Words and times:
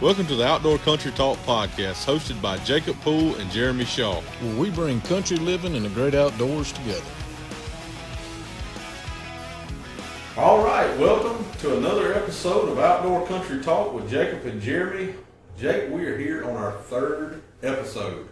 Welcome 0.00 0.26
to 0.26 0.34
the 0.36 0.46
Outdoor 0.46 0.78
Country 0.78 1.12
Talk 1.12 1.38
podcast, 1.38 2.04
hosted 2.04 2.40
by 2.42 2.58
Jacob 2.58 3.00
Poole 3.00 3.36
and 3.36 3.50
Jeremy 3.50 3.84
Shaw. 3.84 4.20
where 4.20 4.56
we 4.56 4.70
bring 4.70 5.00
country 5.02 5.36
living 5.36 5.76
and 5.76 5.84
the 5.84 5.88
great 5.90 6.14
outdoors 6.14 6.72
together. 6.72 7.04
All 10.36 10.62
right, 10.64 10.94
welcome 10.98 11.44
to 11.60 11.76
another 11.78 12.12
episode 12.14 12.68
of 12.68 12.78
Outdoor 12.78 13.26
Country 13.26 13.62
Talk 13.62 13.94
with 13.94 14.10
Jacob 14.10 14.44
and 14.44 14.60
Jeremy. 14.60 15.14
Jake, 15.58 15.90
we 15.90 16.04
are 16.06 16.18
here 16.18 16.44
on 16.44 16.56
our 16.56 16.72
third 16.72 17.40
episode 17.62 18.28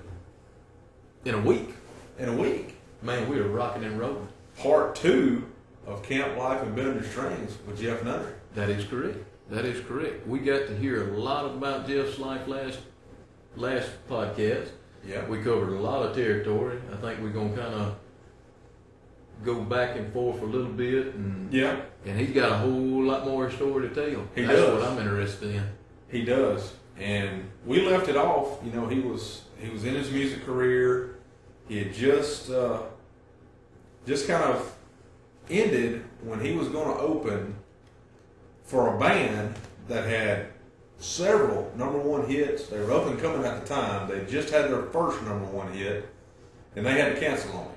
in 1.25 1.35
a 1.35 1.41
week. 1.41 1.75
in 2.19 2.29
a 2.29 2.37
week. 2.37 2.75
Man, 3.01 3.29
we 3.29 3.39
are 3.39 3.49
rocking 3.49 3.85
and 3.85 3.99
rolling. 3.99 4.29
Part 4.59 4.95
two 4.97 5.47
of 5.87 6.03
Camp 6.03 6.37
Life 6.37 6.63
and 6.63 6.75
Bend 6.77 7.01
the 7.01 7.09
Strings 7.09 7.57
with 7.67 7.81
Jeff 7.81 8.05
Nutter. 8.05 8.37
That 8.55 8.69
is 8.69 8.85
correct. 8.85 9.19
That 9.53 9.67
is 9.67 9.85
correct. 9.85 10.27
We 10.27 10.39
got 10.39 10.67
to 10.69 10.77
hear 10.79 11.13
a 11.13 11.19
lot 11.19 11.45
about 11.45 11.87
Jeff's 11.87 12.19
life 12.19 12.49
last 12.49 12.79
last 13.55 13.91
podcast. 14.09 14.69
Yeah. 15.07 15.27
We 15.27 15.43
covered 15.43 15.75
a 15.75 15.81
lot 15.81 16.07
of 16.07 16.17
territory. 16.17 16.79
I 16.91 16.97
think 16.97 17.21
we're 17.21 17.29
gonna 17.29 17.55
kind 17.55 17.75
of 17.75 17.97
go 19.45 19.61
back 19.61 19.97
and 19.99 20.11
forth 20.11 20.41
a 20.41 20.47
little 20.47 20.73
bit, 20.73 21.15
and 21.17 21.53
Yeah, 21.53 21.83
and 22.07 22.19
he's 22.19 22.31
got 22.31 22.51
a 22.53 22.57
whole 22.65 23.03
lot 23.03 23.27
more 23.27 23.51
story 23.51 23.91
to 23.91 23.95
tell. 23.95 24.27
He 24.35 24.43
That's 24.43 24.59
does. 24.59 24.81
what 24.81 24.89
I'm 24.91 24.99
interested 24.99 25.55
in. 25.55 25.65
he 26.09 26.25
does. 26.25 26.73
And 26.99 27.51
we 27.67 27.87
left 27.87 28.09
it 28.09 28.17
off. 28.17 28.59
You 28.65 28.73
know, 28.73 28.87
he 28.87 29.01
was 29.01 29.43
he 29.61 29.69
was 29.69 29.85
in 29.85 29.95
his 29.95 30.11
music 30.11 30.47
career. 30.47 31.17
He 31.69 31.77
had 31.79 31.93
just 31.93 32.51
uh, 32.51 32.85
just 34.07 34.27
kind 34.27 34.45
of 34.45 34.75
ended 35.51 36.05
when 36.23 36.41
he 36.41 36.53
was 36.55 36.69
going 36.69 36.97
to 36.97 37.03
open 37.03 37.57
for 38.65 38.97
a 38.97 38.99
band 38.99 39.55
that 39.89 40.07
had 40.07 40.49
several 40.99 41.71
number 41.77 41.99
one 41.99 42.27
hits. 42.27 42.67
They 42.67 42.79
were 42.79 42.93
up 42.93 43.07
and 43.07 43.21
coming 43.21 43.45
at 43.45 43.61
the 43.61 43.67
time. 43.67 44.09
They 44.09 44.25
just 44.31 44.51
had 44.51 44.71
their 44.71 44.83
first 44.85 45.23
number 45.23 45.47
one 45.47 45.73
hit, 45.73 46.09
and 46.77 46.87
they 46.87 46.93
had 46.93 47.15
to 47.15 47.21
cancel 47.21 47.53
on 47.57 47.65
him. 47.65 47.73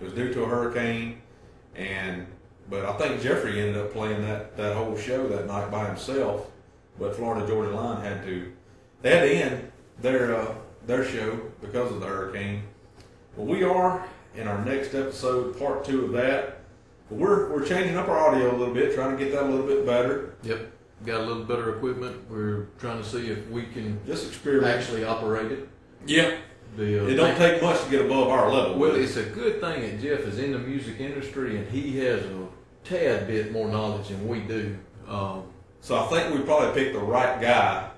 It 0.00 0.04
was 0.04 0.12
due 0.12 0.32
to 0.34 0.42
a 0.42 0.46
hurricane, 0.46 1.22
and 1.74 2.26
but 2.68 2.84
I 2.84 2.92
think 2.94 3.22
Jeffrey 3.22 3.60
ended 3.60 3.76
up 3.76 3.92
playing 3.92 4.22
that 4.22 4.56
that 4.56 4.76
whole 4.76 4.96
show 4.96 5.28
that 5.28 5.46
night 5.46 5.70
by 5.70 5.86
himself. 5.86 6.50
But 6.98 7.14
Florida 7.14 7.46
Georgia 7.46 7.74
Line 7.74 8.02
had 8.02 8.24
to 8.24 8.52
they 9.02 9.10
had 9.10 9.20
to 9.22 9.30
end 9.30 9.72
their 10.00 10.36
uh, 10.36 10.54
their 10.86 11.04
show 11.04 11.40
because 11.60 11.92
of 11.92 12.00
the 12.00 12.06
hurricane. 12.06 12.64
Well, 13.36 13.46
we 13.46 13.62
are 13.62 14.06
in 14.34 14.48
our 14.48 14.62
next 14.64 14.94
episode, 14.94 15.58
part 15.58 15.84
two 15.84 16.06
of 16.06 16.12
that. 16.12 16.55
But 17.08 17.18
we're 17.18 17.52
we're 17.52 17.64
changing 17.66 17.96
up 17.96 18.08
our 18.08 18.18
audio 18.18 18.50
a 18.50 18.56
little 18.56 18.74
bit, 18.74 18.94
trying 18.94 19.16
to 19.16 19.22
get 19.22 19.32
that 19.32 19.44
a 19.44 19.46
little 19.48 19.66
bit 19.66 19.86
better. 19.86 20.34
Yep. 20.42 20.72
Got 21.04 21.20
a 21.20 21.24
little 21.24 21.44
better 21.44 21.76
equipment. 21.76 22.28
We're 22.30 22.64
trying 22.78 23.02
to 23.02 23.08
see 23.08 23.28
if 23.28 23.48
we 23.50 23.64
can 23.64 24.00
Just 24.06 24.28
experiment. 24.28 24.74
actually 24.74 25.04
operate 25.04 25.52
it. 25.52 25.68
yeah, 26.06 26.38
The, 26.76 27.04
uh, 27.04 27.08
it 27.08 27.14
don't 27.14 27.36
take 27.36 27.62
much 27.62 27.84
to 27.84 27.90
get 27.90 28.00
above 28.06 28.28
our 28.28 28.50
level. 28.50 28.78
Well, 28.78 28.94
it's 28.96 29.16
a 29.16 29.22
good 29.24 29.60
thing 29.60 29.82
that 29.82 30.00
Jeff 30.00 30.20
is 30.20 30.38
in 30.38 30.52
the 30.52 30.58
music 30.58 30.98
industry 30.98 31.58
and 31.58 31.68
he 31.68 31.98
has 31.98 32.22
a 32.24 32.46
tad 32.82 33.26
bit 33.26 33.52
more 33.52 33.68
knowledge 33.68 34.08
than 34.08 34.26
we 34.26 34.40
do. 34.40 34.76
Um, 35.06 35.44
so 35.82 35.96
I 36.02 36.06
think 36.06 36.34
we 36.34 36.40
probably 36.40 36.72
picked 36.82 36.94
the 36.94 37.04
right 37.04 37.40
guy 37.42 37.90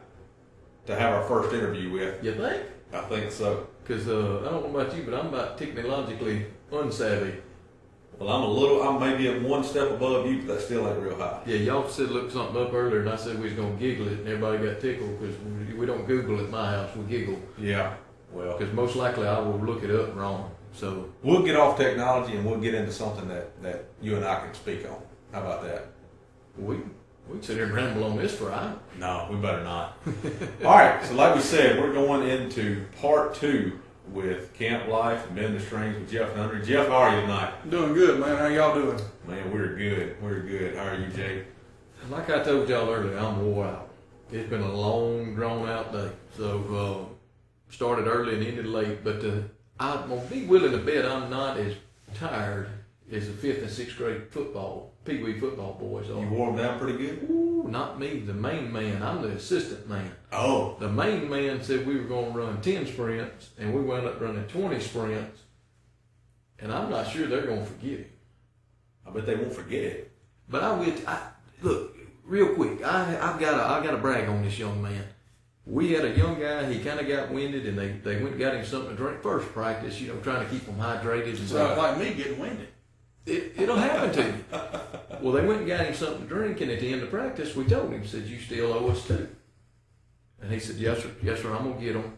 to 0.86 0.96
have 0.96 1.14
our 1.14 1.22
first 1.22 1.54
interview 1.54 1.92
with. 1.92 2.22
you 2.24 2.34
think? 2.34 2.62
I 2.92 3.00
think 3.02 3.30
so. 3.30 3.68
Because 3.84 4.08
uh, 4.08 4.40
I 4.44 4.50
don't 4.50 4.72
know 4.72 4.80
about 4.80 4.94
you, 4.96 5.04
but 5.04 5.14
I'm 5.14 5.28
about 5.28 5.56
technologically 5.56 6.46
unsavvy. 6.72 7.36
Well, 8.18 8.30
I'm 8.30 8.42
a 8.42 8.48
little, 8.48 8.82
I'm 8.82 8.98
maybe 8.98 9.38
one 9.46 9.62
step 9.62 9.90
above 9.90 10.26
you, 10.26 10.38
but 10.38 10.54
that 10.54 10.60
still 10.62 10.88
ain't 10.88 10.98
real 10.98 11.16
high. 11.16 11.40
Yeah, 11.46 11.56
y'all 11.56 11.88
said 11.88 12.10
look 12.10 12.30
something 12.32 12.60
up 12.60 12.72
earlier, 12.72 13.00
and 13.00 13.10
I 13.10 13.16
said 13.16 13.36
we 13.38 13.44
was 13.44 13.52
gonna 13.52 13.76
giggle 13.76 14.08
it, 14.08 14.14
and 14.14 14.28
everybody 14.28 14.58
got 14.66 14.80
tickled 14.80 15.20
because 15.20 15.36
we, 15.38 15.74
we 15.74 15.86
don't 15.86 16.04
Google 16.06 16.40
at 16.40 16.50
my 16.50 16.70
house, 16.70 16.94
we 16.96 17.04
giggle 17.04 17.38
Yeah. 17.58 17.94
Well, 18.32 18.58
because 18.58 18.74
most 18.74 18.96
likely 18.96 19.26
I 19.26 19.38
will 19.38 19.58
look 19.58 19.84
it 19.84 19.90
up 19.90 20.16
wrong. 20.16 20.50
So 20.72 21.08
We'll 21.22 21.42
get 21.42 21.56
off 21.56 21.78
technology 21.78 22.36
and 22.36 22.44
we'll 22.44 22.60
get 22.60 22.74
into 22.74 22.92
something 22.92 23.26
that, 23.28 23.62
that 23.62 23.86
you 24.02 24.16
and 24.16 24.24
I 24.24 24.40
can 24.40 24.52
speak 24.52 24.84
on. 24.84 25.00
How 25.32 25.40
about 25.40 25.62
that? 25.62 25.86
we 26.58 26.76
we 27.28 27.34
can 27.34 27.42
sit 27.42 27.56
here 27.56 27.66
and 27.66 27.74
ramble 27.74 28.04
on 28.04 28.16
this 28.16 28.34
for 28.34 28.50
hours. 28.50 28.78
No, 28.98 29.28
we 29.30 29.36
better 29.36 29.62
not. 29.62 29.98
All 30.64 30.76
right, 30.76 31.04
so 31.04 31.14
like 31.14 31.34
we 31.34 31.42
said, 31.42 31.78
we're 31.78 31.92
going 31.92 32.26
into 32.28 32.84
part 33.00 33.34
two 33.34 33.78
with 34.12 34.54
Camp 34.54 34.88
Life 34.88 35.26
and 35.26 35.36
Bend 35.36 35.56
the 35.56 35.60
Strings 35.60 35.98
with 35.98 36.10
Jeff 36.10 36.34
Nutter. 36.36 36.60
Jeff, 36.60 36.88
how 36.88 36.94
are 36.94 37.14
you 37.14 37.20
tonight? 37.22 37.70
Doing 37.70 37.94
good, 37.94 38.20
man. 38.20 38.36
How 38.36 38.46
y'all 38.46 38.74
doing? 38.74 39.00
Man, 39.26 39.52
we're 39.52 39.76
good. 39.76 40.16
We're 40.22 40.40
good. 40.40 40.76
How 40.76 40.88
are 40.88 40.94
you, 40.94 41.08
Jake? 41.08 41.44
Like 42.10 42.30
I 42.30 42.42
told 42.42 42.68
y'all 42.68 42.88
earlier, 42.88 43.18
I'm 43.18 43.44
wore 43.44 43.66
out. 43.66 43.90
It's 44.30 44.48
been 44.48 44.62
a 44.62 44.72
long, 44.72 45.34
drawn 45.34 45.68
out 45.68 45.92
day. 45.92 46.10
So 46.36 47.08
uh, 47.10 47.72
started 47.72 48.06
early 48.06 48.34
and 48.34 48.46
ended 48.46 48.66
late. 48.66 49.04
But 49.04 49.24
uh, 49.24 49.40
I'm 49.78 50.08
gonna 50.08 50.20
be 50.22 50.44
willing 50.44 50.72
to 50.72 50.78
bet 50.78 51.04
I'm 51.04 51.30
not 51.30 51.58
as 51.58 51.74
tired 52.14 52.68
as 53.10 53.26
the 53.26 53.32
fifth 53.32 53.62
and 53.62 53.70
sixth 53.70 53.96
grade 53.96 54.28
football, 54.30 54.92
pee 55.08 55.22
wee 55.22 55.38
football 55.38 55.74
boys 55.74 56.10
are. 56.10 56.20
You 56.20 56.28
wore 56.28 56.48
them 56.52 56.56
down 56.56 56.78
pretty 56.78 56.98
good? 56.98 57.28
Ooh, 57.30 57.66
not 57.68 57.98
me, 57.98 58.20
the 58.20 58.34
main 58.34 58.72
man. 58.72 59.02
I'm 59.02 59.22
the 59.22 59.28
assistant 59.28 59.88
man. 59.88 60.10
Oh. 60.32 60.76
The 60.78 60.88
main 60.88 61.28
man 61.28 61.62
said 61.62 61.86
we 61.86 61.96
were 61.96 62.04
going 62.04 62.32
to 62.32 62.38
run 62.38 62.60
10 62.60 62.86
sprints, 62.86 63.50
and 63.58 63.74
we 63.74 63.80
wound 63.80 64.06
up 64.06 64.20
running 64.20 64.46
20 64.46 64.80
sprints. 64.80 65.40
And 66.58 66.72
I'm 66.72 66.90
not 66.90 67.08
sure 67.08 67.26
they're 67.26 67.46
going 67.46 67.60
to 67.60 67.66
forget 67.66 68.00
it. 68.00 68.18
I 69.06 69.10
bet 69.10 69.26
they 69.26 69.36
won't 69.36 69.54
forget 69.54 69.84
it. 69.84 70.12
But 70.48 70.62
I 70.62 70.72
will. 70.72 70.92
I, 71.06 71.20
look, 71.62 71.96
real 72.24 72.54
quick. 72.54 72.84
I 72.84 73.16
I've 73.20 73.40
got 73.40 73.56
to 73.56 73.64
I 73.64 73.84
got 73.84 73.92
to 73.92 73.98
brag 73.98 74.28
on 74.28 74.42
this 74.42 74.58
young 74.58 74.82
man. 74.82 75.04
We 75.64 75.92
had 75.92 76.04
a 76.04 76.16
young 76.16 76.40
guy. 76.40 76.70
He 76.72 76.80
kind 76.80 76.98
of 76.98 77.06
got 77.06 77.30
winded, 77.30 77.66
and 77.66 77.78
they 77.78 77.88
they 77.88 78.16
went 78.16 78.32
and 78.32 78.40
got 78.40 78.54
him 78.54 78.64
something 78.64 78.90
to 78.90 78.96
drink 78.96 79.22
first 79.22 79.52
practice. 79.52 80.00
You 80.00 80.08
know, 80.08 80.20
trying 80.20 80.44
to 80.44 80.50
keep 80.50 80.64
him 80.66 80.76
hydrated. 80.76 81.38
And 81.38 81.48
Sounds 81.48 81.78
like 81.78 81.98
me 81.98 82.14
getting 82.14 82.38
winded. 82.38 82.68
It, 83.26 83.52
it'll 83.58 83.76
happen 83.76 84.12
to 84.12 84.22
you. 84.22 84.44
Well, 85.20 85.32
they 85.32 85.46
went 85.46 85.60
and 85.60 85.68
got 85.68 85.86
him 85.86 85.94
something 85.94 86.22
to 86.22 86.34
drink, 86.34 86.60
and 86.60 86.70
at 86.70 86.80
the 86.80 86.92
end 86.92 87.02
of 87.02 87.10
practice, 87.10 87.56
we 87.56 87.64
told 87.64 87.92
him, 87.92 88.06
said, 88.06 88.26
"You 88.26 88.38
still 88.38 88.72
owe 88.72 88.88
us 88.88 89.06
two." 89.06 89.28
And 90.40 90.52
he 90.52 90.60
said, 90.60 90.76
"Yes, 90.76 91.02
sir. 91.02 91.10
Yes, 91.22 91.42
sir. 91.42 91.52
I'm 91.52 91.70
gonna 91.70 91.80
get 91.80 91.94
them." 91.94 92.16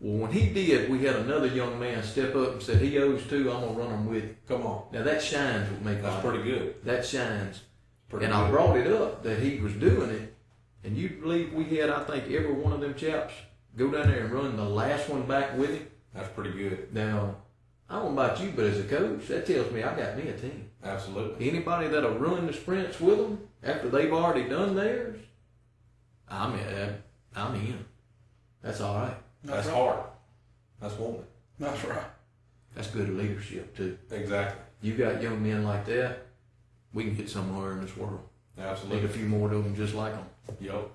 Well, 0.00 0.18
when 0.18 0.32
he 0.32 0.52
did, 0.52 0.90
we 0.90 1.04
had 1.04 1.16
another 1.16 1.46
young 1.46 1.80
man 1.80 2.02
step 2.02 2.36
up 2.36 2.52
and 2.52 2.62
said, 2.62 2.80
"He 2.82 2.98
owes 2.98 3.26
two. 3.26 3.50
I'm 3.50 3.62
gonna 3.62 3.78
run 3.78 3.90
them 3.90 4.06
with 4.06 4.24
you." 4.24 4.36
Come 4.46 4.62
on. 4.66 4.84
Now 4.92 5.02
that 5.02 5.22
shines 5.22 5.70
with 5.70 5.82
me. 5.82 5.94
That's 6.00 6.24
pretty 6.24 6.44
good. 6.44 6.74
That 6.84 7.04
shines. 7.04 7.62
Pretty 8.08 8.26
and 8.26 8.34
good. 8.34 8.44
I 8.44 8.50
brought 8.50 8.76
it 8.76 8.86
up 8.92 9.22
that 9.22 9.38
he 9.40 9.58
was 9.58 9.72
doing 9.74 10.10
it, 10.10 10.34
and 10.84 10.96
you 10.96 11.08
believe 11.08 11.52
we 11.52 11.64
had, 11.76 11.90
I 11.90 12.04
think, 12.04 12.30
every 12.30 12.52
one 12.52 12.72
of 12.72 12.80
them 12.80 12.94
chaps 12.94 13.34
go 13.76 13.90
down 13.90 14.08
there 14.08 14.24
and 14.24 14.32
run 14.32 14.56
the 14.56 14.64
last 14.64 15.08
one 15.08 15.22
back 15.22 15.56
with 15.56 15.70
him. 15.70 15.86
That's 16.14 16.28
pretty 16.30 16.52
good. 16.52 16.94
Now, 16.94 17.36
I 17.90 17.98
don't 17.98 18.14
know 18.14 18.22
about 18.22 18.40
you, 18.40 18.52
but 18.54 18.66
as 18.66 18.78
a 18.78 18.84
coach, 18.84 19.26
that 19.28 19.46
tells 19.46 19.72
me 19.72 19.82
I 19.82 19.96
got 19.96 20.16
me 20.16 20.28
a 20.28 20.36
team. 20.36 20.70
Absolutely. 20.84 21.48
Anybody 21.48 21.88
that'll 21.88 22.18
run 22.18 22.46
the 22.46 22.52
sprints 22.52 23.00
with 23.00 23.18
them 23.18 23.48
after 23.62 23.88
they've 23.88 24.12
already 24.12 24.48
done 24.48 24.74
theirs, 24.74 25.18
I'm 26.28 26.58
in. 26.58 27.02
I'm 27.34 27.54
in. 27.54 27.84
That's 28.62 28.80
all 28.80 28.96
right. 28.96 29.16
That's 29.44 29.66
right. 29.66 29.76
hard. 29.76 30.00
That's 30.80 30.98
woman. 30.98 31.24
That's 31.58 31.84
right. 31.84 32.02
That's 32.74 32.88
good 32.88 33.08
leadership 33.16 33.76
too. 33.76 33.98
Exactly. 34.10 34.60
You 34.82 34.94
got 34.94 35.22
young 35.22 35.42
men 35.42 35.64
like 35.64 35.86
that, 35.86 36.26
we 36.92 37.04
can 37.04 37.14
get 37.14 37.28
somewhere 37.28 37.72
in 37.72 37.80
this 37.80 37.96
world. 37.96 38.20
Need 38.56 38.64
Absolutely. 38.64 39.04
a 39.04 39.08
few 39.08 39.26
more 39.26 39.52
of 39.52 39.64
them 39.64 39.74
just 39.74 39.94
like 39.94 40.12
them. 40.12 40.26
Yep. 40.60 40.90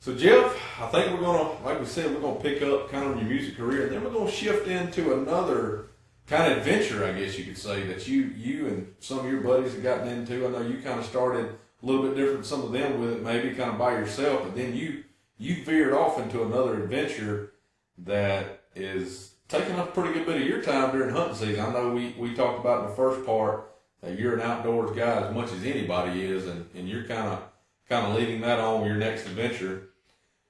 So 0.00 0.14
Jeff, 0.14 0.56
I 0.80 0.86
think 0.88 1.12
we're 1.12 1.26
gonna, 1.26 1.64
like 1.64 1.80
we 1.80 1.86
said, 1.86 2.14
we're 2.14 2.20
gonna 2.20 2.40
pick 2.40 2.62
up 2.62 2.90
kind 2.90 3.10
of 3.10 3.18
your 3.18 3.28
music 3.28 3.56
career, 3.56 3.86
and 3.86 3.92
then 3.92 4.04
we're 4.04 4.12
gonna 4.12 4.30
shift 4.30 4.68
into 4.68 5.12
another 5.12 5.87
kind 6.28 6.52
of 6.52 6.58
adventure, 6.58 7.04
I 7.04 7.12
guess 7.12 7.38
you 7.38 7.44
could 7.44 7.58
say, 7.58 7.84
that 7.84 8.06
you 8.06 8.22
you 8.36 8.68
and 8.68 8.94
some 9.00 9.20
of 9.20 9.26
your 9.26 9.40
buddies 9.40 9.72
have 9.72 9.82
gotten 9.82 10.08
into. 10.08 10.46
I 10.46 10.50
know 10.50 10.62
you 10.62 10.80
kind 10.80 11.00
of 11.00 11.06
started 11.06 11.58
a 11.82 11.86
little 11.86 12.02
bit 12.02 12.16
different, 12.16 12.44
some 12.44 12.62
of 12.62 12.72
them 12.72 13.00
with 13.00 13.12
it, 13.12 13.22
maybe 13.22 13.54
kind 13.54 13.70
of 13.70 13.78
by 13.78 13.92
yourself, 13.92 14.42
but 14.44 14.56
then 14.56 14.74
you 14.74 15.04
you 15.38 15.64
veered 15.64 15.94
off 15.94 16.18
into 16.18 16.42
another 16.42 16.82
adventure 16.82 17.52
that 17.98 18.62
is 18.74 19.32
taking 19.48 19.76
up 19.76 19.88
a 19.88 19.92
pretty 19.92 20.12
good 20.12 20.26
bit 20.26 20.42
of 20.42 20.46
your 20.46 20.62
time 20.62 20.92
during 20.92 21.14
hunting 21.14 21.34
season. 21.34 21.64
I 21.64 21.72
know 21.72 21.90
we 21.90 22.14
we 22.18 22.34
talked 22.34 22.60
about 22.60 22.84
in 22.84 22.90
the 22.90 22.96
first 22.96 23.24
part 23.24 23.70
that 24.02 24.18
you're 24.18 24.34
an 24.34 24.42
outdoors 24.42 24.96
guy 24.96 25.26
as 25.26 25.34
much 25.34 25.50
as 25.52 25.64
anybody 25.64 26.24
is, 26.24 26.46
and, 26.46 26.68
and 26.74 26.88
you're 26.88 27.04
kind 27.04 27.28
of 27.28 27.42
kind 27.88 28.06
of 28.06 28.14
leading 28.14 28.42
that 28.42 28.60
on 28.60 28.84
your 28.84 28.96
next 28.96 29.26
adventure. 29.26 29.88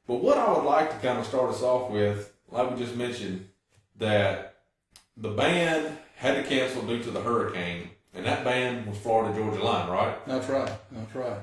But 0.06 0.16
what 0.16 0.38
I 0.38 0.52
would 0.52 0.64
like 0.64 0.90
to 0.90 1.06
kind 1.06 1.19
of 1.19 1.26
start 1.26 1.50
us 1.50 1.62
off 1.62 1.90
with, 1.90 2.32
like 2.50 2.70
we 2.70 2.78
just 2.78 2.96
mentioned, 2.96 3.48
that 3.98 4.47
the 5.20 5.31
band 5.31 5.99
had 6.17 6.37
to 6.37 6.49
cancel 6.49 6.82
due 6.82 7.03
to 7.03 7.11
the 7.11 7.20
hurricane, 7.20 7.91
and 8.15 8.25
that 8.25 8.44
band 8.44 8.87
was 8.87 8.99
Florida 8.99 9.35
Georgia 9.37 9.62
Line, 9.62 9.88
right? 9.91 10.26
That's 10.26 10.49
right. 10.49 10.73
That's 10.91 11.15
right. 11.15 11.41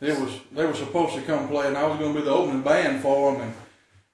It 0.00 0.18
was 0.18 0.38
they 0.52 0.66
were 0.66 0.74
supposed 0.74 1.14
to 1.14 1.22
come 1.22 1.48
play, 1.48 1.66
and 1.66 1.76
I 1.76 1.86
was 1.86 1.98
going 1.98 2.14
to 2.14 2.20
be 2.20 2.24
the 2.24 2.32
opening 2.32 2.62
band 2.62 3.02
for 3.02 3.32
them. 3.32 3.42
And 3.42 3.54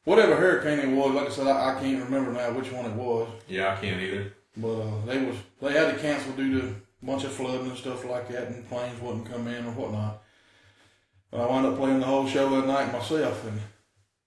whatever 0.05 0.37
hurricane 0.37 0.79
it 0.79 0.95
was, 0.95 1.15
like 1.15 1.29
I 1.29 1.31
said, 1.31 1.47
I, 1.47 1.77
I 1.77 1.81
can't 1.81 2.05
remember 2.05 2.33
now 2.33 2.53
which 2.53 2.71
one 2.71 2.87
it 2.87 2.93
was. 2.95 3.29
Yeah, 3.49 3.73
I 3.73 3.81
can't 3.81 4.01
either. 4.01 4.33
But 4.57 4.81
uh, 4.81 5.05
they 5.07 5.19
was 5.25 5.37
they 5.61 5.73
had 5.73 5.95
to 5.95 6.01
cancel 6.01 6.33
due 6.33 6.61
to 6.61 6.67
a 6.69 7.07
bunch 7.07 7.25
of 7.25 7.33
flooding 7.33 7.69
and 7.69 7.79
stuff 7.79 8.05
like 8.05 8.29
that, 8.29 8.49
and 8.49 8.69
planes 8.69 9.01
wouldn't 9.01 9.31
come 9.31 9.49
in 9.49 9.65
or 9.67 9.73
whatnot. 9.73 10.23
But 11.31 11.41
I 11.41 11.47
wound 11.47 11.67
up 11.67 11.77
playing 11.77 12.01
the 12.01 12.07
whole 12.07 12.27
show 12.27 12.51
that 12.51 12.67
night 12.67 12.93
myself, 12.93 13.47
and 13.47 13.61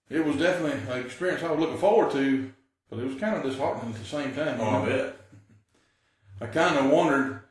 it 0.09 0.25
was 0.25 0.37
definitely 0.37 0.79
an 0.93 1.05
experience 1.05 1.43
I 1.43 1.51
was 1.51 1.59
looking 1.59 1.77
forward 1.77 2.11
to, 2.11 2.51
but 2.93 3.03
it 3.03 3.07
was 3.07 3.19
kind 3.19 3.35
of 3.35 3.43
disheartening 3.43 3.93
at 3.93 3.99
the 3.99 4.05
same 4.05 4.33
time. 4.33 4.59
Oh, 4.59 4.83
I 4.83 4.85
bet. 4.85 5.15
I 6.41 6.45
kind 6.47 6.77
of 6.77 6.91
wondered 6.91 7.41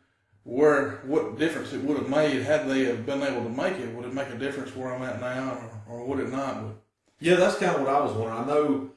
where 0.45 1.01
what 1.05 1.39
difference 1.39 1.73
it 1.73 1.83
would 1.83 1.99
have 1.99 2.09
made 2.09 2.43
had 2.43 2.69
they 2.69 2.85
have 2.85 3.07
been 3.07 3.23
able 3.23 3.43
to 3.45 3.49
make 3.49 3.79
it. 3.79 3.95
Would 3.95 4.07
it 4.07 4.15
make 4.15 4.29
a 4.29 4.39
difference 4.39 4.75
where 4.75 4.93
I'm 4.93 5.03
at 5.03 5.21
now, 5.21 5.59
or, 5.89 5.99
or 6.01 6.07
would 6.07 6.21
it 6.21 6.31
not? 6.31 6.63
But 6.63 6.75
Yeah, 7.21 7.37
that's 7.37 7.57
kind 7.57 7.77
of 7.77 7.83
what 7.83 7.91
I 7.91 8.01
was 8.01 8.13
wondering. 8.13 8.39
I 8.39 8.47
know 8.47 8.91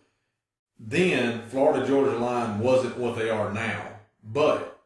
then 0.80 1.44
Florida 1.48 1.86
Georgia 1.88 2.18
Line 2.18 2.60
wasn't 2.60 2.98
what 2.98 3.16
they 3.18 3.30
are 3.30 3.54
now, 3.54 3.82
but 4.24 4.82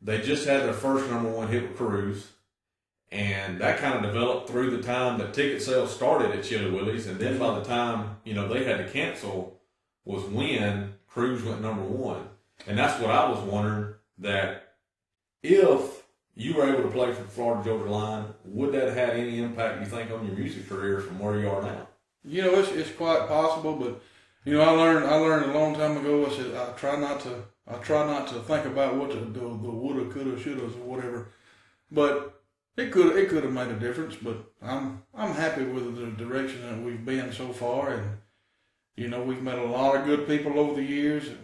they 0.00 0.20
just 0.20 0.46
had 0.46 0.62
their 0.62 0.72
first 0.72 1.10
number 1.10 1.30
one 1.30 1.48
hit 1.48 1.62
with 1.62 1.76
Cruise, 1.76 2.28
and 3.10 3.60
that 3.60 3.78
kind 3.78 3.94
of 3.94 4.02
developed 4.02 4.48
through 4.48 4.70
the 4.70 4.82
time 4.82 5.18
that 5.18 5.34
ticket 5.34 5.60
sales 5.60 5.94
started 5.94 6.30
at 6.30 6.44
Chili 6.44 6.70
Willie's, 6.70 7.06
and 7.06 7.18
then 7.18 7.38
by 7.38 7.58
the 7.58 7.64
time 7.64 8.16
you 8.24 8.32
know 8.32 8.48
they 8.48 8.64
had 8.64 8.78
to 8.78 8.90
cancel 8.90 9.53
was 10.04 10.24
when 10.24 10.94
Cruise 11.08 11.42
went 11.42 11.62
number 11.62 11.82
one, 11.82 12.28
and 12.66 12.78
that's 12.78 13.00
what 13.00 13.10
I 13.10 13.28
was 13.28 13.40
wondering 13.40 13.94
that 14.18 14.74
if 15.42 16.04
you 16.34 16.54
were 16.54 16.68
able 16.68 16.82
to 16.82 16.88
play 16.88 17.12
for 17.12 17.22
the 17.22 17.28
Florida 17.28 17.64
Georgia 17.64 17.90
Line, 17.90 18.24
would 18.44 18.72
that 18.72 18.88
have 18.88 18.96
had 18.96 19.10
any 19.10 19.42
impact 19.42 19.80
you 19.80 19.86
think 19.86 20.10
on 20.10 20.26
your 20.26 20.36
music 20.36 20.68
career 20.68 21.00
from 21.00 21.18
where 21.18 21.38
you 21.38 21.48
are 21.48 21.62
now? 21.62 21.88
you 22.24 22.42
know, 22.42 22.58
it's 22.58 22.70
it's 22.72 22.90
quite 22.90 23.28
possible. 23.28 23.76
But 23.76 24.00
you 24.44 24.54
know, 24.54 24.62
I 24.62 24.70
learned 24.70 25.06
I 25.06 25.16
learned 25.16 25.50
a 25.50 25.58
long 25.58 25.74
time 25.74 25.96
ago. 25.96 26.26
I 26.26 26.30
said 26.30 26.54
I 26.54 26.72
try 26.72 26.96
not 26.98 27.20
to 27.20 27.44
I 27.68 27.74
try 27.76 28.06
not 28.06 28.28
to 28.28 28.40
think 28.40 28.66
about 28.66 28.96
what 28.96 29.10
the 29.10 29.16
the, 29.16 29.40
the 29.40 29.46
woulda, 29.46 30.10
coulda, 30.10 30.36
shouldas, 30.36 30.76
or 30.76 30.84
whatever. 30.84 31.28
But 31.90 32.42
it 32.76 32.90
could 32.90 33.16
it 33.16 33.28
could 33.28 33.44
have 33.44 33.52
made 33.52 33.68
a 33.68 33.78
difference. 33.78 34.16
But 34.16 34.52
I'm 34.62 35.02
I'm 35.14 35.34
happy 35.34 35.64
with 35.64 35.96
the 35.96 36.24
direction 36.24 36.62
that 36.62 36.82
we've 36.82 37.04
been 37.04 37.32
so 37.32 37.52
far, 37.52 37.94
and 37.94 38.18
you 38.96 39.08
know, 39.08 39.22
we've 39.22 39.42
met 39.42 39.58
a 39.58 39.64
lot 39.64 39.96
of 39.96 40.04
good 40.04 40.26
people 40.26 40.58
over 40.58 40.74
the 40.74 40.82
years, 40.86 41.28
and 41.28 41.38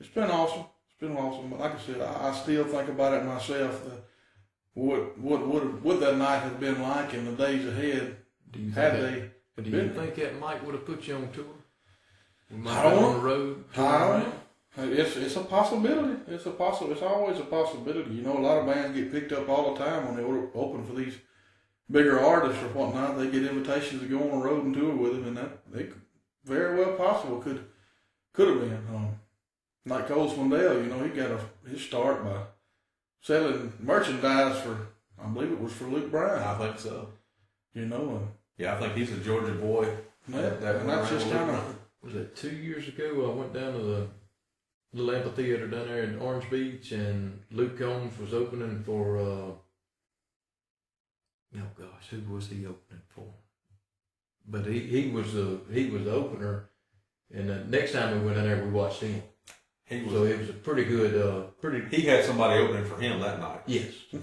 it's 0.00 0.08
been 0.08 0.30
awesome. 0.30 0.64
It's 0.88 0.98
been 1.00 1.16
awesome. 1.16 1.50
But 1.50 1.60
like 1.60 1.74
I 1.76 1.78
said, 1.80 2.00
I, 2.00 2.30
I 2.30 2.34
still 2.34 2.64
think 2.64 2.88
about 2.88 3.14
it 3.14 3.24
myself. 3.24 3.84
The, 3.84 4.00
what 4.74 5.18
what 5.18 5.46
would 5.46 5.84
would 5.84 6.00
that 6.00 6.16
night 6.16 6.40
have 6.42 6.58
been 6.58 6.80
like 6.80 7.12
in 7.12 7.24
the 7.26 7.32
days 7.32 7.66
ahead 7.66 8.16
Do 8.50 8.58
you 8.60 8.70
had 8.70 8.92
think 8.92 9.02
that, 9.56 9.62
they? 9.64 9.70
do 9.70 9.76
you 9.76 9.88
think 9.90 10.14
that 10.14 10.40
Mike 10.40 10.64
would 10.64 10.74
have 10.74 10.86
put 10.86 11.06
you 11.06 11.16
on 11.16 11.28
tour? 11.32 11.44
Might 12.50 12.78
I 12.78 12.90
don't 12.90 13.04
on 13.04 13.14
the 13.14 13.20
road. 13.20 13.64
I 13.76 14.22
don't. 14.78 14.92
It's 14.98 15.16
it's 15.16 15.36
a 15.36 15.40
possibility. 15.40 16.18
It's 16.28 16.46
a 16.46 16.50
possible. 16.50 16.92
It's 16.92 17.02
always 17.02 17.38
a 17.38 17.44
possibility. 17.44 18.14
You 18.14 18.22
know, 18.22 18.38
a 18.38 18.40
lot 18.40 18.58
of 18.58 18.66
bands 18.66 18.96
get 18.96 19.12
picked 19.12 19.32
up 19.32 19.48
all 19.50 19.74
the 19.74 19.84
time 19.84 20.06
when 20.06 20.16
they 20.16 20.22
open 20.22 20.84
for 20.86 20.94
these 20.94 21.18
bigger 21.90 22.18
artists 22.20 22.62
or 22.62 22.68
whatnot. 22.68 23.18
They 23.18 23.30
get 23.30 23.44
invitations 23.44 24.00
to 24.00 24.08
go 24.08 24.22
on 24.22 24.30
the 24.40 24.44
road 24.46 24.64
and 24.64 24.74
tour 24.74 24.96
with 24.96 25.12
them, 25.12 25.26
and 25.28 25.36
that 25.36 25.70
they 25.70 25.84
could- 25.84 26.00
very 26.44 26.78
well 26.78 26.94
possible 26.96 27.38
could 27.40 27.64
could 28.32 28.48
have 28.48 28.60
been. 28.60 28.86
Um, 28.94 29.08
like 29.84 30.06
Cole 30.08 30.30
Swindell, 30.30 30.82
you 30.84 30.90
know, 30.90 31.02
he 31.02 31.10
got 31.10 31.30
a, 31.32 31.68
his 31.68 31.82
start 31.82 32.24
by 32.24 32.42
selling 33.20 33.72
merchandise 33.80 34.60
for, 34.62 34.86
I 35.22 35.26
believe 35.26 35.52
it 35.52 35.60
was 35.60 35.72
for 35.72 35.84
Luke 35.84 36.10
Bryan. 36.10 36.42
I 36.42 36.56
think 36.58 36.78
so. 36.78 37.08
You 37.74 37.86
know, 37.86 38.16
and 38.16 38.28
Yeah, 38.58 38.74
I 38.74 38.78
think 38.80 38.94
he's 38.94 39.10
a 39.12 39.16
Georgia 39.18 39.52
boy. 39.52 39.88
yeah, 40.28 40.50
That 40.50 40.76
and 40.76 40.88
that's 40.88 41.10
just 41.10 41.26
around 41.26 41.46
kind 41.48 41.50
of 41.56 41.78
Was 42.02 42.14
it 42.14 42.36
two 42.36 42.50
years 42.54 42.86
ago? 42.88 43.30
I 43.32 43.34
went 43.34 43.52
down 43.52 43.72
to 43.72 43.78
the 43.80 44.06
little 44.92 45.14
amphitheater 45.16 45.66
down 45.68 45.88
there 45.88 46.02
in 46.04 46.18
Orange 46.20 46.48
Beach, 46.50 46.92
and 46.92 47.40
Luke 47.50 47.78
Combs 47.78 48.16
was 48.18 48.32
opening 48.34 48.82
for. 48.84 49.18
uh 49.18 49.52
Oh 51.54 51.68
gosh, 51.78 52.08
who 52.10 52.32
was 52.32 52.48
he 52.48 52.64
opening 52.66 53.02
for? 53.08 53.26
But 54.46 54.66
he 54.66 54.80
he 54.80 55.10
was 55.10 55.32
the 55.34 55.60
he 55.72 55.90
was 55.90 56.04
the 56.04 56.12
opener, 56.12 56.68
and 57.32 57.48
the 57.48 57.64
next 57.64 57.92
time 57.92 58.18
we 58.18 58.26
went 58.26 58.38
in 58.38 58.44
there, 58.44 58.64
we 58.64 58.70
watched 58.70 59.00
him. 59.02 59.22
He 59.84 60.02
was. 60.02 60.12
So 60.12 60.24
it 60.24 60.38
was 60.38 60.48
a 60.48 60.54
pretty 60.54 60.84
good, 60.84 61.14
uh 61.20 61.42
pretty 61.60 61.94
he 61.94 62.02
had 62.02 62.24
somebody 62.24 62.60
opening 62.60 62.84
for 62.84 62.98
him 62.98 63.20
that 63.20 63.38
night. 63.40 63.60
yes, 63.66 63.92
two 64.10 64.18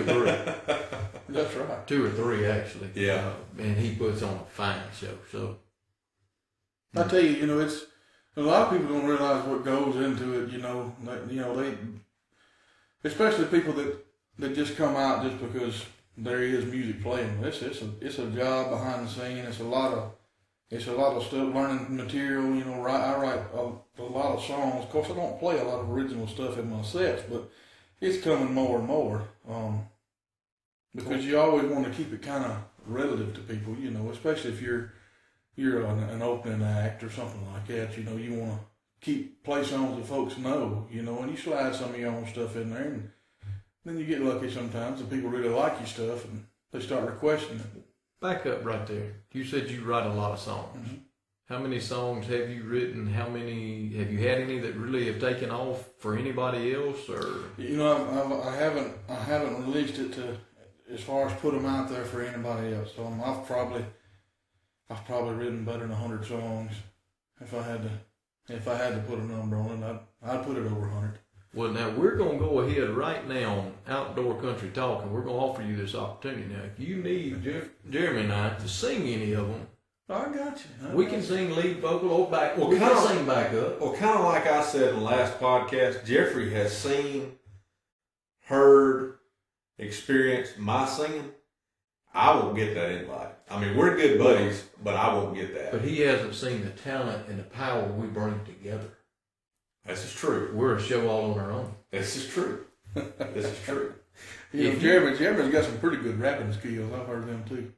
or 0.00 0.04
three, 0.04 0.24
that's 1.28 1.54
right. 1.54 1.86
two 1.86 2.06
or 2.06 2.10
three 2.10 2.46
actually. 2.46 2.90
Yeah. 2.94 3.32
uh, 3.58 3.62
and 3.62 3.76
he 3.76 3.94
puts 3.94 4.22
on 4.22 4.34
a 4.34 4.44
fine 4.50 4.80
show. 4.98 5.16
So 5.30 5.58
I 6.96 7.04
tell 7.04 7.20
you, 7.20 7.30
you 7.30 7.46
know, 7.46 7.60
it's 7.60 7.84
a 8.36 8.40
lot 8.40 8.62
of 8.72 8.78
people 8.80 8.96
don't 8.96 9.06
realize 9.08 9.44
what 9.46 9.64
goes 9.64 9.96
into 9.96 10.42
it. 10.42 10.50
You 10.50 10.58
know, 10.58 10.94
like, 11.04 11.30
you 11.30 11.40
know 11.40 11.54
they, 11.60 11.76
especially 13.04 13.44
people 13.46 13.72
that 13.74 14.04
that 14.38 14.54
just 14.54 14.76
come 14.76 14.96
out 14.96 15.22
just 15.22 15.40
because 15.40 15.84
there 16.16 16.42
is 16.42 16.64
music 16.66 17.02
playing. 17.02 17.42
It's 17.42 17.62
it's 17.62 17.82
a 17.82 17.90
it's 18.00 18.18
a 18.18 18.30
job 18.30 18.70
behind 18.70 19.06
the 19.06 19.10
scene. 19.10 19.38
It's 19.38 19.60
a 19.60 19.64
lot 19.64 19.92
of 19.94 20.12
it's 20.70 20.86
a 20.86 20.92
lot 20.92 21.16
of 21.16 21.24
stuff, 21.24 21.54
learning 21.54 21.96
material. 21.96 22.54
You 22.54 22.64
know, 22.64 22.80
write, 22.80 23.00
I 23.00 23.16
write 23.20 23.40
a, 23.54 24.02
a 24.02 24.04
lot 24.04 24.36
of 24.36 24.44
songs. 24.44 24.84
Of 24.84 24.90
course, 24.90 25.10
I 25.10 25.14
don't 25.14 25.38
play 25.40 25.58
a 25.58 25.64
lot 25.64 25.80
of 25.80 25.90
original 25.90 26.28
stuff 26.28 26.58
in 26.58 26.70
my 26.70 26.82
sets, 26.82 27.22
but 27.28 27.50
it's 28.00 28.22
coming 28.22 28.54
more 28.54 28.78
and 28.78 28.86
more. 28.86 29.28
Um, 29.48 29.86
because 30.94 31.24
you 31.24 31.38
always 31.38 31.70
want 31.70 31.86
to 31.86 31.92
keep 31.92 32.12
it 32.12 32.22
kind 32.22 32.44
of 32.44 32.56
relative 32.86 33.34
to 33.34 33.40
people, 33.40 33.76
you 33.76 33.90
know, 33.90 34.10
especially 34.10 34.50
if 34.50 34.62
you're 34.62 34.92
you're 35.56 35.84
an, 35.84 36.02
an 36.04 36.22
opening 36.22 36.62
act 36.62 37.02
or 37.02 37.10
something 37.10 37.44
like 37.52 37.66
that. 37.68 37.96
You 37.96 38.04
know, 38.04 38.16
you 38.16 38.34
want 38.34 38.52
to 38.52 38.58
keep 39.00 39.42
play 39.42 39.64
songs 39.64 39.96
that 39.96 40.06
folks 40.06 40.38
know, 40.38 40.86
you 40.90 41.02
know, 41.02 41.20
and 41.20 41.30
you 41.30 41.36
slide 41.36 41.74
some 41.74 41.90
of 41.90 41.98
your 41.98 42.12
own 42.12 42.26
stuff 42.26 42.56
in 42.56 42.70
there, 42.70 42.82
and 42.82 43.10
then 43.84 43.98
you 43.98 44.04
get 44.04 44.20
lucky 44.22 44.50
sometimes, 44.50 45.00
and 45.00 45.10
people 45.10 45.30
really 45.30 45.48
like 45.48 45.78
your 45.78 45.86
stuff, 45.86 46.24
and 46.24 46.44
they 46.72 46.80
start 46.80 47.04
requesting 47.08 47.56
it. 47.60 47.84
back 48.20 48.44
up 48.44 48.62
right 48.64 48.86
there. 48.86 49.12
You 49.32 49.44
said 49.44 49.70
you 49.70 49.82
write 49.82 50.04
a 50.06 50.12
lot 50.12 50.32
of 50.32 50.38
songs. 50.38 50.76
Mhm. 50.88 51.00
How 51.48 51.58
many 51.58 51.80
songs 51.80 52.26
have 52.26 52.50
you 52.50 52.64
written? 52.64 53.06
How 53.06 53.28
many 53.28 53.88
have 53.96 54.12
you 54.12 54.18
had 54.18 54.38
any 54.42 54.58
that 54.60 54.74
really 54.74 55.06
have 55.06 55.18
taken 55.20 55.50
off 55.50 55.88
for 55.98 56.16
anybody 56.16 56.74
else? 56.74 57.08
Or 57.08 57.44
You 57.56 57.76
know, 57.78 57.96
I've, 57.96 58.32
I've, 58.32 58.46
I 58.48 58.56
haven't 58.56 58.92
I 59.08 59.14
haven't 59.14 59.64
released 59.64 59.98
it 59.98 60.12
to 60.12 60.36
as 60.92 61.00
far 61.00 61.26
as 61.28 61.32
put 61.40 61.54
them 61.54 61.64
out 61.66 61.88
there 61.88 62.04
for 62.04 62.20
anybody 62.22 62.74
else. 62.74 62.92
So 62.94 63.06
um, 63.06 63.22
I've 63.24 63.46
probably 63.46 63.84
I've 64.90 65.04
probably 65.06 65.34
written 65.34 65.64
better 65.64 65.86
than 65.86 65.96
hundred 65.96 66.24
songs. 66.26 66.72
If 67.40 67.54
I 67.54 67.62
had 67.62 67.82
to 67.82 68.54
if 68.54 68.68
I 68.68 68.74
had 68.76 68.94
to 68.94 69.00
put 69.00 69.18
a 69.18 69.24
number 69.24 69.56
on 69.56 69.82
it, 69.82 69.84
I'd 70.22 70.30
I'd 70.30 70.44
put 70.46 70.56
it 70.58 70.66
over 70.70 70.86
hundred. 70.88 71.18
Well, 71.54 71.70
now 71.72 71.90
we're 71.90 72.16
gonna 72.16 72.38
go 72.38 72.60
ahead 72.60 72.90
right 72.90 73.26
now 73.28 73.54
on 73.58 73.72
outdoor 73.88 74.40
country 74.40 74.70
talk, 74.70 75.02
and 75.02 75.12
we're 75.12 75.22
gonna 75.22 75.36
offer 75.36 75.62
you 75.62 75.76
this 75.76 75.94
opportunity. 75.94 76.44
Now, 76.52 76.62
if 76.62 76.78
you 76.78 76.96
need 77.02 77.42
Jer- 77.42 77.70
Jeremy 77.88 78.22
and 78.22 78.32
I 78.32 78.54
to 78.54 78.68
sing 78.68 79.02
any 79.08 79.32
of 79.32 79.48
them, 79.48 79.66
oh, 80.08 80.14
I 80.14 80.24
got 80.36 80.58
you. 80.58 80.88
I 80.88 80.94
we 80.94 81.04
got 81.04 81.10
can 81.10 81.20
you. 81.20 81.26
sing 81.26 81.50
lead 81.50 81.80
vocal 81.80 82.10
or 82.10 82.30
back. 82.30 82.56
Well, 82.56 82.68
we 82.68 82.78
can 82.78 82.88
kinda- 82.88 83.02
sing 83.08 83.26
back 83.26 83.52
up. 83.54 83.80
Well, 83.80 83.94
kind 83.94 84.18
of 84.18 84.24
like 84.24 84.46
I 84.46 84.62
said 84.62 84.90
in 84.90 84.96
the 85.00 85.04
last 85.04 85.38
podcast, 85.40 86.04
Jeffrey 86.04 86.50
has 86.54 86.76
seen, 86.76 87.32
heard, 88.46 89.14
experienced 89.78 90.58
my 90.58 90.86
singing. 90.86 91.30
I 92.12 92.34
won't 92.34 92.56
get 92.56 92.74
that 92.74 92.90
invite. 92.90 93.28
I 93.48 93.60
mean, 93.60 93.76
we're 93.76 93.96
good 93.96 94.18
buddies, 94.18 94.64
but 94.82 94.94
I 94.94 95.14
won't 95.14 95.34
get 95.34 95.54
that. 95.54 95.72
But 95.72 95.82
he 95.82 96.00
hasn't 96.00 96.34
seen 96.34 96.64
the 96.64 96.70
talent 96.70 97.28
and 97.28 97.38
the 97.38 97.44
power 97.44 97.84
we 97.92 98.06
bring 98.08 98.40
together. 98.44 98.88
This 99.86 100.04
is 100.04 100.12
true. 100.14 100.50
We're 100.54 100.76
a 100.76 100.82
show 100.82 101.08
all 101.08 101.32
on 101.32 101.38
our 101.38 101.50
own. 101.50 101.72
This 101.90 102.16
is 102.16 102.28
true. 102.28 102.66
This 102.94 103.46
is 103.46 103.58
true. 103.64 103.94
You 104.52 104.64
know, 104.64 104.68
If 104.70 104.74
you- 104.82 104.88
Jeremy, 104.88 105.16
Jeremy's 105.16 105.52
got 105.52 105.64
some 105.64 105.78
pretty 105.78 105.98
good 105.98 106.18
rapping 106.20 106.52
skills. 106.52 106.92
I've 106.92 107.06
heard 107.06 107.24
them 107.28 107.44
too. 107.48 107.72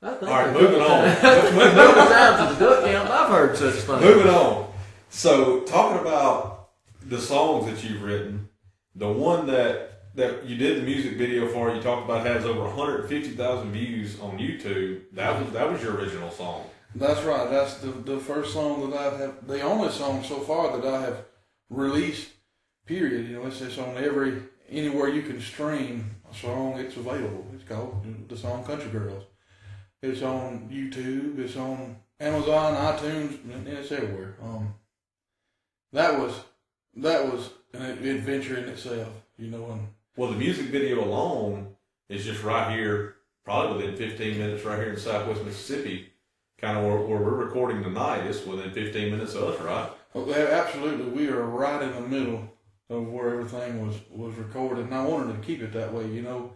I 0.00 0.10
think 0.14 0.30
All 0.30 0.38
right, 0.38 0.52
moving 0.60 0.80
on. 0.80 1.08
moving 1.54 1.76
down 1.76 2.48
to 2.48 2.54
the 2.54 2.64
duck 2.64 2.84
camp, 2.84 3.10
I've 3.10 3.28
heard 3.30 3.56
such 3.56 3.74
things. 3.74 4.00
Moving 4.00 4.28
on. 4.32 4.72
So, 5.10 5.60
talking 5.62 6.00
about 6.00 6.68
the 7.04 7.18
songs 7.18 7.66
that 7.66 7.82
you've 7.82 8.02
written, 8.02 8.48
the 8.94 9.08
one 9.10 9.46
that 9.48 9.90
that 10.14 10.44
you 10.46 10.56
did 10.56 10.78
the 10.78 10.82
music 10.86 11.16
video 11.18 11.48
for, 11.48 11.74
you 11.74 11.82
talked 11.82 12.04
about 12.04 12.24
has 12.24 12.44
over 12.44 12.60
150,000 12.62 13.72
views 13.72 14.20
on 14.20 14.38
YouTube. 14.38 15.02
That 15.14 15.42
was 15.42 15.52
that 15.52 15.68
was 15.68 15.82
your 15.82 15.96
original 15.96 16.30
song. 16.30 16.64
That's 16.94 17.22
right. 17.22 17.50
That's 17.50 17.74
the 17.74 17.88
the 17.88 18.18
first 18.18 18.52
song 18.52 18.90
that 18.90 18.98
I 18.98 19.16
have, 19.18 19.46
the 19.46 19.60
only 19.62 19.90
song 19.90 20.22
so 20.22 20.38
far 20.40 20.76
that 20.78 20.86
I 20.86 21.00
have 21.02 21.24
released. 21.68 22.30
Period. 22.86 23.28
You 23.28 23.36
know, 23.36 23.46
it's 23.46 23.58
just 23.58 23.78
on 23.78 23.96
every 23.96 24.42
anywhere 24.70 25.08
you 25.08 25.22
can 25.22 25.40
stream 25.40 26.10
a 26.30 26.34
song. 26.34 26.78
It's 26.78 26.96
available. 26.96 27.46
It's 27.54 27.64
called 27.64 28.04
the 28.28 28.36
song 28.36 28.64
"Country 28.64 28.90
Girls." 28.90 29.24
It's 30.02 30.22
on 30.22 30.68
YouTube. 30.70 31.38
It's 31.38 31.56
on 31.56 31.96
Amazon, 32.20 32.74
iTunes, 32.74 33.42
and 33.52 33.66
it's 33.66 33.90
everywhere. 33.90 34.36
Um, 34.42 34.74
that 35.92 36.18
was 36.18 36.34
that 36.96 37.32
was 37.32 37.50
an 37.72 38.06
adventure 38.06 38.58
in 38.58 38.68
itself. 38.68 39.08
You 39.38 39.48
know, 39.48 39.64
and 39.72 39.88
Well, 40.16 40.30
the 40.30 40.36
music 40.36 40.66
video 40.66 41.02
alone 41.02 41.74
is 42.08 42.24
just 42.24 42.42
right 42.44 42.76
here, 42.76 43.16
probably 43.44 43.86
within 43.86 43.96
15 43.96 44.38
minutes, 44.38 44.64
right 44.64 44.78
here 44.78 44.92
in 44.92 44.98
Southwest 44.98 45.42
Mississippi. 45.42 46.12
Kind 46.64 46.78
of 46.78 46.84
where, 46.84 46.96
where 46.96 47.20
we're 47.20 47.44
recording 47.44 47.82
tonight. 47.82 48.26
It's 48.26 48.46
within 48.46 48.70
15 48.70 49.10
minutes 49.10 49.34
of 49.34 49.42
us, 49.50 49.60
right? 49.60 49.90
Well, 50.14 50.32
absolutely, 50.34 51.04
we 51.10 51.28
are 51.28 51.42
right 51.42 51.82
in 51.82 51.92
the 51.92 52.00
middle 52.00 52.48
of 52.88 53.06
where 53.06 53.34
everything 53.38 53.86
was 53.86 53.96
was 54.10 54.34
recorded, 54.36 54.86
and 54.86 54.94
I 54.94 55.04
wanted 55.04 55.34
to 55.38 55.46
keep 55.46 55.60
it 55.60 55.74
that 55.74 55.92
way. 55.92 56.06
You 56.08 56.22
know, 56.22 56.54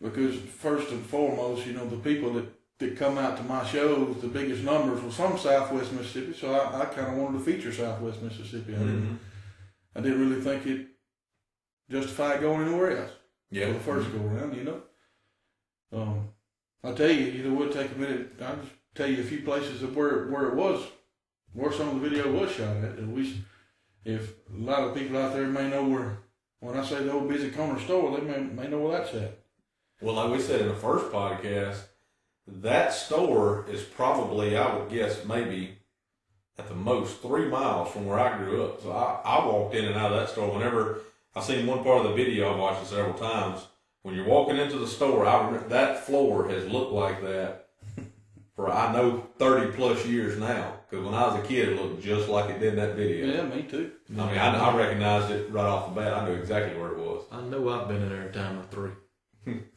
because 0.00 0.36
first 0.36 0.92
and 0.92 1.04
foremost, 1.04 1.66
you 1.66 1.72
know, 1.72 1.88
the 1.88 1.96
people 1.96 2.32
that, 2.34 2.44
that 2.78 2.96
come 2.96 3.18
out 3.18 3.36
to 3.38 3.42
my 3.42 3.66
shows, 3.66 4.20
the 4.20 4.28
biggest 4.28 4.62
numbers 4.62 5.02
was 5.02 5.16
from 5.16 5.36
Southwest 5.36 5.92
Mississippi, 5.92 6.34
so 6.38 6.54
I, 6.54 6.82
I 6.82 6.84
kind 6.84 7.08
of 7.08 7.14
wanted 7.18 7.38
to 7.38 7.44
feature 7.44 7.72
Southwest 7.72 8.22
Mississippi. 8.22 8.76
I, 8.76 8.78
didn't, 8.78 9.02
Mhm. 9.08 9.18
I 9.96 10.00
didn't 10.02 10.20
really 10.20 10.40
think 10.40 10.66
it 10.66 10.86
justified 11.90 12.40
going 12.40 12.68
anywhere 12.68 12.96
else 12.96 13.10
Yeah. 13.50 13.66
for 13.66 13.72
the 13.72 13.80
first 13.80 14.12
go 14.12 14.18
around, 14.20 14.54
you 14.56 14.62
know. 14.62 14.82
Um, 15.92 16.28
I'll 16.84 16.94
tell 16.94 17.10
you, 17.10 17.26
you 17.26 17.42
know, 17.42 17.54
we'll 17.54 17.72
take 17.72 17.90
a 17.90 17.98
minute. 17.98 18.34
I'll 18.40 18.54
just 18.56 18.70
tell 18.94 19.08
you 19.08 19.20
a 19.20 19.26
few 19.26 19.42
places 19.42 19.82
of 19.82 19.96
where 19.96 20.26
where 20.26 20.48
it 20.48 20.54
was, 20.54 20.84
where 21.52 21.72
some 21.72 21.88
of 21.88 22.00
the 22.00 22.08
video 22.08 22.30
was 22.32 22.50
shot 22.52 22.76
at. 22.76 22.98
And 22.98 23.14
we, 23.14 23.42
if 24.04 24.32
a 24.52 24.56
lot 24.56 24.84
of 24.84 24.94
people 24.94 25.18
out 25.18 25.32
there 25.32 25.46
may 25.46 25.68
know 25.68 25.84
where, 25.84 26.18
when 26.60 26.76
I 26.76 26.84
say 26.84 27.02
the 27.02 27.12
old 27.12 27.28
busy 27.28 27.50
corner 27.50 27.80
store, 27.80 28.18
they 28.18 28.24
may 28.24 28.38
may 28.38 28.68
know 28.68 28.80
where 28.80 28.98
that's 28.98 29.14
at. 29.14 29.38
Well, 30.00 30.16
like 30.16 30.32
we 30.32 30.40
said 30.40 30.62
in 30.62 30.68
the 30.68 30.74
first 30.74 31.12
podcast, 31.12 31.80
that 32.46 32.92
store 32.92 33.66
is 33.70 33.82
probably, 33.82 34.56
I 34.56 34.76
would 34.76 34.90
guess, 34.90 35.24
maybe 35.24 35.78
at 36.58 36.68
the 36.68 36.74
most 36.74 37.22
three 37.22 37.46
miles 37.46 37.92
from 37.92 38.06
where 38.06 38.18
I 38.18 38.36
grew 38.36 38.64
up. 38.64 38.82
So 38.82 38.92
I, 38.92 39.20
I 39.24 39.46
walked 39.46 39.74
in 39.74 39.84
and 39.84 39.94
out 39.94 40.12
of 40.12 40.18
that 40.18 40.30
store 40.30 40.52
whenever 40.52 41.00
I 41.34 41.40
seen 41.40 41.66
one 41.66 41.84
part 41.84 42.04
of 42.04 42.10
the 42.10 42.16
video. 42.16 42.52
I've 42.52 42.58
watched 42.58 42.82
it 42.82 42.88
several 42.88 43.14
times. 43.14 43.66
When 44.02 44.16
you're 44.16 44.26
walking 44.26 44.56
into 44.56 44.78
the 44.78 44.88
store, 44.88 45.24
I 45.24 45.56
that 45.68 46.04
floor 46.04 46.48
has 46.48 46.66
looked 46.66 46.92
like 46.92 47.22
that 47.22 47.61
for 48.56 48.70
I 48.70 48.92
know 48.92 49.26
thirty 49.38 49.72
plus 49.72 50.04
years 50.06 50.38
now. 50.38 50.78
Because 50.88 51.04
when 51.04 51.14
I 51.14 51.26
was 51.26 51.42
a 51.42 51.46
kid, 51.46 51.70
it 51.70 51.80
looked 51.80 52.02
just 52.02 52.28
like 52.28 52.50
it 52.50 52.60
did 52.60 52.74
in 52.74 52.76
that 52.76 52.96
video. 52.96 53.26
Yeah, 53.26 53.42
me 53.44 53.62
too. 53.62 53.92
I 54.10 54.12
mean, 54.12 54.38
I, 54.38 54.54
I 54.58 54.76
recognized 54.76 55.30
it 55.30 55.50
right 55.50 55.64
off 55.64 55.94
the 55.94 56.00
bat. 56.00 56.12
I 56.12 56.26
knew 56.26 56.34
exactly 56.34 56.78
where 56.78 56.92
it 56.92 56.98
was. 56.98 57.24
I 57.32 57.40
know 57.40 57.68
I've 57.70 57.88
been 57.88 58.02
in 58.02 58.10
there 58.10 58.28
a 58.28 58.32
time 58.32 58.58
or 58.58 58.64
three. 58.64 58.90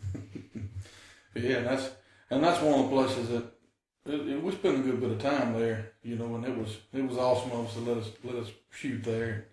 Yeah, 1.35 1.57
and 1.57 1.67
that's 1.67 1.89
and 2.29 2.43
that's 2.43 2.61
one 2.61 2.79
of 2.79 2.85
the 2.85 2.95
places 2.95 3.29
that 3.29 3.43
it, 4.05 4.29
it, 4.29 4.41
we 4.43 4.51
spent 4.53 4.79
a 4.79 4.83
good 4.83 5.01
bit 5.01 5.11
of 5.11 5.19
time 5.19 5.53
there, 5.53 5.91
you 6.01 6.15
know, 6.15 6.35
and 6.35 6.45
it 6.45 6.57
was 6.57 6.77
it 6.93 7.05
was 7.05 7.17
awesome 7.17 7.51
of 7.51 7.67
us 7.67 7.73
to 7.73 7.79
let 7.81 7.97
us 7.97 8.09
let 8.23 8.35
us 8.35 8.51
shoot 8.71 9.03
there. 9.03 9.47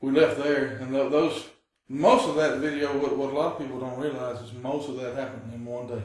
We 0.00 0.10
left 0.10 0.36
there, 0.42 0.76
and 0.76 0.92
th- 0.92 1.10
those 1.10 1.46
most 1.88 2.28
of 2.28 2.36
that 2.36 2.58
video, 2.58 2.96
what, 2.98 3.16
what 3.16 3.32
a 3.32 3.36
lot 3.36 3.52
of 3.52 3.58
people 3.58 3.80
don't 3.80 3.98
realize 3.98 4.40
is 4.42 4.52
most 4.52 4.88
of 4.88 4.96
that 4.96 5.16
happened 5.16 5.52
in 5.54 5.64
one 5.64 5.86
day. 5.86 6.02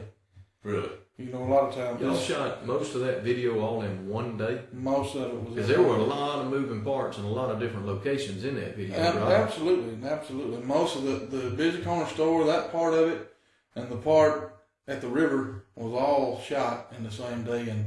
Really? 0.62 0.90
You 1.18 1.32
know, 1.32 1.42
a 1.42 1.50
lot 1.52 1.64
of 1.68 1.74
times 1.74 2.00
Y'all 2.00 2.16
shot 2.16 2.64
most 2.64 2.94
of 2.94 3.00
that 3.00 3.24
video 3.24 3.58
all 3.60 3.82
in 3.82 4.08
one 4.08 4.38
day? 4.38 4.60
most 4.72 5.16
of 5.16 5.22
it 5.22 5.34
was 5.34 5.54
Because 5.54 5.68
there 5.68 5.82
were 5.82 5.96
a 5.96 6.02
lot 6.04 6.38
of 6.44 6.48
moving 6.50 6.82
parts 6.84 7.16
and 7.18 7.26
a 7.26 7.30
lot 7.30 7.50
of 7.50 7.58
different 7.58 7.86
locations 7.86 8.44
in 8.44 8.54
that 8.54 8.76
video, 8.76 8.96
Ab- 8.96 9.16
right? 9.16 9.32
Absolutely, 9.32 10.08
absolutely. 10.08 10.62
Most 10.64 10.94
of 10.94 11.02
the 11.02 11.36
the 11.36 11.50
busy 11.50 11.82
corner 11.82 12.06
store, 12.06 12.44
that 12.46 12.70
part 12.70 12.94
of 12.94 13.08
it, 13.10 13.34
and 13.74 13.88
the 13.90 13.96
part 13.96 14.60
at 14.86 15.00
the 15.00 15.08
river 15.08 15.64
was 15.74 15.92
all 15.92 16.40
shot 16.40 16.92
in 16.96 17.02
the 17.02 17.10
same 17.10 17.42
day. 17.42 17.68
And 17.68 17.86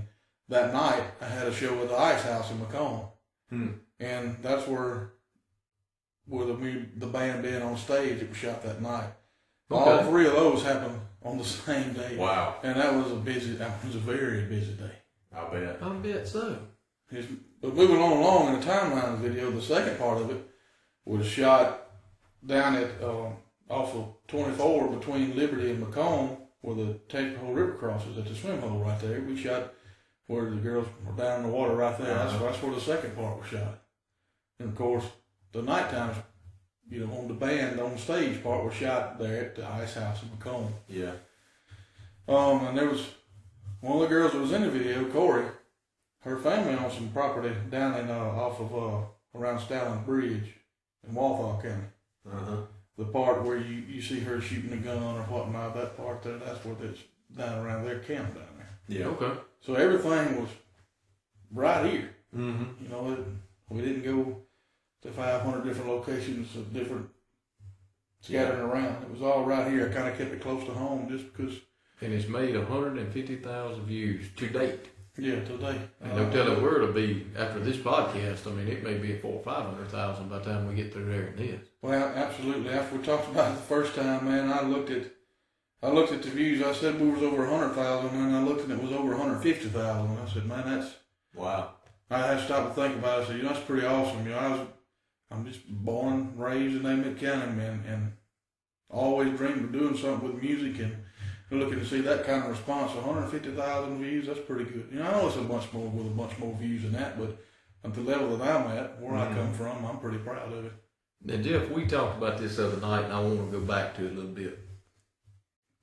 that 0.50 0.74
night, 0.74 1.04
I 1.22 1.26
had 1.26 1.48
a 1.48 1.54
show 1.54 1.80
at 1.82 1.88
the 1.88 1.98
Ice 1.98 2.24
House 2.24 2.52
in 2.52 2.58
McComb, 2.60 3.12
Hmm. 3.50 3.68
and 4.02 4.36
that's 4.42 4.68
where 4.68 5.14
where 6.28 6.46
the 6.48 6.86
the 6.98 7.08
band 7.08 7.44
being 7.44 7.62
on 7.62 7.78
stage. 7.78 8.22
It 8.22 8.28
was 8.28 8.38
shot 8.38 8.62
that 8.64 8.82
night. 8.82 9.14
All 9.72 10.04
three 10.06 10.28
of 10.28 10.34
those 10.34 10.64
happened 10.64 11.00
on 11.24 11.38
the 11.38 11.44
same 11.44 11.94
day, 11.94 12.18
Wow. 12.18 12.56
and 12.64 12.76
that 12.80 12.94
was 12.96 13.12
a 13.12 13.16
busy. 13.16 13.54
That 13.54 13.84
was 13.86 13.96
a 13.96 14.00
very 14.00 14.46
busy 14.46 14.74
day. 14.74 14.92
I 15.36 15.44
bet. 15.50 15.82
I 15.82 15.90
bet 15.90 16.28
so. 16.28 16.58
His, 17.10 17.26
but 17.62 17.76
moving 17.76 17.98
on 18.02 18.14
along 18.18 18.54
in 18.54 18.60
the 18.60 18.66
timeline 18.66 19.18
video, 19.20 19.52
the 19.52 19.62
second 19.62 19.98
part 20.00 20.22
of 20.22 20.30
it 20.32 20.50
was 21.06 21.26
shot 21.28 21.90
down 22.46 22.76
at 22.76 22.90
um, 23.04 23.34
off 23.70 23.94
of 23.96 24.14
24 24.28 24.90
between 24.98 25.36
Liberty 25.36 25.72
and 25.72 25.84
McComb, 25.86 26.38
where 26.62 26.76
the 26.76 27.00
Texaco 27.10 27.54
River 27.56 27.74
crosses 27.74 28.18
at 28.18 28.26
the 28.26 28.34
swim 28.36 28.60
hole 28.62 28.80
right 28.80 29.00
there. 29.00 29.22
We 29.22 29.36
shot 29.38 29.74
where 30.28 30.50
the 30.50 30.56
girls 30.58 30.88
were 31.06 31.14
down 31.14 31.42
in 31.44 31.48
the 31.48 31.54
water 31.54 31.76
right 31.76 31.98
there. 31.98 32.14
That's, 32.16 32.34
Uh-huh. 32.34 32.46
that's 32.46 32.64
where 32.64 32.74
the 32.74 32.82
second 32.82 33.16
part 33.16 33.38
was 33.40 33.48
shot. 33.48 33.82
And 34.60 34.70
of 34.70 34.76
course, 34.76 35.06
the 35.52 35.62
nighttime, 35.62 36.16
you 36.92 37.08
know, 37.08 37.14
on 37.14 37.28
the 37.30 37.34
band 37.34 37.80
on 37.80 37.94
the 37.94 37.98
stage 37.98 38.44
part 38.44 38.66
was 38.66 38.74
shot 38.74 39.18
there 39.18 39.46
at 39.46 39.56
the 39.56 39.66
Ice 39.66 39.96
House 39.96 40.22
in 40.22 40.30
McComb. 40.30 40.68
Yeah. 40.90 41.14
Um, 42.28 42.68
and 42.68 42.78
there 42.78 42.90
was 42.90 43.08
one 43.80 43.96
of 43.96 44.02
the 44.02 44.08
girls 44.08 44.34
that 44.34 44.42
was 44.42 44.52
in 44.52 44.62
the 44.62 44.70
video, 44.70 45.06
Corey. 45.06 45.46
Her 46.20 46.38
family 46.38 46.76
owns 46.76 46.94
some 46.94 47.10
property 47.10 47.56
down 47.70 47.96
in 47.96 48.10
uh, 48.10 48.14
off 48.14 48.60
of 48.60 48.76
uh, 48.76 49.06
around 49.34 49.60
Stalin 49.60 50.04
Bridge 50.04 50.54
in 51.08 51.16
Walthall 51.16 51.62
County. 51.62 51.88
Uh 52.30 52.46
huh. 52.46 52.58
The 52.98 53.06
part 53.06 53.44
where 53.44 53.58
you, 53.58 53.78
you 53.90 54.02
see 54.02 54.20
her 54.20 54.40
shooting 54.42 54.74
a 54.74 54.78
gun 54.78 55.02
or 55.02 55.24
whatnot, 55.24 55.74
that 55.76 55.98
part 55.98 56.22
there, 56.22 56.38
that's 56.38 56.64
where 56.66 56.76
it's 56.84 57.02
down 57.36 57.66
around 57.66 57.86
their 57.86 58.00
camp 58.00 58.36
down 58.36 58.44
there. 58.58 59.00
Yeah. 59.00 59.06
Okay. 59.06 59.40
So 59.62 59.76
everything 59.76 60.42
was 60.42 60.50
right 61.52 61.90
here. 61.90 62.10
Mm-hmm. 62.36 62.84
You 62.84 62.90
know, 62.90 63.14
it, 63.14 63.20
we 63.70 63.82
didn't 63.82 64.04
go 64.04 64.42
to 65.02 65.10
500 65.12 65.64
different 65.64 65.90
locations 65.90 66.56
of 66.56 66.74
different 66.74 67.10
scattering 68.22 68.62
around. 68.62 69.04
It 69.04 69.12
was 69.12 69.22
all 69.22 69.44
right 69.46 69.72
here. 69.72 69.90
I 69.90 69.94
kind 69.94 70.08
of 70.08 70.18
kept 70.18 70.32
it 70.32 70.42
close 70.42 70.64
to 70.66 70.72
home 70.72 71.08
just 71.10 71.26
because, 71.34 71.60
And 72.02 72.14
it's 72.14 72.28
made 72.28 72.56
150,000 72.56 73.84
views 73.86 74.28
to 74.38 74.48
date. 74.48 74.90
yeah, 75.18 75.36
to 75.36 75.46
today. 75.46 75.80
And 76.02 76.16
don't 76.16 76.32
tell 76.32 76.46
telling 76.46 76.62
where 76.64 76.82
it'll 76.82 76.94
be 76.94 77.28
after 77.38 77.60
this 77.60 77.78
podcast. 77.78 78.46
I 78.48 78.52
mean, 78.52 78.68
it 78.68 78.84
may 78.84 78.96
be 78.98 79.14
at 79.14 79.22
four 79.22 79.34
or 79.40 79.44
500,000 79.44 80.30
by 80.30 80.40
the 80.40 80.46
time 80.46 80.68
we 80.68 80.76
get 80.76 80.94
through 80.94 81.06
there 81.12 81.28
and 81.28 81.38
this. 81.38 81.62
Well, 81.82 82.12
absolutely. 82.16 82.72
After 82.72 82.98
we 82.98 83.04
talked 83.04 83.30
about 83.30 83.52
it 83.52 83.56
the 83.56 83.62
first 83.62 83.96
time, 83.96 84.26
man, 84.30 84.52
I 84.52 84.62
looked 84.62 84.92
at, 84.92 85.06
I 85.82 85.90
looked 85.90 86.12
at 86.14 86.22
the 86.22 86.30
views. 86.30 86.62
I 86.62 86.74
said 86.74 87.02
we 87.02 87.10
was 87.10 87.24
over 87.24 87.44
hundred 87.48 87.74
thousand, 87.74 88.16
and 88.16 88.36
I 88.36 88.44
looked 88.44 88.64
and 88.66 88.72
it 88.72 88.82
was 88.82 88.92
over 88.92 89.16
one 89.16 89.20
hundred 89.20 89.40
fifty 89.42 89.68
thousand. 89.68 90.16
I 90.16 90.32
said, 90.32 90.46
man, 90.46 90.64
that's. 90.70 90.94
Wow. 91.34 91.72
I 92.12 92.20
had 92.20 92.38
to 92.40 92.44
stop 92.46 92.66
and 92.66 92.76
think 92.76 92.96
about 92.98 93.20
it. 93.20 93.24
I 93.24 93.28
said, 93.28 93.38
you 93.38 93.44
know, 93.44 93.50
that's 93.50 93.66
pretty 93.66 93.88
awesome. 93.88 94.24
You 94.26 94.34
know, 94.34 94.38
I 94.38 94.50
was, 94.50 94.68
I'm 95.32 95.46
just 95.46 95.68
born, 95.68 96.34
raised 96.36 96.76
in 96.76 96.86
Amite 96.86 97.20
County, 97.20 97.52
man, 97.54 97.84
and 97.88 98.14
always 98.90 99.38
dreamed 99.38 99.64
of 99.64 99.72
doing 99.72 99.98
something 99.98 100.34
with 100.34 100.44
music, 100.44 100.80
and 100.80 100.98
looking 101.50 101.80
to 101.80 101.86
see 101.86 102.02
that 102.02 102.26
kind 102.26 102.44
of 102.44 102.50
response. 102.50 102.94
One 102.94 103.04
hundred 103.04 103.30
fifty 103.30 103.52
thousand 103.52 104.00
views. 104.00 104.28
That's 104.28 104.40
pretty 104.40 104.66
good. 104.66 104.90
You 104.92 105.00
know, 105.00 105.08
I 105.08 105.12
know 105.12 105.28
it's 105.28 105.38
a 105.38 105.42
bunch 105.42 105.72
more 105.74 105.88
with 105.88 106.08
a 106.08 106.10
bunch 106.10 106.38
more 106.38 106.56
views 106.56 106.84
than 106.84 106.94
that, 106.94 107.18
but 107.18 107.38
at 107.84 107.94
the 107.94 108.02
level 108.02 108.38
that 108.38 108.48
I'm 108.48 108.78
at, 108.78 109.02
where 109.02 109.16
I 109.16 109.28
come 109.28 109.38
mm-hmm. 109.38 109.54
from, 109.54 109.86
I'm 109.86 110.00
pretty 110.00 110.20
proud 110.20 110.52
of 110.52 110.66
it. 110.66 110.74
Now, 111.24 111.38
Jeff, 111.38 111.70
we 111.70 111.86
talked 111.86 112.18
about 112.18 112.40
this 112.40 112.58
other 112.60 112.78
night, 112.78 113.06
and 113.06 113.14
I 113.14 113.20
want 113.20 113.52
to 113.52 113.60
go 113.60 113.66
back 113.66 113.96
to 113.96 114.06
it 114.06 114.12
a 114.12 114.16
little 114.16 114.32
bit. 114.32 114.60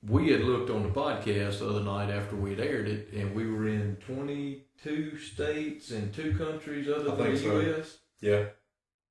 We 0.03 0.31
had 0.31 0.43
looked 0.43 0.71
on 0.71 0.85
the 0.85 0.89
podcast 0.91 1.59
the 1.59 1.69
other 1.69 1.83
night 1.83 2.11
after 2.11 2.37
we 2.37 2.51
had 2.51 2.61
aired 2.61 2.89
it, 2.89 3.13
and 3.13 3.35
we 3.35 3.51
were 3.51 3.69
in 3.69 3.97
22 4.07 5.19
states 5.19 5.91
and 5.91 6.15
two 6.15 6.37
countries 6.37 6.89
other 6.89 7.13
I 7.13 7.17
than 7.17 7.33
the 7.33 7.39
so. 7.39 7.61
U.S. 7.61 7.99
Yeah. 8.21 8.45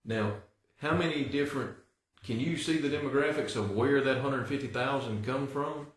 Now, 0.07 0.31
how 0.77 0.95
many 0.95 1.25
different? 1.25 1.75
Can 2.25 2.39
you 2.39 2.57
see 2.57 2.77
the 2.77 2.89
demographics 2.89 3.55
of 3.55 3.71
where 3.71 4.01
that 4.01 4.15
150,000 4.15 5.25
come 5.25 5.47
from? 5.47 5.87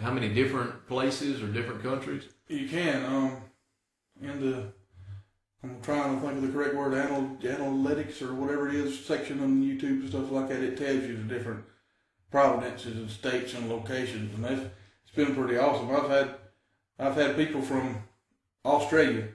How 0.00 0.12
many 0.12 0.28
different 0.28 0.86
places 0.86 1.42
or 1.42 1.48
different 1.48 1.82
countries? 1.82 2.24
You 2.48 2.68
can. 2.68 3.04
Um, 3.06 3.36
in 4.22 4.40
the, 4.40 4.72
I'm 5.64 5.80
trying 5.82 6.14
to 6.14 6.20
think 6.20 6.36
of 6.38 6.42
the 6.42 6.52
correct 6.52 6.74
word, 6.74 6.94
anal, 6.94 7.36
analytics 7.42 8.20
or 8.22 8.34
whatever 8.34 8.68
it 8.68 8.74
is 8.74 9.04
section 9.04 9.40
on 9.42 9.62
YouTube 9.62 10.00
and 10.02 10.08
stuff 10.10 10.30
like 10.30 10.48
that. 10.48 10.62
It 10.62 10.76
tells 10.76 11.02
you 11.02 11.16
the 11.16 11.22
different 11.34 11.64
provinces 12.30 12.96
and 12.96 13.10
states 13.10 13.54
and 13.54 13.68
locations, 13.70 14.34
and 14.34 14.44
that's 14.44 14.60
it's 15.06 15.14
been 15.16 15.34
pretty 15.34 15.56
awesome. 15.56 15.90
I've 15.90 16.10
had, 16.10 16.34
I've 16.98 17.14
had 17.14 17.36
people 17.36 17.62
from 17.62 18.02
Australia 18.64 19.28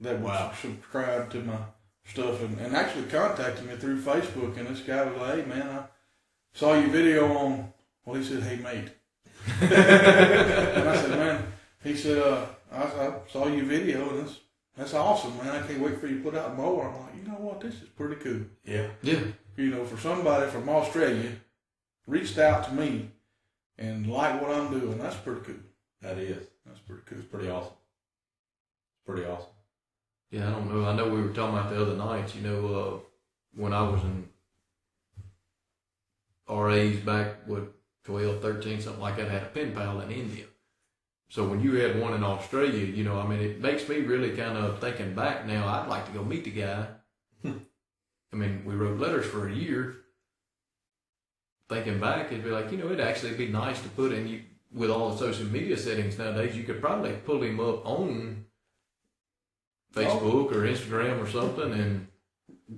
that 0.00 0.14
would 0.14 0.24
Wow. 0.24 0.52
subscribe 0.60 1.30
to 1.30 1.42
my 1.42 1.58
stuff 2.04 2.42
and, 2.42 2.58
and 2.58 2.74
actually 2.74 3.04
contacted 3.04 3.66
me 3.66 3.76
through 3.76 4.02
Facebook. 4.02 4.56
And 4.58 4.68
this 4.68 4.80
guy 4.80 5.04
was 5.04 5.20
like, 5.20 5.34
"Hey 5.36 5.46
man, 5.46 5.68
I 5.68 5.84
saw 6.52 6.74
your 6.74 6.90
video 6.90 7.36
on." 7.36 7.72
Well, 8.04 8.16
he 8.20 8.24
said, 8.24 8.42
"Hey 8.42 8.56
mate." 8.56 8.90
and 9.60 10.88
I 10.88 10.96
said, 10.96 11.10
man, 11.10 11.46
he 11.82 11.96
said, 11.96 12.18
uh, 12.18 12.46
I, 12.70 12.82
I 12.82 13.12
saw 13.30 13.46
your 13.46 13.64
video 13.64 14.10
and 14.10 14.20
that's, 14.26 14.38
that's 14.76 14.94
awesome, 14.94 15.36
man. 15.38 15.48
I 15.48 15.66
can't 15.66 15.80
wait 15.80 15.98
for 15.98 16.06
you 16.06 16.18
to 16.18 16.24
put 16.24 16.34
out 16.34 16.56
more. 16.56 16.88
I'm 16.88 17.00
like, 17.00 17.14
you 17.16 17.30
know 17.30 17.38
what? 17.38 17.60
This 17.60 17.74
is 17.74 17.88
pretty 17.88 18.16
cool. 18.16 18.42
Yeah. 18.64 18.88
Yeah, 19.02 19.20
You 19.56 19.70
know, 19.70 19.84
for 19.84 19.96
somebody 19.96 20.50
from 20.50 20.68
Australia 20.68 21.32
reached 22.06 22.38
out 22.38 22.64
to 22.66 22.72
me 22.72 23.10
and 23.78 24.06
liked 24.06 24.42
what 24.42 24.50
I'm 24.50 24.70
doing. 24.70 24.98
That's 24.98 25.16
pretty 25.16 25.40
cool. 25.40 25.56
That 26.02 26.18
is. 26.18 26.46
That's 26.66 26.80
pretty 26.80 27.02
cool. 27.06 27.18
It's 27.18 27.28
pretty 27.28 27.50
awesome. 27.50 27.72
Pretty 29.06 29.24
awesome. 29.24 29.48
Yeah. 30.30 30.48
I 30.48 30.50
don't 30.50 30.72
know. 30.72 30.88
I 30.88 30.94
know 30.94 31.08
we 31.08 31.22
were 31.22 31.28
talking 31.32 31.58
about 31.58 31.70
the 31.70 31.80
other 31.80 31.96
night. 31.96 32.34
You 32.34 32.42
know, 32.42 32.74
uh, 32.74 32.98
when 33.54 33.72
I 33.72 33.82
was 33.82 34.02
in 34.02 34.28
RAs 36.48 36.96
back 36.98 37.46
what 37.46 37.72
12, 38.04 38.40
13, 38.42 38.80
something 38.80 39.00
like 39.00 39.16
that, 39.16 39.28
I 39.28 39.32
had 39.32 39.42
a 39.42 39.46
pen 39.46 39.72
pal 39.72 40.00
in 40.00 40.10
India. 40.10 40.44
So 41.28 41.46
when 41.46 41.60
you 41.60 41.74
had 41.74 42.00
one 42.00 42.14
in 42.14 42.24
Australia, 42.24 42.84
you 42.84 43.04
know, 43.04 43.18
I 43.20 43.26
mean, 43.26 43.40
it 43.40 43.60
makes 43.60 43.88
me 43.88 43.98
really 43.98 44.30
kind 44.36 44.58
of 44.58 44.80
thinking 44.80 45.14
back 45.14 45.46
now. 45.46 45.68
I'd 45.68 45.88
like 45.88 46.06
to 46.06 46.12
go 46.12 46.24
meet 46.24 46.44
the 46.44 46.50
guy. 46.50 46.86
I 48.32 48.36
mean, 48.36 48.64
we 48.64 48.74
wrote 48.74 48.98
letters 48.98 49.26
for 49.26 49.48
a 49.48 49.52
year. 49.52 49.96
thinking 51.68 52.00
back, 52.00 52.32
it'd 52.32 52.44
be 52.44 52.50
like, 52.50 52.72
you 52.72 52.78
know, 52.78 52.86
it'd 52.86 53.00
actually 53.00 53.34
be 53.34 53.46
nice 53.46 53.80
to 53.80 53.88
put 53.90 54.12
in 54.12 54.26
you 54.26 54.42
with 54.72 54.90
all 54.90 55.10
the 55.10 55.18
social 55.18 55.46
media 55.46 55.76
settings 55.76 56.18
nowadays. 56.18 56.56
You 56.56 56.64
could 56.64 56.80
probably 56.80 57.12
pull 57.12 57.42
him 57.42 57.60
up 57.60 57.86
on 57.86 58.44
Facebook 59.94 60.52
or 60.52 60.62
Instagram 60.66 61.22
or 61.22 61.28
something, 61.28 61.72
and 61.72 62.06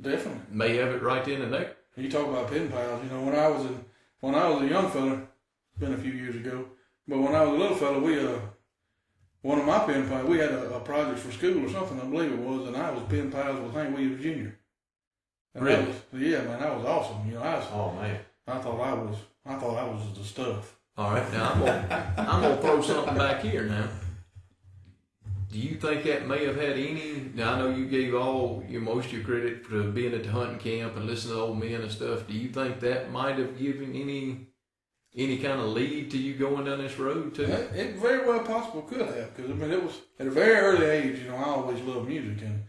Definitely. 0.00 0.40
may 0.50 0.76
have 0.76 0.88
it 0.94 1.02
right 1.02 1.24
then 1.24 1.42
and 1.42 1.52
there. 1.52 1.76
You 1.96 2.10
talk 2.10 2.26
about 2.26 2.48
pen 2.50 2.70
pals. 2.70 3.04
You 3.04 3.10
know, 3.10 3.22
when 3.22 3.34
I 3.34 3.48
was 3.48 3.66
in, 3.66 3.84
when 4.20 4.34
I 4.34 4.48
was 4.48 4.62
a 4.62 4.66
young 4.68 4.90
fella, 4.90 5.12
it's 5.14 5.78
been 5.78 5.92
a 5.92 5.98
few 5.98 6.12
years 6.12 6.36
ago, 6.36 6.66
but 7.06 7.18
when 7.18 7.34
I 7.34 7.42
was 7.44 7.54
a 7.54 7.58
little 7.58 7.76
fella, 7.76 7.98
we 7.98 8.18
uh, 8.18 8.38
one 9.42 9.58
of 9.58 9.66
my 9.66 9.80
pen 9.80 10.08
pals, 10.08 10.26
we 10.26 10.38
had 10.38 10.50
a, 10.52 10.74
a 10.76 10.80
project 10.80 11.18
for 11.18 11.32
school 11.32 11.64
or 11.66 11.68
something, 11.68 12.00
I 12.00 12.04
believe 12.04 12.32
it 12.32 12.38
was, 12.38 12.68
and 12.68 12.76
I 12.76 12.90
was 12.90 13.02
pen 13.08 13.30
pals 13.30 13.60
with 13.60 13.74
Hank 13.74 13.94
Williams 13.94 14.22
Jr. 14.22 14.54
And 15.54 15.64
Really? 15.64 15.84
Was, 15.84 15.96
yeah, 16.14 16.42
man, 16.42 16.60
that 16.60 16.76
was 16.76 16.86
awesome. 16.86 17.26
You 17.28 17.34
know, 17.34 17.42
I 17.42 17.56
was, 17.56 17.66
Oh 17.72 17.92
man. 17.92 18.18
I 18.46 18.58
thought 18.58 18.80
I 18.80 18.94
was, 18.94 19.16
I 19.44 19.54
thought 19.56 19.76
I 19.76 19.84
was 19.84 20.02
the 20.16 20.24
stuff. 20.24 20.76
All 20.96 21.12
right, 21.12 21.32
now 21.32 21.52
I'm 21.52 21.58
gonna 21.60 22.14
I'm 22.18 22.42
gonna 22.42 22.56
throw 22.58 22.80
something 22.82 23.16
back 23.16 23.42
here 23.42 23.64
now. 23.64 23.88
Do 25.52 25.58
you 25.58 25.74
think 25.74 26.04
that 26.04 26.26
may 26.26 26.46
have 26.46 26.56
had 26.56 26.78
any? 26.78 27.30
Now 27.34 27.52
I 27.52 27.58
know 27.58 27.68
you 27.68 27.84
gave 27.84 28.14
all 28.14 28.64
your 28.66 28.80
most 28.80 29.08
of 29.08 29.12
your 29.12 29.22
credit 29.22 29.66
for 29.66 29.82
being 29.82 30.14
at 30.14 30.24
the 30.24 30.30
hunting 30.30 30.58
camp 30.58 30.96
and 30.96 31.04
listening 31.04 31.34
to 31.34 31.42
old 31.42 31.58
men 31.58 31.82
and 31.82 31.92
stuff. 31.92 32.26
Do 32.26 32.32
you 32.32 32.48
think 32.48 32.80
that 32.80 33.10
might 33.10 33.38
have 33.38 33.58
given 33.58 33.94
any 33.94 34.46
any 35.14 35.36
kind 35.36 35.60
of 35.60 35.66
lead 35.66 36.10
to 36.12 36.16
you 36.16 36.34
going 36.36 36.64
down 36.64 36.78
this 36.78 36.98
road 36.98 37.34
too? 37.34 37.42
It, 37.42 37.76
it 37.76 37.96
very 37.96 38.26
well 38.26 38.40
possible 38.40 38.80
could 38.80 39.02
have, 39.02 39.36
because 39.36 39.50
I 39.50 39.54
mean, 39.54 39.70
it 39.70 39.84
was 39.84 40.00
at 40.18 40.26
a 40.26 40.30
very 40.30 40.56
early 40.56 40.86
age. 40.86 41.18
You 41.18 41.28
know, 41.28 41.36
I 41.36 41.44
always 41.44 41.82
loved 41.82 42.08
music, 42.08 42.42
and 42.46 42.62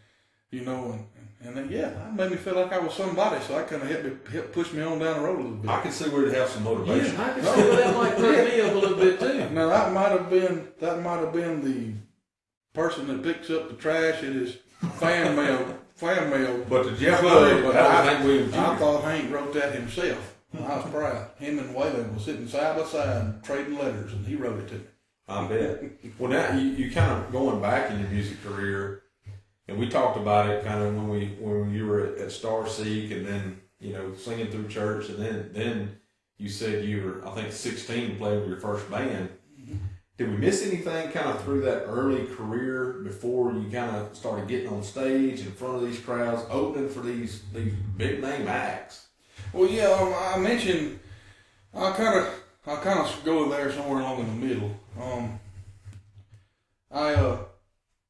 you 0.52 0.66
know, 0.66 0.92
and 0.92 1.08
and 1.46 1.58
then, 1.58 1.70
yeah, 1.70 1.90
that 1.90 2.16
made 2.16 2.32
me 2.32 2.38
feel 2.38 2.56
like 2.56 2.74
I 2.74 2.80
was 2.80 2.94
somebody. 2.94 3.42
So 3.44 3.58
that 3.58 3.70
kind 3.70 3.82
of 3.82 3.90
helped 3.90 4.06
me, 4.06 4.12
helped 4.32 4.52
push 4.54 4.74
me 4.74 4.82
on 4.82 5.00
down 5.00 5.22
the 5.22 5.28
road 5.28 5.40
a 5.40 5.42
little 5.42 5.58
bit. 5.58 5.72
I 5.72 5.82
can 5.82 5.92
see 5.92 6.10
where 6.10 6.24
it'd 6.24 6.36
have 6.36 6.50
some 6.50 6.64
motivation. 6.64 7.16
Yeah, 7.16 7.26
I 7.26 7.34
can 7.34 7.44
see 7.44 7.62
where 7.62 7.76
that 7.78 7.96
might 7.96 8.16
put 8.16 8.46
me 8.46 8.62
up 8.62 8.74
a 8.74 8.78
little 8.78 8.98
bit 8.98 9.20
too. 9.20 9.50
Now 9.52 9.70
that 9.70 9.94
might 9.94 10.12
have 10.12 10.30
been 10.30 10.68
that 10.82 11.02
might 11.02 11.20
have 11.20 11.32
been 11.32 11.62
the 11.64 11.94
person 12.74 13.08
that 13.08 13.24
picks 13.24 13.50
up 13.50 13.70
the 13.70 13.76
trash 13.76 14.18
at 14.24 14.34
his 14.34 14.58
fan 15.00 15.36
mail 15.38 15.78
fan 15.96 16.30
mail. 16.30 16.66
But 16.70 16.84
the 16.84 16.92
Jeff 16.94 17.20
Club, 17.20 17.64
but 17.64 17.76
I- 17.76 18.04
Hank 18.06 18.26
Williams 18.26 18.54
I 18.54 18.76
thought 18.78 19.04
Hank 19.04 19.32
wrote 19.32 19.54
that 19.54 19.74
himself. 19.74 20.36
I 20.56 20.76
was 20.78 20.86
proud. 20.92 21.30
Him 21.40 21.58
and 21.58 21.76
Waylon 21.76 22.14
were 22.14 22.20
sitting 22.20 22.48
side 22.48 22.78
by 22.78 22.84
side 22.86 23.44
trading 23.44 23.78
letters, 23.78 24.14
and 24.14 24.26
he 24.26 24.36
wrote 24.36 24.60
it 24.60 24.68
to 24.68 24.76
me. 24.76 24.82
I 25.28 25.48
bet. 25.48 25.84
Well, 26.20 26.30
now 26.30 26.56
you, 26.56 26.70
you 26.72 26.92
kind 26.92 27.12
of 27.24 27.32
going 27.32 27.60
back 27.62 27.90
in 27.90 28.00
your 28.00 28.10
music 28.10 28.44
career, 28.44 29.02
and 29.68 29.80
we 29.80 29.88
talked 29.90 30.18
about 30.18 30.50
it 30.50 30.64
kind 30.64 30.84
of 30.84 30.96
when 30.96 31.10
we 31.10 31.26
when 31.40 31.74
you 31.74 31.88
were 31.88 32.06
at, 32.06 32.18
at 32.20 32.32
Star 32.32 32.68
Seek, 32.68 33.12
and 33.12 33.26
then 33.26 33.62
you 33.80 33.94
know 33.94 34.14
singing 34.16 34.48
through 34.52 34.68
church, 34.68 35.10
and 35.10 35.18
then 35.18 35.50
then 35.54 35.98
you 36.38 36.50
said 36.50 36.86
you 36.86 37.04
were 37.04 37.28
I 37.28 37.32
think 37.34 37.52
16 37.52 38.18
playing 38.18 38.42
with 38.42 38.50
your 38.50 38.60
first 38.60 38.92
band. 38.92 39.30
Did 40.18 40.30
we 40.30 40.38
miss 40.38 40.66
anything 40.66 41.12
kind 41.12 41.30
of 41.30 41.44
through 41.44 41.62
that 41.62 41.86
early 41.86 42.28
career 42.28 43.02
before 43.04 43.52
you 43.54 43.70
kind 43.72 43.96
of 43.96 44.16
started 44.16 44.48
getting 44.48 44.70
on 44.70 44.84
stage 44.84 45.40
in 45.40 45.52
front 45.52 45.76
of 45.76 45.82
these 45.82 46.00
crowds, 46.00 46.44
opening 46.52 46.90
for 46.90 47.00
these 47.00 47.42
these 47.52 47.74
big 47.98 48.22
name 48.22 48.48
acts? 48.48 49.08
Well, 49.52 49.68
yeah, 49.68 49.88
um, 49.88 50.14
I 50.16 50.38
mentioned 50.38 51.00
I 51.74 51.92
kind 51.92 52.20
of 52.20 52.44
I 52.68 52.76
kind 52.76 53.00
of 53.00 53.22
go 53.26 53.50
there 53.50 53.72
somewhere 53.72 54.02
along 54.02 54.20
in 54.20 54.28
the 54.28 54.48
middle. 54.48 54.80
Um, 55.02 55.40
I 56.92 57.16
uh, 57.16 57.40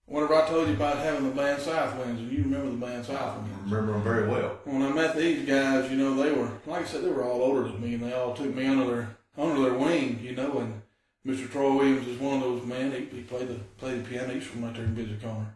whenever 0.05 0.36
I 0.36 0.48
told 0.48 0.67
you 0.67 0.74
about 0.74 0.98
having 0.98 1.24
the 1.24 1.33
band 1.33 1.62
South 1.62 1.98
Winds, 1.98 2.19
and 2.19 2.29
you 2.29 2.43
remember 2.43 2.69
the 2.69 2.86
band 2.86 3.05
South 3.05 3.39
I 3.39 3.63
remember 3.63 3.93
them 3.93 4.03
very 4.03 4.27
well. 4.27 4.60
When 4.65 4.81
I 4.81 4.91
met 4.91 5.15
these 5.15 5.48
guys, 5.48 5.89
you 5.89 5.98
know, 5.98 6.15
they 6.22 6.33
were 6.33 6.51
like 6.67 6.83
I 6.83 6.86
said, 6.86 7.03
they 7.03 7.12
were 7.12 7.24
all 7.24 7.41
older 7.41 7.63
than 7.63 7.81
me, 7.81 7.93
and 7.93 8.03
they 8.03 8.13
all 8.13 8.33
took 8.33 8.53
me 8.53 8.67
under 8.67 8.86
their 8.86 9.17
under 9.38 9.62
their 9.62 9.74
wing, 9.74 10.19
you 10.22 10.36
know. 10.36 10.60
And 10.60 10.82
Mr. 11.25 11.49
Troy 11.49 11.73
Williams 11.73 12.07
is 12.07 12.19
one 12.19 12.35
of 12.35 12.41
those 12.41 12.65
men. 12.65 12.91
He, 12.91 13.17
he 13.17 13.23
played 13.23 13.47
the 13.47 13.55
played 13.77 14.03
the 14.03 14.09
piano. 14.09 14.33
He's 14.33 14.43
from 14.43 14.65
right 14.65 14.73
there 14.73 14.83
in 14.83 14.93
Busy 14.93 15.15
Corner. 15.15 15.55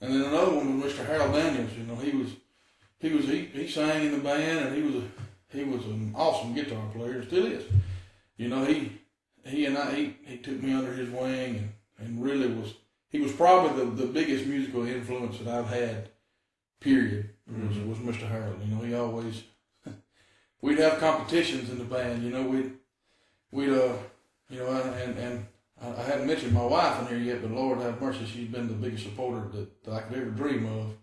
And 0.00 0.14
then 0.14 0.22
another 0.22 0.54
one 0.54 0.80
was 0.80 0.92
Mr. 0.92 1.04
Harold 1.04 1.32
Daniels. 1.32 1.72
You 1.76 1.84
know, 1.84 1.96
he 1.96 2.16
was 2.16 2.28
he 3.00 3.10
was 3.10 3.24
he, 3.26 3.46
he 3.46 3.68
sang 3.68 4.06
in 4.06 4.12
the 4.12 4.18
band, 4.18 4.66
and 4.66 4.76
he 4.76 4.82
was 4.82 5.02
a, 5.02 5.08
he 5.48 5.64
was 5.64 5.84
an 5.86 6.12
awesome 6.16 6.54
guitar 6.54 6.86
player. 6.94 7.24
Still 7.24 7.46
is. 7.46 7.64
You 8.36 8.48
know, 8.48 8.64
he 8.64 9.00
he 9.44 9.66
and 9.66 9.76
I 9.76 9.94
he, 9.94 10.16
he 10.24 10.36
took 10.38 10.62
me 10.62 10.72
under 10.72 10.92
his 10.92 11.10
wing, 11.10 11.72
and, 11.98 12.08
and 12.08 12.24
really 12.24 12.46
was 12.46 12.74
he 13.08 13.18
was 13.18 13.32
probably 13.32 13.84
the, 13.84 13.90
the 13.90 14.06
biggest 14.06 14.46
musical 14.46 14.86
influence 14.86 15.38
that 15.38 15.48
I've 15.48 15.68
had. 15.68 16.10
Period 16.78 17.28
was, 17.46 17.78
was 17.80 17.98
Mr. 17.98 18.26
Harold. 18.26 18.56
You 18.64 18.74
know, 18.74 18.82
he 18.82 18.94
always 18.94 19.42
we'd 20.62 20.78
have 20.78 20.98
competitions 20.98 21.68
in 21.68 21.78
the 21.78 21.84
band. 21.84 22.22
You 22.22 22.30
know, 22.30 22.42
we'd 22.44 22.72
we'd 23.50 23.70
uh 23.70 23.92
you 24.50 24.58
know 24.58 24.70
and 24.70 25.18
and 25.18 25.46
I, 25.80 25.88
I 25.88 26.02
hadn't 26.02 26.26
mentioned 26.26 26.52
my 26.52 26.64
wife 26.64 27.00
in 27.00 27.08
here 27.08 27.34
yet, 27.34 27.42
but 27.42 27.50
Lord 27.50 27.80
have 27.80 28.00
mercy, 28.00 28.26
she's 28.26 28.48
been 28.48 28.68
the 28.68 28.74
biggest 28.74 29.04
supporter 29.04 29.48
that, 29.54 29.84
that 29.84 29.92
I 29.92 30.00
could 30.00 30.18
ever 30.18 30.30
dream 30.30 30.66
of, 30.66 30.94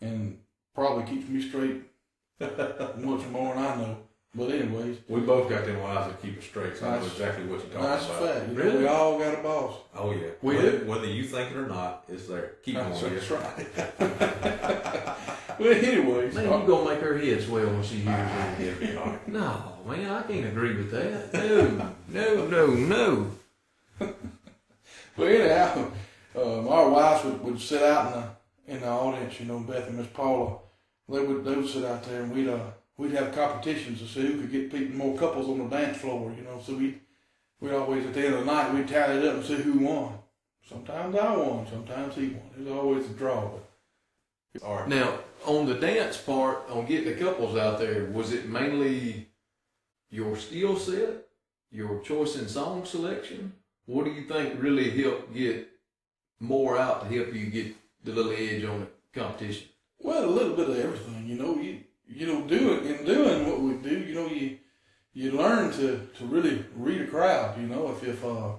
and 0.00 0.38
probably 0.74 1.04
keeps 1.04 1.28
me 1.28 1.46
straight 1.46 1.82
much 2.40 3.26
more 3.28 3.54
than 3.54 3.64
I 3.64 3.76
know. 3.76 3.98
But 4.32 4.50
anyways, 4.52 4.98
We 5.08 5.20
both 5.22 5.50
got 5.50 5.64
them 5.64 5.80
wives 5.82 6.06
that 6.06 6.22
keep 6.22 6.38
it 6.38 6.42
straight, 6.44 6.76
so 6.76 6.86
I 6.88 7.00
know 7.00 7.04
exactly 7.06 7.46
what 7.46 7.58
you're 7.64 7.70
talking 7.72 7.82
that's 7.82 8.04
about. 8.06 8.22
fact. 8.34 8.48
You 8.48 8.54
know, 8.56 8.62
Really? 8.64 8.78
we 8.78 8.86
all 8.86 9.18
got 9.18 9.34
a 9.38 9.42
boss. 9.42 9.74
Oh 9.96 10.12
yeah, 10.12 10.28
We 10.40 10.54
whether, 10.54 10.78
do. 10.78 10.84
whether 10.86 11.06
you 11.06 11.24
think 11.24 11.50
it 11.50 11.56
or 11.56 11.66
not, 11.66 12.04
it's 12.08 12.28
there. 12.28 12.52
Keep 12.64 12.76
on 12.76 12.90
That's, 12.90 13.00
that's 13.02 13.30
right. 13.32 13.66
well, 15.58 15.72
anyways, 15.72 16.34
Man, 16.34 16.44
you 16.44 16.66
gonna 16.66 16.90
make 16.90 17.00
her 17.00 17.18
head 17.18 17.42
swell 17.42 17.66
when 17.66 17.82
she 17.82 17.96
hears 17.96 18.30
it. 18.60 18.98
No, 19.26 19.78
man, 19.86 20.08
I 20.10 20.22
can't 20.22 20.46
agree 20.46 20.76
with 20.76 20.90
that. 20.92 21.32
No, 21.34 22.46
no, 22.46 22.46
no, 22.46 22.66
no. 22.66 23.30
Well, 25.16 25.28
anyhow, 25.28 25.90
um, 26.36 26.68
our 26.68 26.88
wives 26.88 27.24
would, 27.24 27.42
would 27.44 27.60
sit 27.60 27.82
out 27.82 28.06
in 28.06 28.12
the 28.12 28.74
in 28.76 28.80
the 28.80 28.88
audience. 28.88 29.40
You 29.40 29.46
know, 29.46 29.58
Beth 29.58 29.88
and 29.88 29.98
Miss 29.98 30.06
Paula, 30.06 30.58
they 31.08 31.20
would 31.20 31.44
they 31.44 31.54
would 31.54 31.68
sit 31.68 31.84
out 31.84 32.04
there, 32.04 32.22
and 32.22 32.32
we'd 32.32 32.48
uh 32.48 32.60
we'd 33.00 33.12
have 33.12 33.34
competitions 33.34 33.98
to 34.00 34.06
see 34.06 34.20
who 34.20 34.40
could 34.42 34.52
get 34.52 34.70
people 34.70 34.96
more 34.96 35.16
couples 35.16 35.48
on 35.48 35.58
the 35.58 35.76
dance 35.76 35.96
floor. 35.96 36.32
You 36.36 36.44
know, 36.44 36.60
so 36.64 36.74
we 36.74 36.98
we 37.60 37.72
always 37.72 38.04
at 38.04 38.12
the 38.12 38.26
end 38.26 38.34
of 38.34 38.44
the 38.44 38.52
night 38.52 38.74
we'd 38.74 38.88
tally 38.88 39.18
it 39.18 39.26
up 39.26 39.36
and 39.36 39.44
see 39.44 39.56
who 39.56 39.78
won. 39.78 40.18
Sometimes 40.68 41.16
I 41.16 41.36
won, 41.36 41.66
sometimes 41.66 42.14
he 42.14 42.28
won. 42.28 42.50
It 42.56 42.64
was 42.64 42.72
always 42.72 43.06
a 43.06 43.14
draw. 43.14 43.50
But 44.52 44.62
All 44.62 44.76
right. 44.76 44.88
Now, 44.88 45.18
on 45.46 45.66
the 45.66 45.74
dance 45.74 46.18
part, 46.18 46.68
on 46.68 46.86
getting 46.86 47.12
the 47.12 47.24
couples 47.24 47.56
out 47.56 47.78
there, 47.78 48.04
was 48.04 48.32
it 48.32 48.48
mainly 48.48 49.28
your 50.10 50.36
skill 50.36 50.76
set, 50.76 51.26
your 51.72 52.00
choice 52.00 52.36
in 52.36 52.48
song 52.48 52.84
selection? 52.84 53.54
What 53.86 54.04
do 54.04 54.12
you 54.12 54.24
think 54.24 54.62
really 54.62 54.90
helped 55.02 55.34
get 55.34 55.68
more 56.38 56.78
out 56.78 57.02
to 57.02 57.16
help 57.16 57.34
you 57.34 57.46
get 57.46 57.74
the 58.04 58.12
little 58.12 58.32
edge 58.32 58.64
on 58.64 58.80
the 58.80 59.20
competition? 59.20 59.68
Well, 59.98 60.24
a 60.24 60.26
little 60.26 60.54
bit 60.54 60.70
of 60.70 60.78
everything, 60.78 61.26
you 61.26 61.36
know. 61.36 61.56
You 61.56 61.80
you 62.12 62.26
know, 62.26 62.42
doing 62.42 62.86
in 62.86 63.04
doing 63.04 63.48
what 63.48 63.60
we 63.60 63.74
do, 63.74 63.98
you 63.98 64.14
know, 64.14 64.26
you 64.26 64.58
you 65.12 65.32
learn 65.32 65.72
to 65.72 66.08
to 66.18 66.24
really 66.24 66.64
read 66.74 67.02
a 67.02 67.06
crowd. 67.06 67.60
You 67.60 67.68
know, 67.68 67.90
if 67.90 68.02
if 68.02 68.24
uh, 68.24 68.52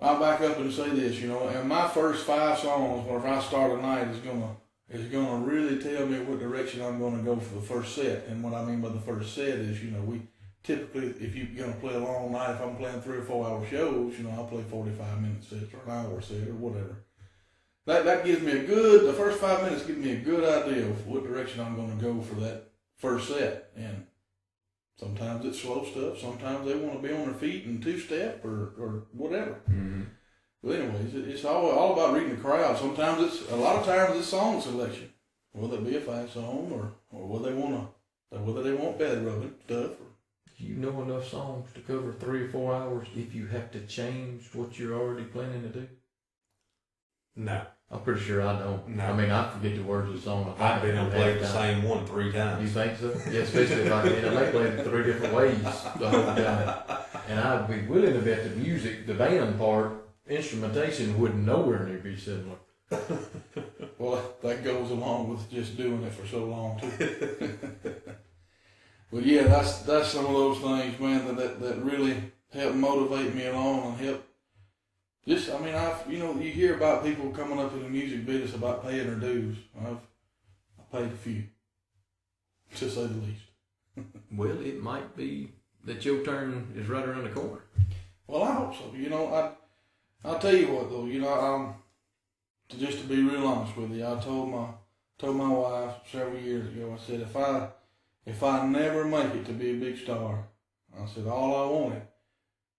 I'll 0.00 0.20
back 0.20 0.40
up 0.40 0.58
and 0.58 0.72
say 0.72 0.88
this, 0.90 1.20
you 1.20 1.28
know, 1.28 1.48
and 1.48 1.68
my 1.68 1.88
first 1.88 2.24
five 2.24 2.58
songs, 2.58 3.06
whenever 3.06 3.28
I 3.28 3.40
start 3.42 3.78
a 3.78 3.82
night, 3.82 4.08
is 4.08 4.20
gonna 4.20 4.56
is 4.88 5.10
gonna 5.10 5.44
really 5.44 5.78
tell 5.82 6.06
me 6.06 6.18
what 6.20 6.40
direction 6.40 6.82
I'm 6.82 6.98
gonna 6.98 7.22
go 7.22 7.36
for 7.36 7.56
the 7.56 7.66
first 7.66 7.94
set. 7.94 8.26
And 8.28 8.42
what 8.42 8.54
I 8.54 8.64
mean 8.64 8.80
by 8.80 8.88
the 8.88 9.00
first 9.00 9.34
set 9.34 9.48
is, 9.48 9.82
you 9.82 9.90
know, 9.90 10.00
we 10.00 10.22
typically, 10.62 11.08
if 11.24 11.34
you're 11.36 11.66
gonna 11.66 11.78
play 11.78 11.94
a 11.94 11.98
long 11.98 12.32
night, 12.32 12.54
if 12.54 12.62
I'm 12.62 12.76
playing 12.76 13.02
three 13.02 13.18
or 13.18 13.22
four 13.22 13.46
hour 13.46 13.66
shows, 13.66 14.16
you 14.16 14.24
know, 14.24 14.30
I'll 14.30 14.46
play 14.46 14.62
45 14.62 15.20
minute 15.20 15.44
sets 15.44 15.74
or 15.74 15.82
an 15.84 16.06
hour 16.06 16.20
set 16.22 16.48
or 16.48 16.54
whatever 16.54 17.04
that 17.88 18.04
that 18.04 18.24
gives 18.24 18.42
me 18.42 18.52
a 18.52 18.64
good 18.64 19.06
the 19.08 19.14
first 19.14 19.40
five 19.40 19.62
minutes 19.62 19.86
give 19.86 19.96
me 19.96 20.12
a 20.12 20.20
good 20.20 20.44
idea 20.44 20.84
of 20.84 21.06
what 21.06 21.24
direction 21.24 21.60
I'm 21.60 21.74
going 21.74 21.98
to 21.98 22.04
go 22.04 22.20
for 22.20 22.34
that 22.36 22.70
first 22.96 23.28
set. 23.28 23.70
And 23.76 24.06
sometimes 25.00 25.46
it's 25.46 25.60
slow 25.60 25.84
stuff. 25.84 26.18
Sometimes 26.18 26.66
they 26.66 26.76
want 26.76 27.00
to 27.00 27.08
be 27.08 27.14
on 27.14 27.24
their 27.24 27.34
feet 27.34 27.64
and 27.64 27.82
two 27.82 27.98
step 27.98 28.44
or 28.44 28.74
or 28.78 29.06
whatever. 29.12 29.60
Mm-hmm. 29.70 30.02
But 30.62 30.80
anyways, 30.80 31.14
it, 31.14 31.28
it's 31.28 31.44
all 31.46 31.70
all 31.70 31.94
about 31.94 32.12
reading 32.12 32.36
the 32.36 32.42
crowd. 32.42 32.76
Sometimes 32.76 33.22
it's 33.22 33.50
a 33.50 33.56
lot 33.56 33.76
of 33.76 33.86
times 33.86 34.18
it's 34.18 34.28
song 34.28 34.60
selection, 34.60 35.10
whether 35.52 35.76
it 35.76 35.86
be 35.86 35.96
a 35.96 36.00
fast 36.00 36.34
song 36.34 36.70
or 36.70 36.92
or 37.10 37.26
whether 37.26 37.50
they 37.50 37.58
want 37.58 37.74
to 38.30 38.38
whether 38.38 38.62
they 38.62 38.74
want 38.74 38.98
belly 38.98 39.24
rubbing 39.24 39.54
stuff. 39.64 39.92
Or, 39.92 40.08
Do 40.58 40.64
you 40.66 40.74
know 40.74 41.00
enough 41.02 41.28
songs 41.28 41.72
to 41.72 41.80
cover 41.80 42.12
three 42.12 42.42
or 42.42 42.48
four 42.48 42.74
hours 42.74 43.08
if 43.16 43.34
you 43.34 43.46
have 43.46 43.70
to 43.70 43.80
change 43.86 44.42
what 44.52 44.78
you're 44.78 44.98
already 45.00 45.24
planning 45.24 45.62
to 45.62 45.68
do? 45.68 45.88
No, 47.38 47.62
I'm 47.92 48.00
pretty 48.00 48.20
sure 48.20 48.42
I 48.42 48.58
don't. 48.58 48.88
No. 48.88 49.04
I 49.04 49.16
mean, 49.16 49.30
I 49.30 49.48
forget 49.48 49.76
the 49.76 49.82
words 49.82 50.08
of 50.08 50.16
the 50.16 50.20
song. 50.20 50.52
I 50.58 50.74
I've 50.74 50.82
been 50.82 50.98
and 50.98 51.12
played 51.12 51.38
the 51.38 51.46
same 51.46 51.84
one 51.84 52.04
three 52.04 52.32
times. 52.32 52.62
You 52.62 52.68
think 52.68 52.98
so? 52.98 53.30
Yeah, 53.30 53.42
especially 53.42 53.82
if 53.82 53.92
I 53.92 54.08
can. 54.08 54.24
I 54.24 54.42
may 54.42 54.50
play 54.50 54.64
it 54.64 54.84
three 54.84 55.04
different 55.04 55.32
ways 55.32 55.62
the 55.62 56.10
whole 56.10 56.34
time. 56.34 56.98
And 57.28 57.38
I'd 57.38 57.68
be 57.68 57.86
willing 57.86 58.12
to 58.14 58.18
bet 58.18 58.42
the 58.42 58.50
music, 58.56 59.06
the 59.06 59.14
band 59.14 59.56
part, 59.56 59.92
instrumentation 60.26 61.16
would 61.20 61.36
nowhere 61.36 61.86
near 61.86 61.98
be 61.98 62.16
similar. 62.16 62.56
well, 63.98 64.34
that 64.42 64.64
goes 64.64 64.90
along 64.90 65.28
with 65.28 65.48
just 65.48 65.76
doing 65.76 66.02
it 66.02 66.12
for 66.12 66.26
so 66.26 66.44
long 66.44 66.80
too. 66.80 67.58
but 69.12 69.24
yeah, 69.24 69.44
that's 69.44 69.82
that's 69.82 70.08
some 70.08 70.26
of 70.26 70.32
those 70.32 70.58
things, 70.58 70.98
man, 70.98 71.24
that 71.26 71.36
that, 71.36 71.60
that 71.60 71.84
really 71.84 72.32
help 72.52 72.74
motivate 72.74 73.32
me 73.32 73.46
along 73.46 73.92
and 73.92 74.00
help. 74.00 74.27
Just, 75.28 75.52
I 75.52 75.58
mean, 75.58 75.74
I've 75.74 76.10
you 76.10 76.18
know 76.18 76.34
you 76.40 76.50
hear 76.50 76.74
about 76.74 77.04
people 77.04 77.28
coming 77.30 77.60
up 77.60 77.74
in 77.74 77.82
the 77.82 77.88
music 77.90 78.24
business 78.24 78.54
about 78.54 78.82
paying 78.82 79.06
their 79.06 79.16
dues. 79.16 79.58
I've 79.78 79.98
I 80.78 80.96
paid 80.96 81.12
a 81.12 81.16
few, 81.16 81.44
to 82.76 82.88
say 82.90 83.06
the 83.06 83.14
least. 83.14 83.42
Well, 84.32 84.58
it 84.64 84.82
might 84.82 85.16
be 85.16 85.52
that 85.84 86.04
your 86.04 86.24
turn 86.24 86.72
is 86.74 86.88
right 86.88 87.06
around 87.06 87.24
the 87.24 87.30
corner. 87.30 87.62
Well, 88.26 88.42
I 88.42 88.52
hope 88.54 88.74
so. 88.74 88.94
You 88.96 89.10
know, 89.10 89.26
I 89.34 89.50
I'll 90.26 90.38
tell 90.38 90.54
you 90.54 90.68
what 90.72 90.88
though. 90.88 91.04
You 91.04 91.20
know, 91.20 91.34
um, 91.34 91.74
to 92.70 92.78
just 92.78 93.00
to 93.00 93.04
be 93.06 93.22
real 93.22 93.46
honest 93.46 93.76
with 93.76 93.92
you, 93.92 94.06
I 94.06 94.18
told 94.20 94.48
my 94.48 94.68
told 95.18 95.36
my 95.36 95.48
wife 95.50 95.94
several 96.10 96.38
years 96.38 96.68
ago. 96.68 96.96
I 96.98 97.06
said 97.06 97.20
if 97.20 97.36
I 97.36 97.68
if 98.24 98.42
I 98.42 98.66
never 98.66 99.04
make 99.04 99.34
it 99.34 99.44
to 99.44 99.52
be 99.52 99.72
a 99.72 99.74
big 99.74 99.98
star, 99.98 100.48
I 100.98 101.04
said 101.06 101.26
all 101.26 101.54
I 101.54 101.80
wanted 101.80 102.02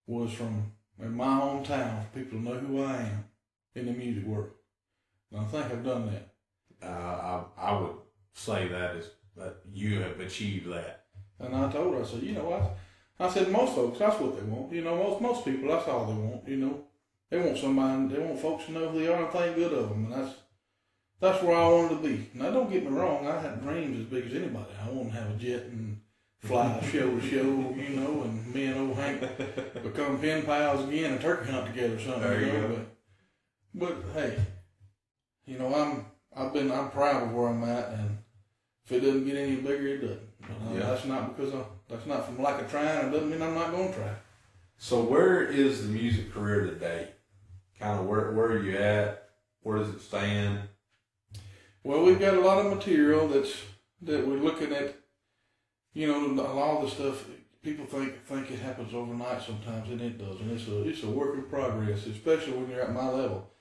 was 0.08 0.34
from 0.34 0.72
in 1.02 1.16
my 1.16 1.40
hometown 1.40 2.04
people 2.14 2.40
know 2.40 2.56
who 2.56 2.84
I 2.84 2.98
am 2.98 3.26
in 3.76 3.86
the 3.86 3.94
music 3.94 4.26
world. 4.26 4.52
And 5.32 5.42
I 5.42 5.44
think 5.46 5.66
I've 5.66 5.84
done 5.84 6.12
that. 6.12 6.88
Uh, 6.88 7.46
I, 7.58 7.70
I 7.70 7.80
would 7.80 7.96
say 8.34 8.68
that 8.68 8.96
is 8.96 9.10
that 9.36 9.58
you 9.72 10.02
have 10.02 10.20
achieved 10.20 10.72
that. 10.72 11.06
And 11.40 11.56
I 11.56 11.72
told 11.72 11.96
her, 11.96 12.02
I 12.02 12.06
said, 12.06 12.24
you 12.24 12.34
know 12.34 12.46
what? 12.46 12.78
I 13.20 13.30
said, 13.30 13.52
most 13.52 13.76
folks, 13.76 14.00
that's 14.00 14.20
what 14.20 14.36
they 14.36 14.44
want. 14.44 14.72
You 14.72 14.82
know, 14.82 14.96
most 14.96 15.22
most 15.22 15.46
people, 15.46 15.70
that's 15.70 15.88
all 15.88 16.06
they 16.06 16.14
want. 16.14 16.48
You 16.48 16.58
know, 16.58 16.84
they 17.30 17.40
want 17.40 17.58
somebody, 17.58 18.08
they 18.08 18.20
want 18.20 18.40
folks 18.40 18.66
to 18.66 18.72
know 18.72 18.90
who 18.90 19.00
they 19.00 19.08
are 19.08 19.24
and 19.24 19.32
think 19.32 19.56
good 19.56 19.74
of 19.74 19.90
them, 19.90 20.06
and 20.06 20.14
that's 20.14 20.36
that's 21.20 21.44
where 21.44 21.58
I 21.58 21.68
wanted 21.68 22.02
to 22.02 22.08
be. 22.08 22.30
Now, 22.34 22.50
don't 22.50 22.72
get 22.72 22.84
me 22.84 22.92
wrong, 22.92 23.28
I 23.28 23.42
had 23.42 23.62
dreams 23.62 24.00
as 24.00 24.06
big 24.06 24.26
as 24.28 24.34
anybody. 24.34 24.72
I 24.82 24.90
wanted 24.90 25.12
to 25.12 25.18
have 25.18 25.32
a 25.32 25.34
jet 25.34 25.64
and 25.66 25.89
fly 26.40 26.82
show 26.92 27.20
to 27.20 27.22
show, 27.22 27.76
you 27.76 27.90
know, 27.90 28.24
and 28.24 28.54
me 28.54 28.66
and 28.66 28.80
old 28.80 28.98
Hank 28.98 29.22
become 29.84 30.20
pen 30.20 30.44
pals 30.44 30.88
again 30.88 31.14
and 31.14 31.22
turkey 31.22 31.52
hunt 31.52 31.68
together 31.68 31.96
or 31.96 32.00
something. 32.00 32.22
There 32.22 32.42
you 32.42 32.46
know? 32.48 32.68
go. 32.68 32.86
But, 33.76 34.14
but 34.14 34.22
hey, 34.22 34.46
you 35.46 35.58
know, 35.60 35.74
I'm 35.74 36.06
I've 36.36 36.54
been 36.54 36.72
I'm 36.72 36.90
proud 36.92 37.24
of 37.24 37.34
where 37.34 37.50
I'm 37.50 37.64
at, 37.64 37.90
and 37.90 38.18
if 38.86 38.92
it 38.92 39.02
doesn't 39.02 39.26
get 39.26 39.36
any 39.36 39.56
bigger, 39.58 39.88
it 39.88 40.02
doesn't. 40.02 40.30
Yeah. 40.74 40.80
That's 40.80 41.06
not 41.06 41.36
because 41.36 41.54
I, 41.54 41.62
that's 41.88 42.06
not 42.06 42.26
from 42.26 42.42
lack 42.42 42.62
of 42.62 42.70
trying. 42.70 43.08
It 43.08 43.12
doesn't 43.12 43.30
mean 43.30 43.42
I'm 43.42 43.56
not 43.56 43.72
going 43.72 43.90
to 43.90 43.96
try. 43.96 44.12
So 44.78 45.02
where 45.02 45.44
is 45.44 45.84
the 45.84 45.90
music 45.90 46.34
career 46.34 46.66
today? 46.66 47.10
Kind 47.80 48.00
of 48.00 48.06
where 48.06 48.32
where 48.32 48.48
are 48.48 48.64
you 48.64 48.78
at? 48.78 49.30
Where 49.62 49.78
does 49.78 49.90
it 49.90 50.02
stand? 50.02 50.62
Well, 51.84 52.04
we've 52.04 52.20
got 52.20 52.36
a 52.36 52.42
lot 52.42 52.66
of 52.66 52.74
material 52.74 53.28
that's 53.28 53.54
that 54.04 54.26
we're 54.26 54.38
looking 54.38 54.72
at. 54.74 54.96
You 56.00 56.08
know, 56.08 56.44
a 56.46 56.54
lot 56.54 56.78
of 56.78 56.84
the 56.84 56.96
stuff 56.96 57.26
people 57.62 57.86
think 57.86 58.26
think 58.26 58.50
it 58.52 58.60
happens 58.60 58.94
overnight 58.94 59.42
sometimes, 59.42 59.90
and 59.90 60.00
it 60.00 60.18
doesn't. 60.18 60.50
It's 60.50 60.66
a 60.70 60.88
it's 60.88 61.04
a 61.04 61.10
work 61.10 61.36
in 61.36 61.44
progress, 61.44 62.06
especially 62.06 62.54
when 62.54 62.70
you're 62.70 62.84
at 62.84 62.94
my 62.94 63.10
level. 63.10 63.52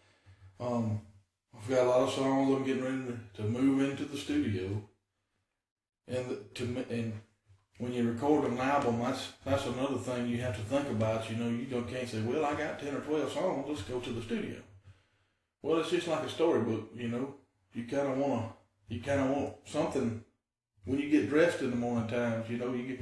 Um, 0.61 1.01
I've 1.53 1.69
got 1.69 1.87
a 1.87 1.91
lot 1.91 2.03
of 2.03 2.15
songs 2.15 2.55
I'm 2.55 2.65
getting 2.65 2.85
ready 2.85 3.19
to, 3.39 3.43
move 3.43 3.91
into 3.91 4.05
the 4.05 4.17
studio, 4.17 4.81
and 6.07 6.39
to 6.55 6.85
and 6.91 7.13
when 7.79 7.93
you 7.93 8.09
record 8.09 8.45
an 8.45 8.59
album, 8.59 9.01
that's 9.01 9.33
that's 9.45 9.67
another 9.67 9.99
thing 9.99 10.29
you 10.29 10.41
have 10.41 10.55
to 10.55 10.63
think 10.63 10.89
about. 10.91 11.29
You 11.29 11.39
know, 11.39 11.49
you 11.49 11.65
don't 11.65 11.91
can't 11.91 12.09
say, 12.09 12.21
well, 12.21 12.45
I 12.45 12.55
got 12.55 12.79
ten 12.79 12.95
or 12.95 13.01
twelve 13.01 13.33
songs, 13.33 13.67
let's 13.69 13.83
go 13.83 13.99
to 13.99 14.11
the 14.11 14.23
studio. 14.23 14.59
Well, 15.61 15.81
it's 15.81 15.91
just 15.91 16.07
like 16.07 16.23
a 16.23 16.31
storybook, 16.31 16.91
you 16.95 17.09
know 17.09 17.35
you 17.75 17.85
kind 17.85 18.09
of 18.09 18.19
want 18.19 18.47
to, 18.47 18.95
you 18.95 19.03
kind 19.03 19.21
of 19.21 19.31
want 19.31 19.55
something 19.65 20.25
when 20.89 20.99
you 20.99 21.09
get 21.11 21.29
dressed 21.29 21.61
in 21.61 21.71
the 21.71 21.77
morning 21.77 22.09
times. 22.09 22.49
You 22.51 22.57
know, 22.59 22.73
you 22.73 22.85
get, 22.89 23.01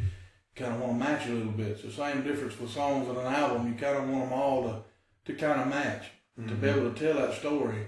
kind 0.57 0.75
of 0.75 0.81
want 0.81 0.92
to 0.94 0.99
match 1.09 1.27
a 1.29 1.33
little 1.33 1.53
bit. 1.53 1.68
It's 1.68 1.83
the 1.83 1.90
same 1.90 2.22
difference 2.22 2.59
with 2.59 2.70
songs 2.70 3.09
in 3.09 3.16
an 3.16 3.27
album. 3.27 3.68
You 3.68 3.75
kind 3.79 3.96
of 3.96 4.09
want 4.09 4.25
them 4.29 4.33
all 4.38 4.62
to, 4.64 5.33
to 5.33 5.38
kind 5.38 5.61
of 5.61 5.68
match, 5.68 6.05
to 6.49 6.55
be 6.55 6.68
able 6.68 6.90
to 6.92 6.99
tell 6.99 7.14
that 7.20 7.35
story, 7.38 7.87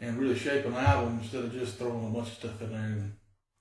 and 0.00 0.18
really 0.18 0.38
shape 0.38 0.64
an 0.66 0.74
album 0.74 1.20
instead 1.22 1.44
of 1.44 1.52
just 1.52 1.76
throwing 1.78 2.06
a 2.06 2.10
bunch 2.10 2.28
of 2.28 2.34
stuff 2.34 2.62
in 2.62 2.70
there. 2.72 2.80
And 2.80 3.12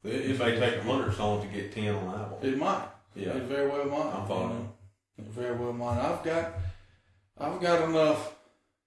It, 0.03 0.31
it 0.31 0.39
may 0.39 0.59
take 0.59 0.77
a 0.77 0.83
hundred 0.83 1.13
songs 1.13 1.43
to 1.43 1.49
get 1.51 1.71
ten 1.71 1.93
on 1.95 2.03
an 2.13 2.19
album. 2.21 2.37
it 2.41 2.57
might, 2.57 2.87
Yeah. 3.15 3.31
it 3.31 3.43
very 3.43 3.67
well 3.69 3.85
might. 3.85 4.13
I'm 4.15 4.27
following. 4.27 4.51
you 5.17 5.23
know. 5.23 5.29
It 5.29 5.33
very 5.33 5.55
well 5.55 5.73
might. 5.73 5.99
I've 5.99 6.23
got, 6.23 6.53
I've 7.37 7.59
got 7.61 7.89
enough 7.89 8.35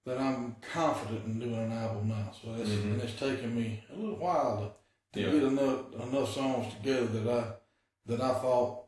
that 0.06 0.18
I'm 0.18 0.56
confident 0.72 1.24
in 1.26 1.38
doing 1.38 1.54
an 1.54 1.72
album 1.72 2.08
now. 2.08 2.30
So 2.42 2.54
it's, 2.54 2.70
Mhm. 2.70 2.82
and 2.92 3.02
it's 3.02 3.18
taken 3.18 3.54
me 3.56 3.82
a 3.92 3.96
little 3.96 4.16
while 4.16 4.58
to 4.58 4.70
to 5.14 5.20
Yeah. 5.20 5.30
get 5.30 5.42
enough 5.44 5.92
enough 5.94 6.32
songs 6.34 6.74
together 6.74 7.06
that 7.06 7.28
I 7.28 7.52
that 8.06 8.20
I 8.20 8.34
thought 8.34 8.84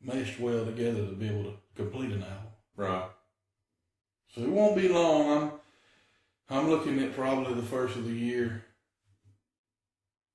meshed 0.00 0.40
well 0.40 0.64
together 0.64 1.06
to 1.06 1.12
be 1.12 1.28
able 1.28 1.44
to 1.44 1.56
complete 1.74 2.12
an 2.12 2.22
album. 2.22 2.52
Right. 2.76 3.08
So 4.34 4.40
it 4.42 4.48
won't 4.48 4.76
be 4.76 4.88
long. 4.88 5.30
I'm 5.30 5.52
I'm 6.56 6.70
looking 6.70 6.98
at 7.00 7.14
probably 7.14 7.54
the 7.54 7.62
first 7.62 7.96
of 7.96 8.04
the 8.06 8.12
year 8.12 8.64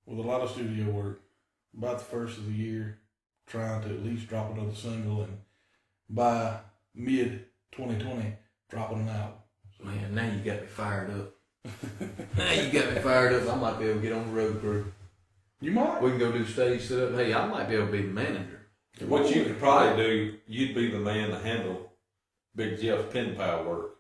with 0.06 0.20
a 0.20 0.28
lot 0.28 0.42
of 0.42 0.52
studio 0.52 0.90
work. 0.92 1.22
About 1.78 2.00
the 2.00 2.06
first 2.06 2.40
of 2.40 2.48
the 2.48 2.52
year, 2.52 2.98
trying 3.46 3.84
to 3.84 3.90
at 3.90 4.04
least 4.04 4.28
drop 4.28 4.52
another 4.52 4.74
single 4.74 5.22
and 5.22 5.38
by 6.10 6.60
mid 6.96 7.46
2020 7.74 8.34
dropping 8.70 9.02
an 9.02 9.10
album. 9.10 9.34
Man, 9.84 10.16
now 10.16 10.26
you 10.32 10.40
got 10.40 10.62
me 10.62 10.68
fired 10.68 11.12
up. 11.12 11.36
now 12.38 12.52
you 12.52 12.72
got 12.72 12.94
me 12.94 13.02
fired 13.02 13.34
up. 13.34 13.54
I 13.54 13.56
might 13.56 13.80
be 13.80 13.86
able 13.86 14.02
to 14.02 14.08
get 14.08 14.14
on 14.14 14.28
the 14.28 14.34
road 14.34 14.60
crew. 14.60 14.92
You 15.62 15.72
might. 15.72 16.02
We 16.02 16.12
can 16.12 16.20
go 16.20 16.32
do 16.32 16.46
stage 16.46 16.82
setup. 16.82 17.16
Hey, 17.16 17.34
I 17.34 17.46
might 17.48 17.68
be 17.68 17.76
able 17.76 17.88
to 17.88 17.92
be 17.92 18.02
the 18.04 18.08
manager. 18.08 18.68
What 19.06 19.34
you 19.34 19.44
could 19.44 19.60
probably 19.60 20.04
do, 20.04 20.38
you'd 20.48 20.76
be 20.76 20.90
the 20.90 21.00
man 21.00 21.30
to 21.30 21.40
handle 21.40 21.92
Big 22.56 22.80
Jeff's 22.82 23.12
pen 23.14 23.36
pal 23.36 23.64
work. 23.66 23.96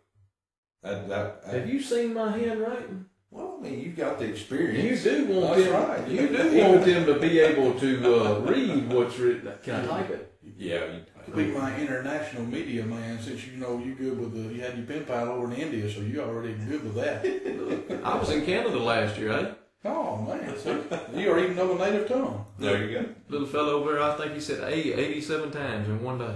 That 0.84 1.08
that. 1.10 1.44
that 1.46 1.54
Have 1.54 1.70
you 1.70 1.82
seen 1.82 2.14
my 2.14 2.32
handwriting? 2.38 3.06
well, 3.32 3.58
I 3.60 3.64
mean, 3.64 3.80
you've 3.82 3.98
got 3.98 4.20
the 4.20 4.26
experience. 4.26 4.84
You 4.84 4.90
experience. 4.92 5.28
do 5.28 5.34
want 5.40 5.56
That's 5.58 5.70
them. 5.70 5.90
right. 5.90 6.08
You 6.08 6.28
do 6.30 6.58
want 6.64 6.86
them 6.86 7.06
to 7.06 7.20
be 7.20 7.40
able 7.40 7.80
to 7.80 8.26
uh, 8.26 8.40
read 8.40 8.92
what's 8.92 9.18
written. 9.20 9.52
Can 9.64 9.76
I 9.76 9.88
type 9.88 10.10
it? 10.12 10.26
Yeah. 10.58 10.80
To 11.26 11.32
be 11.36 11.46
my 11.48 11.78
international 11.80 12.46
media 12.46 12.84
man, 12.86 13.22
since 13.22 13.46
you 13.46 13.58
know 13.58 13.78
you 13.78 13.94
good 13.94 14.20
with 14.20 14.34
the, 14.34 14.54
you 14.54 14.62
had 14.62 14.76
your 14.78 14.86
pen 14.88 15.06
pal 15.06 15.28
over 15.30 15.54
in 15.54 15.60
India, 15.60 15.90
so 15.92 16.00
you're 16.00 16.26
already 16.26 16.54
good 16.54 16.84
with 16.84 16.96
that. 16.96 18.02
I 18.04 18.18
was 18.18 18.30
in 18.32 18.46
Canada 18.46 18.80
last 18.80 19.18
year, 19.18 19.32
eh? 19.34 19.52
Oh 19.86 20.18
man, 20.18 20.58
see, 20.58 20.78
you 21.22 21.32
are 21.32 21.40
even 21.40 21.56
know 21.56 21.72
a 21.74 21.78
native 21.92 22.08
tongue. 22.08 22.46
There 22.58 22.84
you 22.90 23.00
go. 23.00 23.06
Little 23.30 23.48
fellow 23.48 23.74
over 23.82 23.94
there, 23.94 24.02
I 24.04 24.16
think 24.18 24.34
he 24.34 24.40
said 24.42 24.60
A 24.64 24.74
87 24.74 25.52
times 25.52 25.88
in 25.88 26.04
one 26.04 26.18
day. 26.18 26.36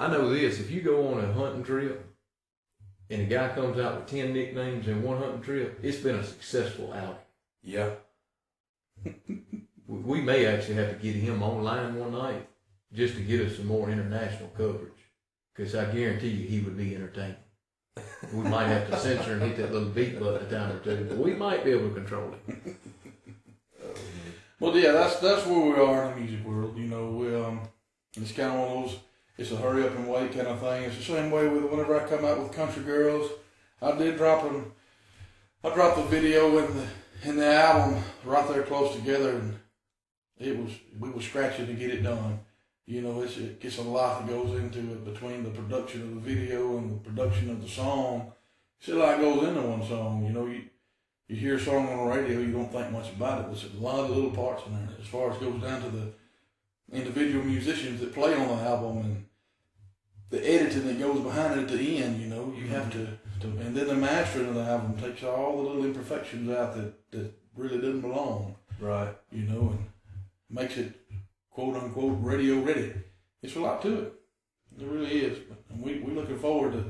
I 0.00 0.08
know 0.08 0.28
this. 0.28 0.58
If 0.58 0.70
you 0.70 0.80
go 0.80 1.08
on 1.14 1.24
a 1.24 1.32
hunting 1.32 1.62
trip 1.62 2.04
and 3.08 3.22
a 3.22 3.24
guy 3.26 3.48
comes 3.54 3.78
out 3.78 3.96
with 4.00 4.06
10 4.08 4.32
nicknames 4.32 4.88
in 4.88 5.02
one 5.02 5.18
hunting 5.18 5.42
trip, 5.42 5.78
it's 5.82 5.98
been 5.98 6.16
a 6.16 6.24
successful 6.24 6.92
outing. 6.92 7.16
Yeah. 7.62 7.90
We- 9.04 9.44
We 9.88 10.20
may 10.20 10.44
actually 10.46 10.74
have 10.74 10.90
to 10.90 10.96
get 11.02 11.14
him 11.16 11.42
online 11.42 11.94
one 11.98 12.12
night 12.12 12.46
just 12.92 13.14
to 13.14 13.22
get 13.22 13.40
us 13.46 13.56
some 13.56 13.66
more 13.66 13.88
international 13.90 14.50
coverage. 14.50 14.92
Because 15.54 15.74
I 15.74 15.90
guarantee 15.90 16.28
you 16.28 16.46
he 16.48 16.60
would 16.60 16.76
be 16.76 16.94
entertaining. 16.94 17.36
We 18.32 18.42
might 18.44 18.66
have 18.66 18.90
to 18.90 18.98
censor 18.98 19.34
and 19.34 19.42
hit 19.42 19.56
that 19.56 19.72
little 19.72 19.88
beat 19.88 20.18
button 20.18 20.46
a 20.46 20.50
time 20.50 20.76
or 20.76 20.78
two, 20.80 21.06
but 21.08 21.18
we 21.18 21.34
might 21.34 21.64
be 21.64 21.72
able 21.72 21.88
to 21.88 21.94
control 21.94 22.34
it. 22.34 22.76
Well, 24.60 24.76
yeah, 24.76 24.92
that's 24.92 25.20
that's 25.20 25.46
where 25.46 25.60
we 25.60 25.80
are 25.80 26.06
in 26.06 26.10
the 26.10 26.20
music 26.20 26.44
world. 26.46 26.76
You 26.76 26.88
know, 26.88 27.10
we 27.10 27.34
um, 27.34 27.60
it's 28.16 28.32
kind 28.32 28.52
of 28.52 28.58
one 28.58 28.68
of 28.68 28.90
those. 28.90 28.98
It's 29.36 29.52
a 29.52 29.56
hurry 29.56 29.84
up 29.84 29.94
and 29.94 30.08
wait 30.08 30.32
kind 30.32 30.48
of 30.48 30.58
thing. 30.58 30.82
It's 30.82 30.96
the 30.96 31.02
same 31.04 31.30
way 31.30 31.46
with 31.46 31.70
whenever 31.70 31.98
I 31.98 32.08
come 32.08 32.24
out 32.24 32.40
with 32.42 32.52
Country 32.52 32.82
Girls. 32.82 33.30
I 33.80 33.92
did 33.92 34.16
drop 34.16 34.42
them. 34.42 34.72
I 35.62 35.72
dropped 35.72 35.96
the 35.96 36.02
video 36.02 36.58
in 36.58 36.76
the 36.76 36.86
in 37.24 37.36
the 37.36 37.46
album 37.46 38.02
right 38.24 38.48
there 38.48 38.64
close 38.64 38.96
together, 38.96 39.30
and 39.30 39.58
it 40.38 40.58
was 40.58 40.72
we 40.98 41.10
were 41.10 41.22
scratching 41.22 41.66
to 41.66 41.74
get 41.74 41.90
it 41.90 42.02
done. 42.02 42.40
You 42.88 43.02
know, 43.02 43.20
it's 43.20 43.36
it 43.36 43.60
gets 43.60 43.76
a 43.76 43.82
lot 43.82 44.26
that 44.26 44.32
goes 44.32 44.58
into 44.58 44.78
it 44.78 45.04
between 45.04 45.44
the 45.44 45.50
production 45.50 46.00
of 46.04 46.14
the 46.14 46.34
video 46.34 46.78
and 46.78 46.90
the 46.90 47.10
production 47.10 47.50
of 47.50 47.60
the 47.60 47.68
song. 47.68 48.32
It's 48.80 48.88
a 48.88 48.94
lot 48.94 49.20
goes 49.20 49.46
into 49.46 49.60
one 49.60 49.86
song. 49.86 50.24
You 50.24 50.32
know, 50.32 50.46
you 50.46 50.62
you 51.28 51.36
hear 51.36 51.56
a 51.56 51.60
song 51.60 51.86
on 51.86 51.98
the 51.98 52.16
radio, 52.16 52.40
you 52.40 52.50
don't 52.50 52.72
think 52.72 52.90
much 52.90 53.10
about 53.10 53.42
it. 53.42 53.46
There's 53.48 53.74
a 53.74 53.78
lot 53.78 54.00
of 54.00 54.08
little 54.08 54.30
parts 54.30 54.62
in 54.66 54.72
there. 54.72 54.88
As 54.98 55.06
far 55.06 55.30
as 55.30 55.36
goes 55.36 55.60
down 55.60 55.82
to 55.82 55.90
the 55.90 56.12
individual 56.90 57.44
musicians 57.44 58.00
that 58.00 58.14
play 58.14 58.32
on 58.34 58.48
the 58.48 58.64
album 58.64 58.98
and 59.04 59.26
the 60.30 60.50
editing 60.50 60.86
that 60.86 60.98
goes 60.98 61.20
behind 61.20 61.60
it 61.60 61.70
at 61.70 61.78
the 61.78 62.02
end, 62.02 62.18
you 62.22 62.28
know, 62.28 62.54
you 62.56 62.68
have 62.68 62.90
to, 62.92 63.06
to 63.40 63.48
and 63.60 63.76
then 63.76 63.86
the 63.86 63.94
mastering 63.94 64.48
of 64.48 64.54
the 64.54 64.64
album 64.64 64.96
takes 64.98 65.22
all 65.22 65.58
the 65.58 65.62
little 65.62 65.84
imperfections 65.84 66.50
out 66.50 66.74
that, 66.74 67.10
that 67.10 67.30
really 67.54 67.76
didn't 67.76 68.00
belong, 68.00 68.56
Right. 68.80 69.14
you 69.30 69.42
know, 69.42 69.74
and 69.76 69.86
makes 70.48 70.78
it 70.78 70.94
quote 71.58 71.74
unquote 71.74 72.18
radio 72.20 72.60
ready. 72.60 72.94
It's 73.42 73.56
a 73.56 73.58
lot 73.58 73.82
to 73.82 73.98
it. 73.98 74.12
It 74.80 74.86
really 74.86 75.24
is. 75.24 75.38
And 75.70 75.82
we, 75.82 75.98
we're 75.98 76.14
looking 76.14 76.38
forward 76.38 76.74
to 76.74 76.84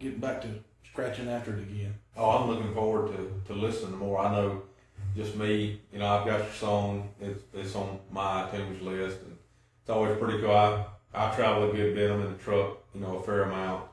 getting 0.00 0.18
back 0.18 0.40
to 0.42 0.48
scratching 0.84 1.28
after 1.28 1.52
it 1.52 1.60
again. 1.60 1.94
Oh, 2.16 2.30
I'm 2.30 2.50
looking 2.50 2.74
forward 2.74 3.16
to, 3.16 3.42
to 3.46 3.52
listening 3.52 3.92
to 3.92 3.96
more. 3.96 4.18
I 4.18 4.32
know 4.32 4.62
just 5.14 5.36
me. 5.36 5.80
You 5.92 6.00
know, 6.00 6.06
I've 6.06 6.26
got 6.26 6.40
your 6.40 6.52
song. 6.52 7.10
It's 7.20 7.40
it's 7.54 7.76
on 7.76 8.00
my 8.10 8.48
iTunes 8.50 8.82
list, 8.82 9.20
and 9.22 9.36
it's 9.82 9.90
always 9.90 10.18
pretty 10.18 10.40
cool. 10.40 10.50
I 10.50 10.84
I 11.14 11.32
travel 11.36 11.70
a 11.70 11.72
good 11.72 11.94
bit. 11.94 12.10
I'm 12.10 12.22
in 12.22 12.32
the 12.32 12.38
truck, 12.38 12.78
you 12.92 13.00
know, 13.00 13.18
a 13.18 13.22
fair 13.22 13.44
amount, 13.44 13.84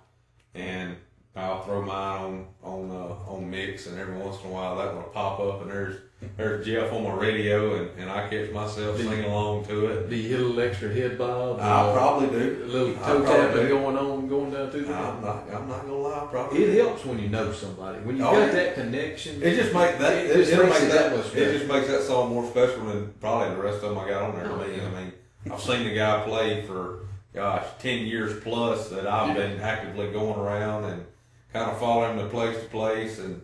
and 0.56 0.95
I'll 1.36 1.62
throw 1.62 1.84
mine 1.84 2.19
on 2.19 2.47
on 2.63 2.89
uh, 2.89 3.32
on 3.32 3.47
mix, 3.47 3.86
and 3.86 3.99
every 3.99 4.17
once 4.17 4.41
in 4.41 4.49
a 4.49 4.53
while 4.53 4.75
that 4.77 4.95
will 4.95 5.03
pop 5.03 5.39
up, 5.39 5.62
and 5.62 5.69
there's 5.69 5.97
there's 6.38 6.65
Jeff 6.65 6.91
on 6.93 7.03
my 7.03 7.13
radio, 7.13 7.75
and, 7.75 7.89
and 7.99 8.09
I 8.09 8.27
catch 8.27 8.51
myself 8.51 8.97
Do 8.97 9.03
you- 9.03 9.09
singing 9.09 9.25
along 9.25 9.65
to 9.65 9.86
it. 9.88 10.09
Do 10.09 10.15
you 10.15 10.29
hit 10.29 10.39
a 10.39 10.43
little 10.43 10.62
extra 10.62 10.89
head 10.93 11.17
bob? 11.17 11.59
I 11.59 11.63
Uh, 11.63 11.93
probably 11.93 12.27
a 12.27 12.65
little 12.65 12.93
toe 12.95 13.23
tapping 13.25 13.67
going 13.67 13.97
on, 13.97 14.27
going 14.27 14.51
down 14.51 14.69
through 14.71 14.86
the 14.86 14.93
I'm 14.93 15.21
not. 15.21 15.43
I'm 15.53 15.67
not 15.67 15.81
gonna 15.81 15.93
lie. 15.95 16.23
I 16.23 16.25
Probably. 16.27 16.63
It 16.63 16.83
helps 16.83 17.05
when 17.05 17.19
you 17.19 17.29
know 17.29 17.51
somebody. 17.51 17.99
When 17.99 18.17
you 18.17 18.25
Oh, 18.25 18.31
got 18.31 18.39
yeah. 18.47 18.51
that 18.51 18.75
connection. 18.75 19.41
It 19.43 19.55
just 19.55 19.73
makes 19.73 19.97
that. 19.99 20.13
It 20.25 20.31
It, 20.31 20.45
just 20.45 20.63
makes 20.63 20.81
it 20.81 20.91
that. 20.91 21.09
that 21.12 21.17
much 21.17 21.36
it 21.36 21.57
just 21.57 21.71
makes 21.71 21.88
that 21.88 22.01
song 22.03 22.29
more 22.33 22.45
special 22.45 22.86
than 22.86 23.13
probably 23.19 23.55
the 23.55 23.62
rest 23.62 23.83
of 23.83 23.89
them 23.89 23.97
I 23.99 24.09
got 24.09 24.21
on 24.23 24.36
there. 24.36 24.51
Oh, 24.51 24.57
to 24.59 24.67
me. 24.67 24.77
yeah. 24.77 24.88
I 24.88 25.01
mean, 25.03 25.13
I've 25.51 25.62
seen 25.62 25.83
the 25.83 25.93
guy 25.95 26.23
play 26.25 26.62
for 26.65 27.05
gosh 27.33 27.65
ten 27.79 28.05
years 28.05 28.41
plus 28.43 28.89
that 28.89 29.07
I've 29.07 29.36
been 29.36 29.59
actively 29.59 30.12
going 30.12 30.39
around 30.39 30.86
and 30.86 31.05
kind 31.51 31.69
of 31.69 31.79
following 31.79 32.17
him 32.17 32.25
to 32.25 32.29
place 32.31 32.57
to 32.57 32.65
place 32.69 33.19
and 33.19 33.41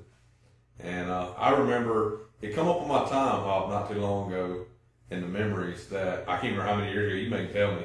and 0.79 1.09
uh, 1.11 1.31
I 1.37 1.51
remember 1.51 2.21
it 2.41 2.53
come 2.55 2.67
up 2.67 2.81
on 2.81 2.87
my 2.87 2.99
time 3.09 3.41
hop 3.43 3.69
not 3.69 3.89
too 3.91 3.99
long 3.99 4.31
ago 4.31 4.65
in 5.11 5.21
the 5.21 5.27
memories 5.27 5.87
that 5.87 6.23
I 6.27 6.33
can't 6.37 6.55
remember 6.57 6.63
how 6.63 6.75
many 6.75 6.91
years 6.91 7.11
ago. 7.11 7.21
You 7.21 7.29
may 7.29 7.51
tell 7.51 7.75
me, 7.75 7.83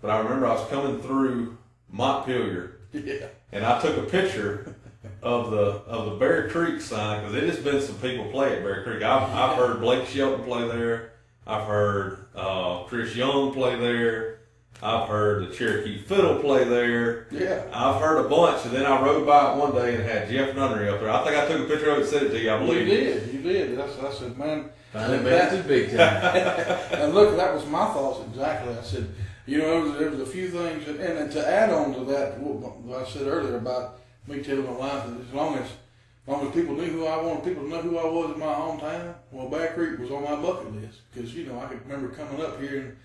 but 0.00 0.10
I 0.10 0.18
remember 0.18 0.46
I 0.46 0.54
was 0.54 0.68
coming 0.68 1.00
through 1.00 1.56
Montpelier 1.90 2.76
Yeah. 2.92 3.26
and 3.52 3.64
I 3.64 3.80
took 3.80 3.96
a 3.96 4.02
picture 4.02 4.74
of 5.22 5.50
the 5.50 5.56
of 5.86 6.06
the 6.10 6.16
Bear 6.16 6.48
Creek 6.48 6.80
sign 6.80 7.20
because 7.22 7.34
it 7.42 7.48
has 7.48 7.58
been 7.58 7.80
some 7.80 7.96
people 7.96 8.30
play 8.30 8.56
at 8.56 8.62
Bear 8.62 8.82
Creek. 8.84 9.02
I've, 9.02 9.30
I've 9.34 9.56
heard 9.56 9.80
Blake 9.80 10.06
Shelton 10.06 10.44
play 10.44 10.68
there. 10.68 11.12
I've 11.46 11.66
heard 11.66 12.26
uh, 12.36 12.84
Chris 12.84 13.16
Young 13.16 13.52
play 13.54 13.76
there. 13.78 14.37
I've 14.82 15.08
heard 15.08 15.48
the 15.48 15.54
Cherokee 15.54 15.98
Fiddle 15.98 16.38
play 16.38 16.64
there. 16.64 17.26
Yeah. 17.30 17.64
I've 17.72 18.00
heard 18.00 18.24
a 18.24 18.28
bunch, 18.28 18.64
and 18.64 18.74
then 18.74 18.86
I 18.86 19.02
rode 19.02 19.26
by 19.26 19.52
it 19.52 19.56
one 19.56 19.74
day 19.74 19.96
and 19.96 20.04
had 20.04 20.28
Jeff 20.28 20.54
Nunnery 20.54 20.88
up 20.88 21.00
there. 21.00 21.10
I 21.10 21.24
think 21.24 21.36
I 21.36 21.48
took 21.48 21.66
a 21.66 21.68
picture 21.68 21.90
of 21.90 21.98
it 21.98 22.00
and 22.02 22.08
sent 22.08 22.26
it 22.26 22.30
to 22.30 22.40
you. 22.40 22.50
I 22.52 22.58
believe. 22.58 22.86
You 22.86 22.94
did, 22.94 23.34
you 23.34 23.42
did. 23.42 23.78
That's, 23.78 23.98
I 23.98 24.12
said, 24.12 24.38
man, 24.38 24.70
Finally 24.92 25.18
made 25.18 25.32
it 25.32 25.62
to 25.62 25.68
big 25.68 25.90
time. 25.90 25.98
and 26.92 27.14
look, 27.14 27.36
that 27.36 27.54
was 27.54 27.66
my 27.66 27.86
thoughts 27.86 28.26
exactly. 28.28 28.74
I 28.74 28.82
said, 28.82 29.08
you 29.46 29.58
know, 29.58 29.66
there 29.66 29.80
was, 29.80 29.98
there 29.98 30.10
was 30.10 30.20
a 30.20 30.26
few 30.26 30.48
things, 30.48 30.88
and, 30.88 31.00
and 31.00 31.32
to 31.32 31.46
add 31.46 31.70
on 31.70 31.94
to 31.94 32.04
that, 32.12 32.38
what 32.40 32.76
what 32.80 33.02
I 33.02 33.08
said 33.08 33.26
earlier 33.26 33.56
about 33.56 33.98
me 34.26 34.42
telling 34.42 34.64
my 34.64 34.72
life, 34.72 35.06
that 35.06 35.20
as 35.20 35.32
long 35.32 35.56
as, 35.56 35.64
as 35.64 36.28
long 36.28 36.46
as 36.46 36.54
people 36.54 36.74
knew 36.74 36.86
who 36.86 37.06
I 37.06 37.22
wanted 37.22 37.44
people 37.44 37.64
to 37.64 37.68
know 37.68 37.82
who 37.82 37.98
I 37.98 38.04
was 38.04 38.34
in 38.34 38.40
my 38.40 38.46
hometown, 38.46 39.14
well, 39.30 39.48
Bear 39.48 39.72
Creek 39.74 39.98
was 39.98 40.10
on 40.10 40.24
my 40.24 40.36
bucket 40.36 40.74
list. 40.74 41.00
Because, 41.12 41.34
you 41.34 41.46
know, 41.46 41.58
I 41.60 41.66
could 41.66 41.82
remember 41.86 42.14
coming 42.14 42.40
up 42.40 42.60
here 42.60 42.80
and 42.80 42.96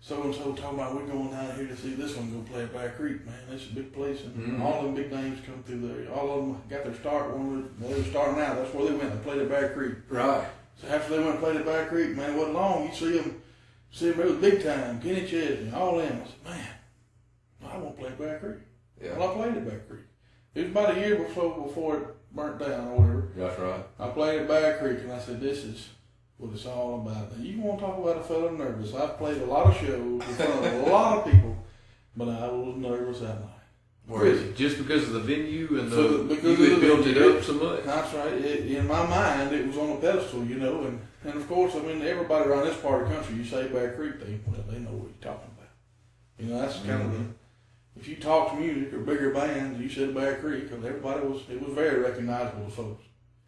so 0.00 0.22
and 0.22 0.34
so 0.34 0.52
talking 0.52 0.78
about 0.78 0.94
we're 0.94 1.06
going 1.06 1.30
down 1.30 1.54
here 1.56 1.66
to 1.66 1.76
see 1.76 1.94
this 1.94 2.16
one 2.16 2.30
go 2.32 2.40
play 2.50 2.62
at 2.62 2.72
Bear 2.72 2.90
Creek, 2.90 3.24
man. 3.26 3.34
This 3.50 3.62
is 3.62 3.72
a 3.72 3.74
big 3.74 3.92
place, 3.92 4.22
and 4.24 4.34
Mhm. 4.34 4.60
all 4.62 4.82
them 4.82 4.94
big 4.94 5.12
names 5.12 5.40
come 5.44 5.62
through 5.62 5.86
there. 5.88 6.12
All 6.14 6.30
of 6.30 6.46
them 6.46 6.62
got 6.70 6.84
their 6.84 6.94
start 6.94 7.36
when 7.36 7.68
they 7.78 7.94
were 7.94 8.02
starting 8.04 8.40
out. 8.42 8.56
That's 8.56 8.72
where 8.74 8.86
they 8.86 8.94
went. 8.96 9.12
They 9.12 9.30
played 9.30 9.42
at 9.42 9.48
Bear 9.48 9.68
Creek. 9.74 9.94
Right. 10.08 10.44
So 10.80 10.88
after 10.88 11.12
they 11.12 11.18
went 11.18 11.32
and 11.32 11.38
played 11.40 11.56
at 11.56 11.64
Bear 11.66 11.86
Creek, 11.86 12.16
man, 12.16 12.30
it 12.30 12.36
wasn't 12.36 12.54
long. 12.54 12.86
You 12.88 12.94
see 12.94 13.18
them, 13.18 13.42
see 13.92 14.10
them, 14.10 14.20
it 14.20 14.26
was 14.26 14.36
big 14.36 14.62
time. 14.62 15.00
Kenny 15.02 15.26
Chesney, 15.26 15.70
all 15.74 15.98
them. 15.98 16.22
I 16.22 16.26
said, 16.26 16.44
man, 16.56 16.66
I 17.72 17.76
want 17.78 17.96
to 17.96 18.02
play 18.02 18.10
at 18.10 18.18
Bear 18.18 18.38
Creek. 18.38 18.58
Yeah. 19.02 19.18
Well, 19.18 19.30
I 19.32 19.34
played 19.34 19.56
at 19.58 19.68
Bear 19.68 19.80
Creek. 19.88 20.00
It 20.54 20.60
was 20.62 20.70
about 20.70 20.96
a 20.96 21.00
year 21.00 21.16
before 21.16 21.66
before 21.66 21.96
it 21.98 22.06
burnt 22.34 22.58
down 22.58 22.88
or 22.88 22.96
whatever. 22.96 23.28
That's 23.36 23.60
right. 23.60 23.84
I 23.98 24.08
played 24.08 24.40
at 24.42 24.48
Bear 24.48 24.78
Creek, 24.78 25.00
and 25.00 25.12
I 25.12 25.18
said, 25.18 25.40
this 25.40 25.64
is 25.64 25.88
what 26.40 26.54
it's 26.54 26.66
all 26.66 27.06
about. 27.06 27.36
Now, 27.36 27.44
you 27.44 27.60
want 27.60 27.78
to 27.78 27.86
talk 27.86 27.98
about 27.98 28.16
a 28.16 28.22
fella 28.22 28.50
nervous? 28.52 28.94
I've 28.94 29.18
played 29.18 29.42
a 29.42 29.44
lot 29.44 29.66
of 29.66 29.76
shows 29.76 29.90
in 29.90 30.20
front 30.20 30.66
of 30.66 30.72
a 30.72 30.90
lot 30.90 31.18
of 31.18 31.32
people, 31.32 31.56
but 32.16 32.28
I 32.28 32.48
was 32.48 32.76
nervous 32.76 33.20
that 33.20 33.40
night. 33.40 33.60
Crazy. 34.10 34.52
Just 34.56 34.78
because 34.78 35.04
of 35.04 35.12
the 35.12 35.20
venue 35.20 35.68
and 35.78 35.90
the, 35.90 35.96
the- 35.96 36.34
because 36.34 36.58
you 36.58 36.70
had 36.70 36.80
the 36.80 36.86
built 36.86 37.06
it 37.06 37.18
up 37.18 37.44
so 37.44 37.52
much. 37.52 37.84
That's 37.84 38.12
right. 38.14 38.32
It, 38.32 38.66
in 38.66 38.88
my 38.88 39.06
mind, 39.06 39.54
it 39.54 39.66
was 39.66 39.76
on 39.76 39.90
a 39.90 39.96
pedestal, 39.96 40.44
you 40.44 40.56
know, 40.56 40.82
and, 40.82 41.00
and 41.24 41.34
of 41.34 41.46
course, 41.46 41.76
I 41.76 41.80
mean, 41.80 42.02
everybody 42.02 42.48
around 42.48 42.64
this 42.64 42.76
part 42.78 43.02
of 43.02 43.08
the 43.08 43.14
country, 43.14 43.36
you 43.36 43.44
say 43.44 43.68
Bear 43.68 43.92
Creek, 43.92 44.18
they 44.18 44.40
well, 44.46 44.64
they 44.68 44.78
know 44.78 44.90
what 44.90 45.10
you're 45.10 45.32
talking 45.32 45.50
about. 45.56 45.68
You 46.38 46.46
know, 46.46 46.60
that's 46.60 46.78
kind 46.78 46.90
of 46.90 47.00
mm-hmm. 47.02 47.24
the. 47.94 48.00
If 48.00 48.08
you 48.08 48.16
talk 48.16 48.52
to 48.52 48.56
music 48.56 48.94
or 48.94 49.00
bigger 49.00 49.30
bands, 49.30 49.78
you 49.78 49.88
said 49.88 50.14
Bear 50.14 50.36
Creek, 50.36 50.68
because 50.68 50.84
everybody 50.84 51.26
was, 51.26 51.42
it 51.50 51.60
was 51.60 51.74
very 51.74 52.00
recognizable 52.00 52.64
to 52.64 52.70
folks. 52.70 53.04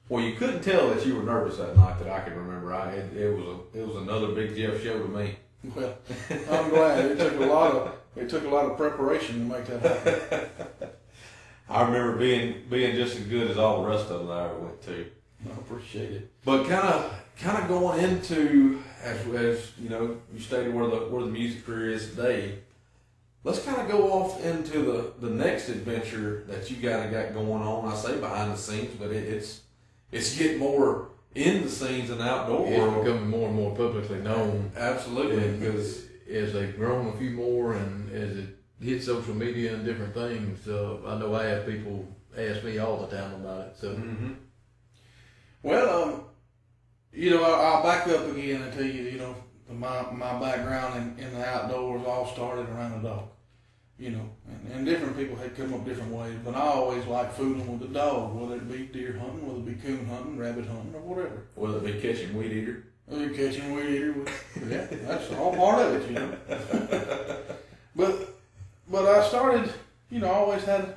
Well, 0.09 0.23
you 0.23 0.35
couldn't 0.35 0.63
tell 0.63 0.89
that 0.91 1.07
you 1.07 1.17
were 1.17 1.23
nervous 1.23 1.57
that 1.59 1.77
night 1.77 1.99
that 2.01 2.09
I 2.09 2.21
can 2.21 2.37
remember. 2.37 2.75
I 2.75 2.93
it, 2.93 3.17
it 3.17 3.37
was 3.37 3.47
a 3.47 3.79
it 3.81 3.87
was 3.87 3.97
another 3.97 4.29
big 4.29 4.57
Jeff 4.57 4.83
show 4.83 4.99
to 4.99 5.09
me. 5.09 5.37
Well, 5.75 5.97
I'm 6.51 6.71
glad 6.71 7.05
it 7.05 7.19
took 7.19 7.37
a 7.41 7.47
lot 7.47 7.73
of 7.73 7.95
it 8.17 8.29
took 8.29 8.45
a 8.45 8.49
lot 8.49 8.67
of 8.67 8.77
preparation 8.77 9.49
to 9.49 9.57
make 9.57 9.67
that 9.67 9.81
happen. 9.81 10.89
I 11.69 11.83
remember 11.83 12.17
being 12.17 12.65
being 12.69 12.95
just 12.97 13.17
as 13.17 13.25
good 13.25 13.51
as 13.51 13.57
all 13.57 13.83
the 13.83 13.89
rest 13.89 14.11
of 14.11 14.21
them 14.21 14.31
I 14.31 14.45
ever 14.45 14.59
went 14.59 14.83
to. 14.83 15.07
I 15.49 15.53
appreciate 15.53 16.13
it. 16.13 16.31
But 16.45 16.69
kind 16.69 16.87
of 16.87 17.15
kind 17.39 17.63
of 17.63 17.69
going 17.69 18.01
into 18.01 18.83
as 19.03 19.27
as 19.29 19.73
you 19.81 19.89
know 19.89 20.19
you 20.35 20.41
stated 20.41 20.75
where 20.75 20.87
the 20.89 20.97
where 21.09 21.23
the 21.23 21.31
music 21.31 21.65
career 21.65 21.91
is 21.91 22.11
today. 22.11 22.59
Let's 23.45 23.65
kind 23.65 23.81
of 23.81 23.89
go 23.89 24.13
off 24.13 24.45
into 24.45 24.83
the 24.83 25.27
the 25.27 25.35
next 25.35 25.69
adventure 25.69 26.45
that 26.49 26.71
you 26.71 26.77
kind 26.77 27.07
of 27.07 27.11
got 27.11 27.35
going 27.35 27.63
on. 27.63 27.91
I 27.91 27.97
say 27.97 28.21
behind 28.21 28.53
the 28.53 28.57
scenes, 28.57 28.95
but 29.01 29.11
it, 29.11 29.25
it's 29.25 29.62
it's 30.13 30.37
getting 30.39 30.59
more 30.59 31.09
in 31.35 31.63
the 31.63 31.69
scenes 31.69 32.11
and 32.11 32.21
outdoor 32.21 32.67
It's 32.69 32.79
world. 32.79 33.05
becoming 33.05 33.29
more 33.31 33.49
and 33.49 33.57
more 33.57 33.75
publicly 33.75 34.19
known. 34.21 34.71
Absolutely, 34.77 35.43
And 35.43 35.59
because 35.61 36.05
as 36.31 36.53
they've 36.53 36.77
grown 36.77 37.09
a 37.09 37.17
few 37.17 37.31
more 37.31 37.75
and 37.75 38.11
as 38.13 38.37
it 38.37 38.49
hits 38.81 39.07
social 39.07 39.35
media 39.35 39.75
and 39.75 39.85
different 39.85 40.15
things, 40.15 40.69
uh, 40.69 40.99
I 41.07 41.19
know 41.19 41.35
I 41.35 41.45
have 41.45 41.67
people 41.67 42.07
ask 42.37 42.63
me 42.65 42.79
all 42.79 42.99
the 43.07 43.17
time 43.17 43.35
about 43.35 43.69
it. 43.69 43.77
So 43.79 43.89
Mhm. 43.95 44.37
Well, 45.63 46.03
um, 46.03 46.25
you 47.13 47.31
know, 47.31 47.43
I'll 47.45 47.83
back 47.83 48.07
up 48.09 48.27
again 48.29 48.63
and 48.63 48.73
tell 48.73 48.85
you, 48.85 49.03
you 49.05 49.19
know, 49.19 49.35
my 49.71 50.03
my 50.13 50.39
background 50.39 51.17
in, 51.19 51.25
in 51.25 51.35
the 51.35 51.45
outdoors 51.47 52.03
all 52.07 52.27
started 52.27 52.69
around 52.69 53.03
the 53.03 53.09
dog. 53.09 53.29
You 54.03 54.11
know, 54.11 54.29
and, 54.49 54.73
and 54.75 54.85
different 54.85 55.17
people 55.17 55.37
had 55.37 55.57
come 55.57 55.73
up 55.73 55.85
different 55.85 56.11
ways, 56.11 56.35
but 56.45 56.57
I 56.57 56.63
always 56.63 57.07
liked 57.07 57.35
fooling 57.35 57.71
with 57.71 57.79
the 57.79 57.95
dog, 57.97 58.35
whether 58.35 58.57
it 58.57 58.69
be 58.69 58.87
deer 58.87 59.17
hunting, 59.17 59.47
whether 59.47 59.61
it 59.61 59.67
be 59.67 59.75
coon 59.75 60.05
hunting, 60.07 60.37
rabbit 60.37 60.67
hunting, 60.67 60.93
or 60.93 61.01
whatever. 61.03 61.45
whether 61.55 61.79
it 61.79 61.85
be 61.85 62.01
catching 62.01 62.37
weed 62.37 62.51
eater. 62.51 62.83
You 63.09 63.31
catching 63.31 63.73
weed 63.73 63.95
eater, 63.95 64.15
yeah, 64.69 64.87
that's 64.91 65.33
all 65.35 65.55
part 65.55 65.87
of 65.87 65.95
it, 65.95 66.09
you 66.09 66.15
know. 66.17 66.37
but 67.95 68.35
but 68.91 69.05
I 69.07 69.29
started, 69.29 69.73
you 70.11 70.19
know, 70.19 70.33
I 70.33 70.35
always 70.35 70.65
had. 70.65 70.97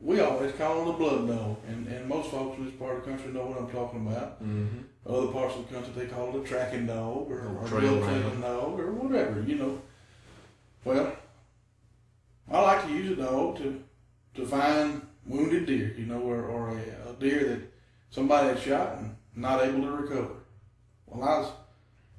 We 0.00 0.20
always 0.20 0.52
call 0.54 0.82
it 0.82 0.84
the 0.86 0.92
blood 0.92 1.26
dog, 1.26 1.56
and, 1.66 1.88
and 1.88 2.08
most 2.08 2.30
folks 2.30 2.56
in 2.58 2.66
this 2.66 2.74
part 2.74 2.98
of 2.98 3.04
the 3.04 3.10
country 3.10 3.32
know 3.32 3.46
what 3.46 3.58
I'm 3.58 3.70
talking 3.70 4.06
about. 4.06 4.42
Mm-hmm. 4.42 4.78
Other 5.12 5.28
parts 5.28 5.56
of 5.56 5.68
the 5.68 5.74
country 5.74 5.92
they 5.96 6.06
call 6.06 6.36
it 6.36 6.40
a 6.40 6.46
tracking 6.46 6.86
dog 6.86 7.30
or, 7.30 7.48
Or 7.48 7.58
or 7.64 7.68
trail 7.68 8.00
dog 8.00 8.78
or 8.78 8.92
whatever, 8.92 9.42
you 9.42 9.56
know. 9.56 9.82
Well, 10.84 11.16
I 12.50 12.60
like 12.60 12.86
to 12.86 12.92
use 12.92 13.10
a 13.12 13.22
dog 13.22 13.56
to 13.58 13.82
to 14.34 14.46
find 14.46 15.06
wounded 15.26 15.66
deer, 15.66 15.94
you 15.96 16.06
know, 16.06 16.20
or, 16.20 16.44
or 16.44 16.70
a, 16.70 17.10
a 17.10 17.12
deer 17.20 17.48
that 17.48 17.60
somebody 18.10 18.48
had 18.48 18.58
shot 18.58 18.96
and 18.98 19.14
not 19.36 19.62
able 19.62 19.82
to 19.82 19.90
recover. 19.90 20.34
Well, 21.06 21.28
I 21.28 21.38
was 21.38 21.52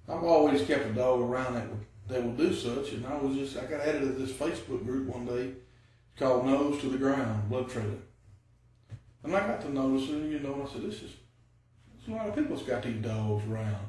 I've 0.08 0.24
always 0.24 0.66
kept 0.66 0.86
a 0.86 0.94
dog 0.94 1.22
around 1.22 1.56
that 1.56 1.70
would 1.70 1.86
that 2.08 2.24
would 2.24 2.38
do 2.38 2.54
such, 2.54 2.94
and 2.94 3.06
I 3.06 3.18
was 3.18 3.36
just 3.36 3.58
I 3.58 3.66
got 3.66 3.82
added 3.82 4.02
to 4.02 4.08
this 4.10 4.32
Facebook 4.32 4.86
group 4.86 5.08
one 5.08 5.26
day 5.26 5.54
called 6.18 6.46
Nose 6.46 6.80
to 6.82 6.90
the 6.90 6.98
Ground 6.98 7.50
Blood 7.50 7.70
Trailer, 7.70 8.02
and 9.24 9.36
I 9.36 9.48
got 9.48 9.62
to 9.62 9.74
noticing, 9.74 10.32
you 10.32 10.40
know, 10.40 10.66
I 10.68 10.72
said 10.72 10.84
this 10.84 11.02
is 11.02 11.12
a 12.08 12.12
lot 12.12 12.28
of 12.28 12.36
people's 12.36 12.64
got 12.64 12.84
these 12.84 13.02
dogs 13.02 13.44
around. 13.50 13.88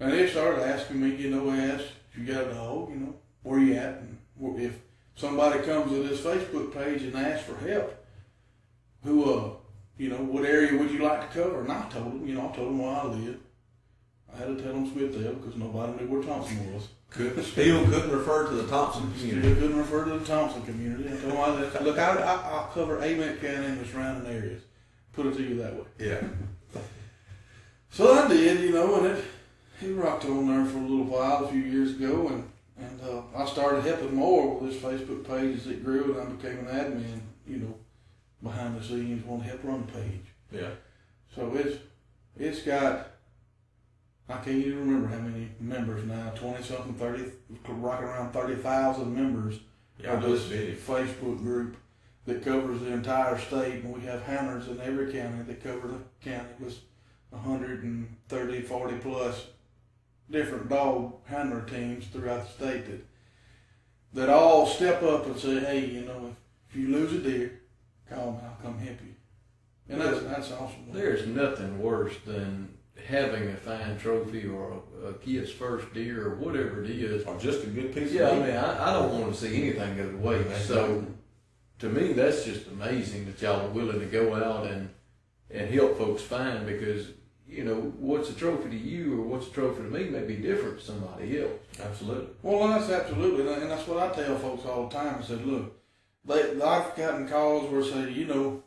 And 0.00 0.12
they 0.12 0.28
started 0.28 0.66
asking 0.66 1.00
me, 1.00 1.14
you 1.14 1.30
know, 1.30 1.50
asked, 1.50 1.86
if 2.10 2.18
you 2.18 2.24
got 2.24 2.48
a 2.48 2.54
dog, 2.54 2.90
you 2.90 2.96
know, 2.96 3.14
where 3.42 3.60
you 3.60 3.74
at? 3.74 3.98
And 3.98 4.18
if 4.60 4.78
somebody 5.14 5.60
comes 5.62 5.90
to 5.90 6.02
this 6.02 6.20
Facebook 6.20 6.72
page 6.72 7.02
and 7.02 7.16
asks 7.16 7.46
for 7.48 7.56
help, 7.68 7.94
who, 9.04 9.24
uh, 9.24 9.50
you 9.98 10.08
know, 10.08 10.16
what 10.16 10.44
area 10.44 10.78
would 10.78 10.90
you 10.90 11.00
like 11.02 11.20
to 11.32 11.42
cover? 11.42 11.60
And 11.62 11.72
I 11.72 11.88
told 11.88 12.06
them, 12.06 12.26
you 12.26 12.34
know, 12.34 12.48
I 12.52 12.56
told 12.56 12.68
them 12.68 12.78
where 12.78 12.90
I 12.96 13.04
live. 13.04 13.38
I 14.32 14.38
had 14.38 14.56
to 14.56 14.62
tell 14.62 14.72
them 14.72 14.90
Smithville 14.90 15.34
because 15.34 15.56
nobody 15.56 15.92
knew 16.04 16.10
where 16.10 16.22
Thompson 16.22 16.72
was. 16.74 16.88
Could, 17.10 17.44
still 17.44 17.84
couldn't 17.84 18.10
refer 18.10 18.48
to 18.48 18.54
the 18.54 18.66
Thompson 18.66 19.12
Still 19.16 19.28
community. 19.30 19.60
couldn't 19.60 19.76
refer 19.78 20.04
to 20.06 20.18
the 20.18 20.24
Thompson 20.24 20.62
community. 20.62 21.04
I 21.08 21.16
told 21.20 21.32
them, 21.32 21.36
I 21.40 21.50
lived- 21.50 21.82
look, 21.82 21.98
I, 21.98 22.14
I, 22.16 22.34
I'll 22.50 22.68
cover 22.72 22.96
Amite 22.98 23.40
County 23.42 23.66
and 23.66 23.80
the 23.80 23.84
surrounding 23.86 24.32
areas. 24.32 24.62
Put 25.12 25.26
it 25.26 25.36
to 25.36 25.42
you 25.42 25.56
that 25.56 25.74
way. 25.74 25.84
Yeah. 25.98 26.22
So 27.90 28.14
I 28.14 28.28
did, 28.28 28.60
you 28.60 28.70
know, 28.72 28.96
and 29.04 29.06
it 29.18 29.24
he 29.78 29.90
rocked 29.92 30.24
on 30.24 30.46
there 30.46 30.64
for 30.64 30.78
a 30.78 30.82
little 30.82 31.04
while 31.04 31.44
a 31.44 31.48
few 31.48 31.60
years 31.60 31.90
ago, 31.90 32.28
and 32.28 32.48
and 32.78 33.00
uh, 33.02 33.22
I 33.36 33.46
started 33.46 33.84
helping 33.84 34.14
more 34.14 34.58
with 34.58 34.72
this 34.72 34.82
Facebook 34.82 35.26
page 35.26 35.58
as 35.58 35.66
it 35.66 35.84
grew, 35.84 36.18
and 36.18 36.28
I 36.28 36.32
became 36.32 36.66
an 36.66 36.74
admin, 36.74 37.20
you 37.46 37.58
know, 37.58 37.74
behind 38.42 38.78
the 38.78 38.84
scenes, 38.84 39.24
wanting 39.24 39.44
to 39.44 39.50
help 39.50 39.64
run 39.64 39.86
the 39.86 39.92
page. 39.92 40.24
Yeah. 40.50 40.70
So 41.34 41.52
it's 41.54 41.78
it's 42.36 42.62
got 42.62 43.08
I 44.28 44.36
can't 44.36 44.56
even 44.56 44.80
remember 44.80 45.08
how 45.08 45.18
many 45.20 45.50
members 45.60 46.04
now, 46.04 46.30
20 46.30 46.62
something, 46.62 46.94
30, 46.94 47.24
rocking 47.68 48.06
around 48.06 48.32
30,000 48.32 49.14
members 49.14 49.58
Yeah, 49.98 50.12
of 50.12 50.22
this 50.22 50.44
big. 50.48 50.78
Facebook 50.78 51.38
group 51.38 51.76
that 52.24 52.42
covers 52.44 52.80
the 52.80 52.92
entire 52.92 53.38
state, 53.38 53.82
and 53.84 53.92
we 53.92 54.00
have 54.02 54.22
hunters 54.22 54.68
in 54.68 54.80
every 54.80 55.12
county 55.12 55.42
that 55.42 55.62
cover 55.62 55.88
the 55.88 55.98
county 56.30 56.48
with 56.60 56.78
130, 57.30 58.62
40 58.62 58.94
plus 58.98 59.46
different 60.32 60.68
dog 60.68 61.12
hunter 61.28 61.62
teams 61.62 62.06
throughout 62.06 62.46
the 62.46 62.52
state 62.66 62.86
that 62.86 63.04
that 64.14 64.28
all 64.28 64.66
step 64.66 65.02
up 65.02 65.24
and 65.26 65.38
say, 65.38 65.58
hey, 65.60 65.86
you 65.86 66.02
know, 66.02 66.26
if, 66.30 66.34
if 66.70 66.76
you 66.76 66.88
lose 66.88 67.12
a 67.14 67.18
deer, 67.18 67.60
call 68.10 68.32
me, 68.32 68.38
I'll 68.44 68.58
come 68.62 68.78
help 68.78 68.98
you. 69.00 69.14
And 69.88 70.00
that's 70.00 70.22
that's 70.24 70.52
awesome. 70.52 70.86
There's 70.92 71.26
nothing 71.26 71.80
worse 71.80 72.14
than 72.26 72.68
having 73.08 73.48
a 73.48 73.56
fine 73.56 73.98
trophy 73.98 74.46
or 74.46 74.80
a, 75.02 75.06
a 75.08 75.12
kid's 75.14 75.50
first 75.50 75.92
deer 75.94 76.26
or 76.28 76.34
whatever 76.36 76.84
it 76.84 76.90
is. 76.90 77.24
Or 77.24 77.38
just 77.38 77.64
a 77.64 77.66
good 77.68 77.94
piece 77.94 78.12
Yeah, 78.12 78.28
I 78.28 78.30
of 78.30 78.38
meat. 78.38 78.46
mean, 78.48 78.56
I, 78.56 78.90
I 78.90 78.92
don't 78.92 79.18
want 79.20 79.34
to 79.34 79.40
see 79.40 79.62
anything 79.62 79.96
go 79.96 80.10
to 80.10 80.16
waste. 80.18 80.68
So, 80.68 81.06
to 81.80 81.88
me, 81.88 82.12
that's 82.12 82.44
just 82.44 82.68
amazing 82.68 83.26
that 83.26 83.40
y'all 83.42 83.66
are 83.66 83.70
willing 83.70 84.00
to 84.00 84.06
go 84.06 84.34
out 84.34 84.66
and 84.66 84.90
and 85.50 85.72
help 85.72 85.98
folks 85.98 86.22
find 86.22 86.66
because 86.66 87.08
you 87.52 87.64
know 87.64 87.74
what's 87.98 88.30
a 88.30 88.34
trophy 88.34 88.70
to 88.70 88.76
you 88.76 89.20
or 89.20 89.26
what's 89.26 89.46
a 89.46 89.50
trophy 89.50 89.82
to 89.82 89.88
me 89.88 90.04
may 90.04 90.22
be 90.22 90.36
different 90.36 90.78
to 90.78 90.84
somebody 90.84 91.40
else. 91.42 91.52
Absolutely. 91.80 92.28
Well, 92.42 92.68
that's 92.68 92.90
absolutely, 92.90 93.52
and 93.52 93.70
that's 93.70 93.86
what 93.86 93.98
I 93.98 94.14
tell 94.14 94.38
folks 94.38 94.64
all 94.64 94.88
the 94.88 94.94
time. 94.94 95.16
I 95.18 95.22
said, 95.22 95.44
look, 95.46 95.78
they, 96.24 96.60
I've 96.62 96.96
gotten 96.96 97.28
calls 97.28 97.70
where 97.70 97.82
I 97.82 97.86
say, 97.86 98.12
you 98.12 98.26
know, 98.26 98.62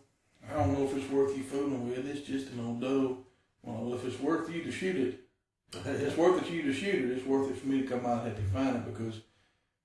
I 0.50 0.54
don't 0.54 0.74
know 0.74 0.86
if 0.86 0.96
it's 0.96 1.10
worth 1.10 1.36
you 1.36 1.44
fooling 1.44 1.90
with. 1.90 2.08
It's 2.08 2.28
just 2.28 2.52
an 2.52 2.60
old 2.66 2.82
doe. 2.82 3.18
Well, 3.64 3.96
if 3.96 4.06
it's 4.06 4.20
worth 4.20 4.54
you 4.54 4.64
to 4.64 4.72
shoot 4.72 4.96
it, 4.96 5.22
it's 5.86 6.16
worth 6.16 6.42
it 6.42 6.48
to 6.48 6.54
you 6.54 6.62
to 6.64 6.74
shoot 6.74 6.96
it. 6.96 7.18
It's 7.18 7.26
worth 7.26 7.50
it 7.50 7.58
for 7.58 7.68
me 7.68 7.82
to 7.82 7.88
come 7.88 8.06
out 8.06 8.24
and 8.24 8.28
help 8.28 8.40
you 8.40 8.48
find 8.54 8.76
it 8.76 8.86
because, 8.86 9.22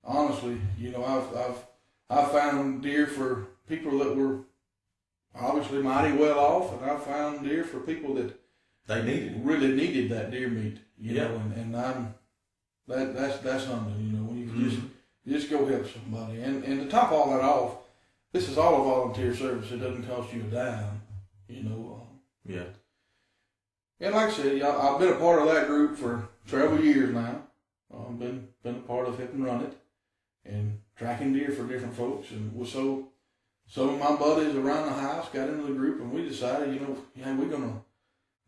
honestly, 0.03 0.61
you 0.77 0.91
know, 0.91 1.03
I've 1.03 1.35
I've 1.35 1.65
I've 2.09 2.31
found 2.31 2.83
deer 2.83 3.07
for 3.07 3.47
people 3.67 3.97
that 3.99 4.15
were 4.15 4.41
obviously 5.33 5.81
mighty 5.81 6.15
well 6.15 6.39
off, 6.39 6.81
and 6.81 6.91
I 6.91 6.97
found 6.97 7.43
deer 7.43 7.63
for 7.63 7.79
people 7.79 8.13
that 8.15 8.39
They 8.95 9.03
needed 9.03 9.45
really 9.45 9.73
needed 9.73 10.09
that 10.11 10.31
deer 10.31 10.49
meat, 10.49 10.77
you 10.99 11.13
Yeah. 11.15 11.27
know, 11.27 11.35
and, 11.37 11.53
and 11.53 11.77
I'm 11.77 12.13
that 12.87 13.15
that's 13.15 13.37
that's 13.39 13.63
something, 13.65 13.95
you 13.99 14.17
know, 14.17 14.23
when 14.23 14.37
you 14.39 14.69
just 14.69 14.77
Mm-hmm. 14.81 15.31
just 15.31 15.49
go 15.49 15.65
help 15.65 15.87
somebody. 15.87 16.41
And 16.41 16.63
and 16.63 16.81
to 16.81 16.87
top 16.89 17.11
all 17.11 17.29
that 17.31 17.41
off, 17.41 17.77
this 18.33 18.49
is 18.49 18.57
all 18.57 18.81
a 18.81 18.83
volunteer 18.83 19.33
service. 19.35 19.71
It 19.71 19.77
doesn't 19.77 20.07
cost 20.07 20.33
you 20.33 20.41
a 20.41 20.43
dime, 20.45 21.01
you 21.47 21.63
know. 21.63 22.01
Um, 22.01 22.19
Yeah. 22.45 22.63
and 23.99 24.15
like 24.15 24.29
I 24.29 24.31
said, 24.31 24.61
I've 24.61 24.99
been 24.99 25.13
a 25.13 25.15
part 25.15 25.41
of 25.41 25.47
that 25.53 25.67
group 25.67 25.97
for 25.97 26.27
several 26.45 26.81
years 26.83 27.13
now. 27.13 27.43
I've 27.93 28.17
been 28.19 28.47
been 28.63 28.75
a 28.77 28.79
part 28.79 29.07
of 29.07 29.17
helping 29.17 29.43
run 29.43 29.61
it 29.63 29.77
and 30.45 30.79
tracking 30.95 31.33
deer 31.33 31.51
for 31.51 31.63
different 31.67 31.95
folks. 31.95 32.31
And 32.31 32.53
was 32.55 32.71
so 32.71 33.09
some 33.67 33.89
of 33.89 33.99
my 33.99 34.15
buddies 34.15 34.55
around 34.55 34.87
the 34.87 34.93
house 34.93 35.29
got 35.29 35.49
into 35.49 35.63
the 35.63 35.73
group, 35.73 36.01
and 36.01 36.11
we 36.11 36.27
decided, 36.27 36.73
you 36.73 36.79
know, 36.81 36.97
yeah, 37.15 37.33
we're 37.35 37.45
gonna 37.49 37.80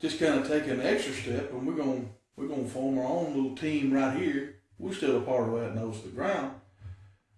just 0.04 0.20
kind 0.20 0.38
of 0.38 0.46
take 0.46 0.68
an 0.68 0.82
extra 0.82 1.14
step, 1.14 1.54
and 1.54 1.66
we're 1.66 1.82
gonna 1.82 2.02
we're 2.36 2.50
gonna 2.50 2.68
form 2.68 2.98
our 3.00 3.06
own 3.06 3.34
little 3.34 3.56
team 3.56 3.94
right 3.94 4.16
here. 4.18 4.56
We're 4.78 4.94
still 4.94 5.16
a 5.16 5.22
part 5.22 5.48
of 5.48 5.62
that 5.62 5.76
nose 5.76 6.02
to 6.02 6.10
the 6.10 6.16
ground, 6.16 6.56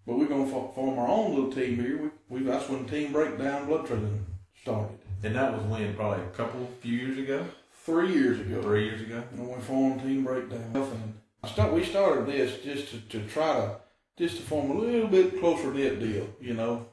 but 0.07 0.17
we're 0.17 0.25
gonna 0.25 0.47
form 0.47 0.97
our 0.97 1.07
own 1.07 1.35
little 1.35 1.51
team 1.51 1.75
here. 1.75 2.11
We, 2.27 2.39
we 2.39 2.43
that's 2.43 2.67
when 2.67 2.87
Team 2.87 3.11
Breakdown 3.11 3.67
Blood 3.67 3.85
Trailing 3.85 4.25
started 4.59 4.97
And 5.21 5.35
that 5.35 5.53
was 5.53 5.61
when 5.67 5.93
probably 5.93 6.25
a 6.25 6.29
couple 6.29 6.67
few 6.81 6.97
years 6.97 7.19
ago, 7.19 7.45
three 7.83 8.11
years 8.11 8.39
ago. 8.39 8.63
three 8.63 8.85
years 8.85 9.01
ago. 9.01 9.21
and 9.31 9.47
we 9.47 9.61
formed 9.61 10.01
Team 10.01 10.23
Breakdown. 10.23 10.71
And 10.73 11.13
I 11.43 11.47
start, 11.47 11.71
we 11.71 11.85
started 11.85 12.25
this 12.25 12.63
just 12.63 12.89
to, 12.89 12.99
to 12.99 13.27
try 13.27 13.57
to 13.57 13.75
just 14.17 14.37
to 14.37 14.41
form 14.41 14.71
a 14.71 14.79
little 14.79 15.07
bit 15.07 15.39
closer 15.39 15.71
knit 15.71 15.99
deal, 15.99 16.27
you 16.41 16.55
know. 16.55 16.87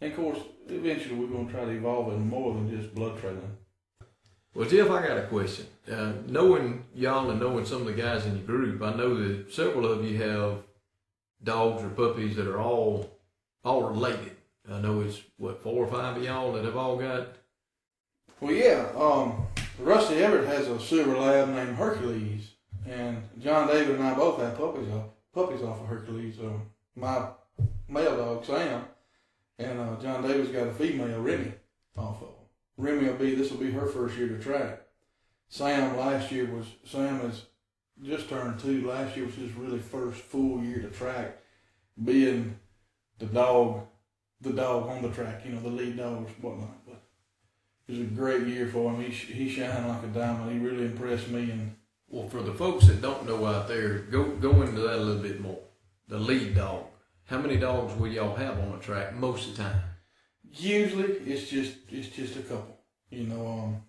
And 0.00 0.12
of 0.12 0.16
course, 0.16 0.38
eventually 0.68 1.16
we're 1.16 1.26
going 1.26 1.48
to 1.48 1.52
try 1.52 1.64
to 1.64 1.70
evolve 1.72 2.12
it 2.12 2.18
more 2.18 2.54
than 2.54 2.70
just 2.70 2.94
blood 2.94 3.18
trailing. 3.18 3.56
Well, 4.54 4.68
Jeff, 4.68 4.90
I 4.90 5.06
got 5.06 5.18
a 5.18 5.26
question. 5.26 5.66
Uh, 5.90 6.12
knowing 6.26 6.84
y'all 6.94 7.30
and 7.30 7.40
knowing 7.40 7.64
some 7.64 7.82
of 7.82 7.86
the 7.86 7.92
guys 7.92 8.26
in 8.26 8.36
your 8.36 8.46
group, 8.46 8.82
I 8.82 8.94
know 8.94 9.14
that 9.14 9.52
several 9.52 9.86
of 9.86 10.04
you 10.04 10.20
have 10.22 10.58
dogs 11.42 11.82
or 11.82 11.88
puppies 11.88 12.36
that 12.36 12.48
are 12.48 12.60
all 12.60 13.10
all 13.64 13.82
related. 13.84 14.36
I 14.70 14.80
know 14.80 15.00
it's 15.00 15.20
what 15.36 15.62
four 15.62 15.84
or 15.84 15.86
five 15.86 16.16
of 16.16 16.22
y'all 16.22 16.52
that 16.52 16.64
have 16.64 16.76
all 16.76 16.96
got. 16.96 17.28
Well, 18.40 18.52
yeah, 18.52 18.88
um, 18.96 19.46
Rusty 19.78 20.16
Everett 20.16 20.48
has 20.48 20.66
a 20.66 20.80
silver 20.80 21.16
lab 21.16 21.48
named 21.48 21.76
Hercules, 21.76 22.50
and 22.88 23.22
John 23.40 23.68
David 23.68 23.96
and 23.96 24.04
I 24.04 24.14
both 24.14 24.40
have 24.40 24.56
puppies 24.56 24.90
off 24.92 25.06
puppies 25.32 25.62
off 25.62 25.80
of 25.80 25.86
Hercules. 25.86 26.38
Um, 26.40 26.62
my 26.96 27.28
male 27.88 28.16
dog 28.16 28.44
Sam, 28.44 28.84
and 29.58 29.80
uh, 29.80 29.96
John 30.00 30.22
David's 30.22 30.50
got 30.50 30.68
a 30.68 30.72
female 30.72 31.20
Remy 31.20 31.52
off 31.96 32.22
of. 32.22 32.39
Remy 32.80 33.08
will 33.08 33.14
be 33.14 33.34
this 33.34 33.50
will 33.50 33.58
be 33.58 33.70
her 33.72 33.86
first 33.86 34.16
year 34.16 34.28
to 34.28 34.38
track. 34.38 34.82
Sam 35.48 35.96
last 35.96 36.32
year 36.32 36.46
was 36.46 36.66
Sam 36.84 37.20
has 37.20 37.42
just 38.02 38.28
turned 38.28 38.58
two. 38.58 38.86
Last 38.86 39.16
year 39.16 39.26
was 39.26 39.34
his 39.34 39.52
really 39.52 39.78
first 39.78 40.20
full 40.20 40.62
year 40.62 40.80
to 40.80 40.88
track, 40.88 41.38
being 42.02 42.58
the 43.18 43.26
dog, 43.26 43.86
the 44.40 44.52
dog 44.52 44.88
on 44.88 45.02
the 45.02 45.10
track. 45.10 45.42
You 45.44 45.52
know, 45.52 45.60
the 45.60 45.68
lead 45.68 45.98
dog 45.98 46.24
or 46.24 46.30
whatnot. 46.40 46.86
But 46.86 47.02
it 47.88 47.92
was 47.92 48.00
a 48.00 48.04
great 48.04 48.46
year 48.46 48.66
for 48.68 48.92
him. 48.92 49.02
He 49.02 49.10
he 49.10 49.50
shined 49.50 49.88
like 49.88 50.02
a 50.02 50.06
diamond. 50.06 50.52
He 50.52 50.58
really 50.58 50.86
impressed 50.86 51.28
me. 51.28 51.50
And 51.50 51.76
Well, 52.08 52.28
for 52.28 52.42
the 52.42 52.54
folks 52.54 52.86
that 52.86 53.02
don't 53.02 53.26
know 53.26 53.44
out 53.44 53.68
there, 53.68 53.98
go 53.98 54.24
go 54.36 54.62
into 54.62 54.80
that 54.80 54.96
a 54.96 55.04
little 55.04 55.22
bit 55.22 55.40
more. 55.40 55.60
The 56.08 56.18
lead 56.18 56.54
dog. 56.54 56.86
How 57.26 57.38
many 57.38 57.56
dogs 57.58 57.94
will 57.96 58.08
y'all 58.08 58.34
have 58.34 58.58
on 58.58 58.72
the 58.72 58.78
track 58.78 59.14
most 59.14 59.50
of 59.50 59.56
the 59.56 59.62
time? 59.64 59.82
Usually 60.54 61.12
it's 61.30 61.48
just 61.48 61.76
it's 61.90 62.08
just 62.08 62.36
a 62.36 62.42
couple. 62.42 62.78
You 63.10 63.24
know, 63.24 63.46
um, 63.46 63.82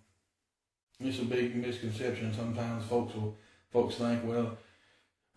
it's 1.00 1.20
a 1.20 1.26
big 1.26 1.56
misconception. 1.56 2.34
Sometimes 2.34 2.86
folks 2.86 3.14
will 3.16 3.38
folks 3.72 3.96
think, 3.96 4.24
well, 4.24 4.58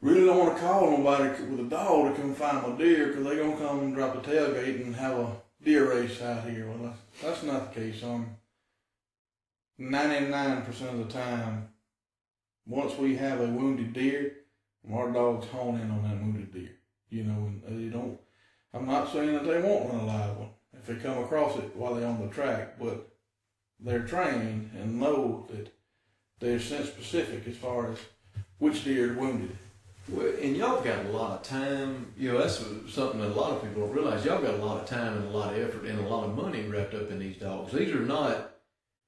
really 0.01 0.27
don't 0.27 0.39
want 0.39 0.57
to 0.57 0.63
call 0.63 0.91
nobody 0.91 1.29
with 1.45 1.61
a 1.61 1.69
dog 1.69 2.15
to 2.15 2.21
come 2.21 2.35
find 2.35 2.63
my 2.63 2.77
deer 2.77 3.09
because 3.09 3.25
they're 3.25 3.43
gonna 3.43 3.57
come 3.57 3.81
and 3.81 3.95
drop 3.95 4.17
a 4.17 4.29
tailgate 4.29 4.85
and 4.85 4.97
have 4.97 5.19
a 5.19 5.37
deer 5.63 5.91
race 5.91 6.21
out 6.21 6.45
here. 6.49 6.69
Well, 6.69 6.79
that's, 6.89 7.23
that's 7.23 7.43
not 7.43 7.73
the 7.73 7.81
case. 7.81 8.03
Um, 8.03 8.37
ninety 9.79 10.27
nine 10.27 10.63
percent 10.63 10.91
of 10.91 11.07
the 11.07 11.13
time, 11.13 11.69
once 12.67 12.97
we 12.99 13.17
have 13.17 13.41
a 13.41 13.47
wounded 13.47 13.93
deer, 13.93 14.33
our 14.93 15.11
dogs 15.11 15.47
hone 15.47 15.81
in 15.81 15.91
on 15.91 16.03
that 16.03 16.21
wounded 16.21 16.53
deer. 16.53 16.77
You 17.11 17.25
know, 17.25 17.47
and 17.47 17.63
they 17.67 17.93
don't. 17.93 18.19
I'm 18.73 18.87
not 18.87 19.13
saying 19.13 19.33
that 19.35 19.45
they 19.45 19.61
won't 19.61 19.89
run 19.89 20.01
a 20.01 20.07
live 20.07 20.37
one 20.37 20.49
if 20.87 21.03
they 21.03 21.03
come 21.03 21.23
across 21.23 21.57
it 21.57 21.75
while 21.75 21.95
they're 21.95 22.07
on 22.07 22.21
the 22.21 22.29
track, 22.29 22.79
but 22.79 23.09
they're 23.81 24.07
trained 24.07 24.71
and 24.75 25.01
know 25.01 25.47
that 25.51 25.73
they're 26.41 26.61
scent 26.61 26.87
specific 26.87 27.47
as 27.49 27.57
far 27.57 27.91
as 27.91 27.99
which 28.59 28.85
deer 28.85 29.15
wounded. 29.15 29.57
Well, 30.09 30.33
and 30.41 30.55
y'all 30.55 30.83
got 30.83 31.07
a 31.07 31.09
lot 31.09 31.41
of 31.41 31.43
time. 31.43 32.13
You 32.19 32.33
know, 32.33 32.39
that's 32.39 32.59
something 32.93 33.21
that 33.21 33.31
a 33.31 33.41
lot 33.41 33.53
of 33.53 33.63
people 33.63 33.87
don't 33.87 33.95
realize. 33.95 34.25
Y'all 34.25 34.43
got 34.43 34.55
a 34.55 34.65
lot 34.65 34.83
of 34.83 34.87
time 34.87 35.17
and 35.17 35.27
a 35.27 35.31
lot 35.31 35.55
of 35.55 35.59
effort 35.59 35.87
and 35.87 35.99
a 35.99 36.09
lot 36.09 36.25
of 36.25 36.37
money 36.37 36.63
wrapped 36.63 36.95
up 36.95 37.11
in 37.11 37.19
these 37.19 37.39
dogs. 37.39 37.73
These 37.73 37.95
are 37.95 38.01
not. 38.01 38.54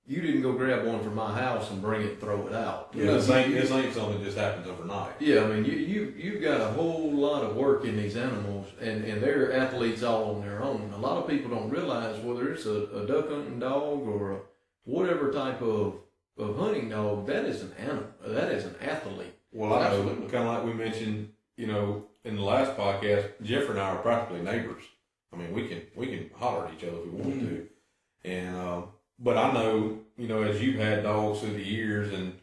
You 0.09 0.21
didn't 0.21 0.43
go 0.43 0.53
grab 0.53 0.87
one 0.87 1.03
from 1.03 1.17
my 1.17 1.37
house 1.37 1.71
and 1.71 1.83
bring 1.83 2.03
it 2.03 2.21
throw 2.21 2.47
it 2.47 2.55
out. 2.55 2.91
Yeah, 2.95 3.07
this 3.07 3.29
ain't, 3.29 3.53
this 3.53 3.73
ain't 3.73 3.93
something 3.93 4.19
that 4.19 4.25
just 4.25 4.39
happens 4.39 4.69
overnight. 4.69 5.15
Yeah, 5.19 5.43
I 5.43 5.49
mean, 5.49 5.65
you 5.65 5.73
you 5.73 6.15
you've 6.17 6.43
got 6.43 6.61
a 6.61 6.69
whole 6.69 7.13
lot 7.13 7.43
of 7.43 7.57
work 7.57 7.85
in 7.85 7.97
these 7.97 8.17
animals, 8.17 8.69
and 8.81 9.05
and 9.05 9.21
they're 9.21 9.53
athletes 9.53 10.05
all 10.05 10.37
on 10.37 10.43
their 10.43 10.63
own. 10.63 10.93
A 10.95 10.99
lot 10.99 11.19
of 11.19 11.29
people 11.29 11.51
don't 11.51 11.71
realize 11.71 12.21
whether 12.21 12.53
it's 12.53 12.67
a, 12.67 12.85
a 12.95 13.07
duck 13.07 13.29
hunting 13.31 13.59
dog 13.59 14.07
or 14.07 14.33
a 14.33 14.39
whatever 14.85 15.33
type 15.33 15.61
of 15.61 15.95
of 16.39 16.57
hunting 16.57 16.89
dog, 16.89 17.27
that 17.27 17.45
is 17.45 17.63
an 17.63 17.73
animal. 17.79 18.05
That 18.25 18.53
is 18.53 18.65
an 18.65 18.77
athlete. 18.81 19.35
Well, 19.53 19.75
I 19.75 19.91
know, 19.91 20.05
kind 20.31 20.47
of 20.47 20.55
like 20.55 20.65
we 20.65 20.73
mentioned, 20.75 21.31
you 21.57 21.67
know, 21.67 22.05
in 22.25 22.37
the 22.37 22.43
last 22.43 22.77
podcast, 22.77 23.31
Jeff 23.43 23.69
and 23.71 23.79
I 23.79 23.91
are 23.91 23.99
practically 23.99 24.43
neighbors. 24.43 24.83
I 25.33 25.37
mean, 25.37 25.53
we 25.53 25.67
can 25.67 25.83
we 25.95 26.07
can 26.07 26.31
holler 26.35 26.67
at 26.67 26.75
each 26.75 26.85
other 26.85 26.99
if 26.99 27.05
we 27.07 27.11
want 27.11 27.41
to, 27.41 27.67
and 28.25 28.57
uh, 28.57 28.83
but 29.19 29.37
I 29.37 29.53
know, 29.53 29.99
you 30.17 30.29
know, 30.29 30.43
as 30.43 30.61
you've 30.61 30.81
had 30.81 31.03
dogs 31.03 31.41
through 31.41 31.55
the 31.55 31.65
years, 31.65 32.13
and 32.13 32.39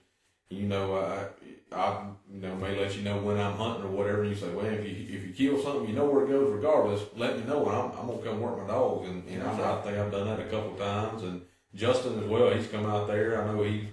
you 0.49 0.63
know, 0.63 0.95
I 0.95 1.75
I 1.75 2.05
you 2.31 2.39
know 2.39 2.55
may 2.55 2.79
let 2.79 2.95
you 2.95 3.03
know 3.03 3.17
when 3.17 3.39
I'm 3.39 3.53
hunting 3.53 3.85
or 3.85 3.89
whatever. 3.89 4.21
And 4.21 4.31
you 4.31 4.35
say, 4.35 4.49
well, 4.49 4.65
if 4.65 4.85
you 4.85 5.17
if 5.17 5.27
you 5.27 5.33
kill 5.33 5.63
something, 5.63 5.89
you 5.89 5.95
know 5.95 6.05
where 6.05 6.25
it 6.25 6.29
goes 6.29 6.51
regardless. 6.51 7.01
Let 7.15 7.37
me 7.37 7.45
know, 7.45 7.65
and 7.65 7.75
I'm 7.75 7.91
I'm 7.91 8.07
gonna 8.07 8.21
come 8.21 8.41
work 8.41 8.57
my 8.59 8.67
dogs, 8.67 9.09
and, 9.09 9.27
and 9.27 9.41
That's 9.41 9.59
I, 9.59 9.79
I 9.79 9.81
think 9.81 9.97
I've 9.97 10.11
done 10.11 10.27
that 10.27 10.39
a 10.39 10.49
couple 10.49 10.73
times, 10.75 11.23
and 11.23 11.41
Justin 11.75 12.19
as 12.19 12.25
well. 12.25 12.53
He's 12.53 12.67
come 12.67 12.85
out 12.85 13.07
there. 13.07 13.41
I 13.41 13.51
know 13.51 13.63
he 13.63 13.89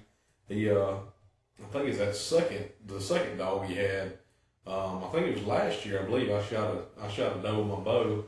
he 0.48 0.70
uh 0.70 0.94
I 1.62 1.66
think 1.72 1.88
it's 1.88 1.98
that 1.98 2.16
second, 2.16 2.70
the 2.86 3.00
second 3.00 3.38
dog 3.38 3.66
he 3.66 3.74
had. 3.74 4.18
Um, 4.66 5.04
I 5.04 5.08
think 5.12 5.26
it 5.26 5.34
was 5.34 5.44
last 5.44 5.84
year. 5.84 6.00
I 6.00 6.04
believe 6.04 6.30
I 6.30 6.42
shot 6.42 6.74
a, 6.74 7.04
I 7.04 7.08
shot 7.08 7.36
a 7.36 7.42
doe 7.42 7.58
with 7.58 7.66
my 7.66 7.84
bow, 7.84 8.24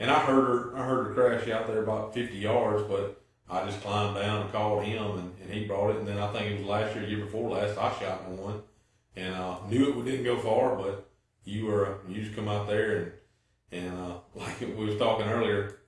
and 0.00 0.10
I 0.10 0.20
heard 0.20 0.44
her, 0.44 0.76
I 0.76 0.84
heard 0.84 1.06
her 1.06 1.14
crash 1.14 1.48
out 1.48 1.66
there 1.66 1.82
about 1.82 2.14
50 2.14 2.36
yards, 2.36 2.84
but 2.88 3.21
I 3.52 3.64
just 3.66 3.82
climbed 3.82 4.16
down 4.16 4.42
and 4.42 4.52
called 4.52 4.82
him, 4.84 5.18
and, 5.18 5.32
and 5.42 5.50
he 5.52 5.66
brought 5.66 5.90
it. 5.90 5.96
And 5.96 6.08
then 6.08 6.18
I 6.18 6.32
think 6.32 6.50
it 6.52 6.58
was 6.60 6.66
last 6.66 6.96
year, 6.96 7.04
year 7.06 7.24
before 7.24 7.50
last, 7.50 7.76
I 7.78 7.92
shot 8.00 8.26
one, 8.30 8.62
and 9.14 9.34
uh, 9.34 9.58
knew 9.68 10.00
it 10.00 10.04
didn't 10.04 10.24
go 10.24 10.38
far, 10.38 10.76
but 10.76 11.08
you 11.44 11.66
were 11.66 11.98
you 12.08 12.22
just 12.22 12.34
come 12.34 12.48
out 12.48 12.66
there 12.66 12.96
and 12.96 13.12
and 13.84 13.98
uh, 13.98 14.14
like 14.34 14.60
we 14.60 14.84
was 14.86 14.96
talking 14.96 15.26
earlier 15.26 15.78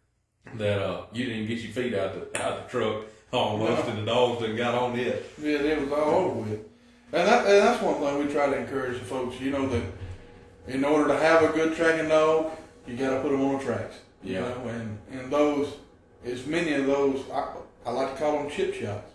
that 0.57 0.83
uh, 0.83 1.07
you 1.12 1.25
didn't 1.27 1.47
get 1.47 1.59
your 1.61 1.73
feet 1.73 1.95
out 1.95 2.12
the 2.33 2.43
out 2.43 2.65
the 2.65 2.69
truck 2.71 3.05
almost, 3.33 3.89
and 3.89 3.99
the 3.99 4.05
dogs 4.05 4.43
done 4.43 4.57
got 4.57 4.75
on 4.75 4.99
it. 4.99 5.25
Yeah, 5.41 5.59
it 5.59 5.81
was 5.81 5.93
all 5.93 6.15
over 6.15 6.41
with. 6.41 6.61
And, 7.12 7.29
that, 7.29 7.47
and 7.47 7.67
that's 7.67 7.81
one 7.83 7.95
thing 8.01 8.27
we 8.27 8.33
try 8.33 8.47
to 8.47 8.57
encourage 8.59 8.99
the 8.99 9.05
folks. 9.05 9.41
You 9.41 9.53
know 9.53 9.69
that 9.69 9.83
in 10.67 10.85
order 10.85 11.09
to 11.09 11.17
have 11.19 11.43
a 11.43 11.49
good 11.53 11.77
tracking 11.77 12.09
dog, 12.09 12.51
you 12.87 12.97
got 12.97 13.11
to 13.15 13.21
put 13.21 13.31
them 13.31 13.41
on 13.43 13.59
the 13.59 13.65
tracks. 13.65 13.97
You 14.23 14.35
Yeah. 14.35 14.41
know, 14.41 14.62
and 14.69 14.99
and 15.12 15.31
those, 15.33 15.73
as 16.25 16.47
many 16.47 16.72
of 16.72 16.87
those, 16.87 17.25
I, 17.31 17.49
I 17.87 17.91
like 17.91 18.14
to 18.14 18.18
call 18.18 18.39
them 18.39 18.51
chip 18.51 18.75
shots. 18.75 19.12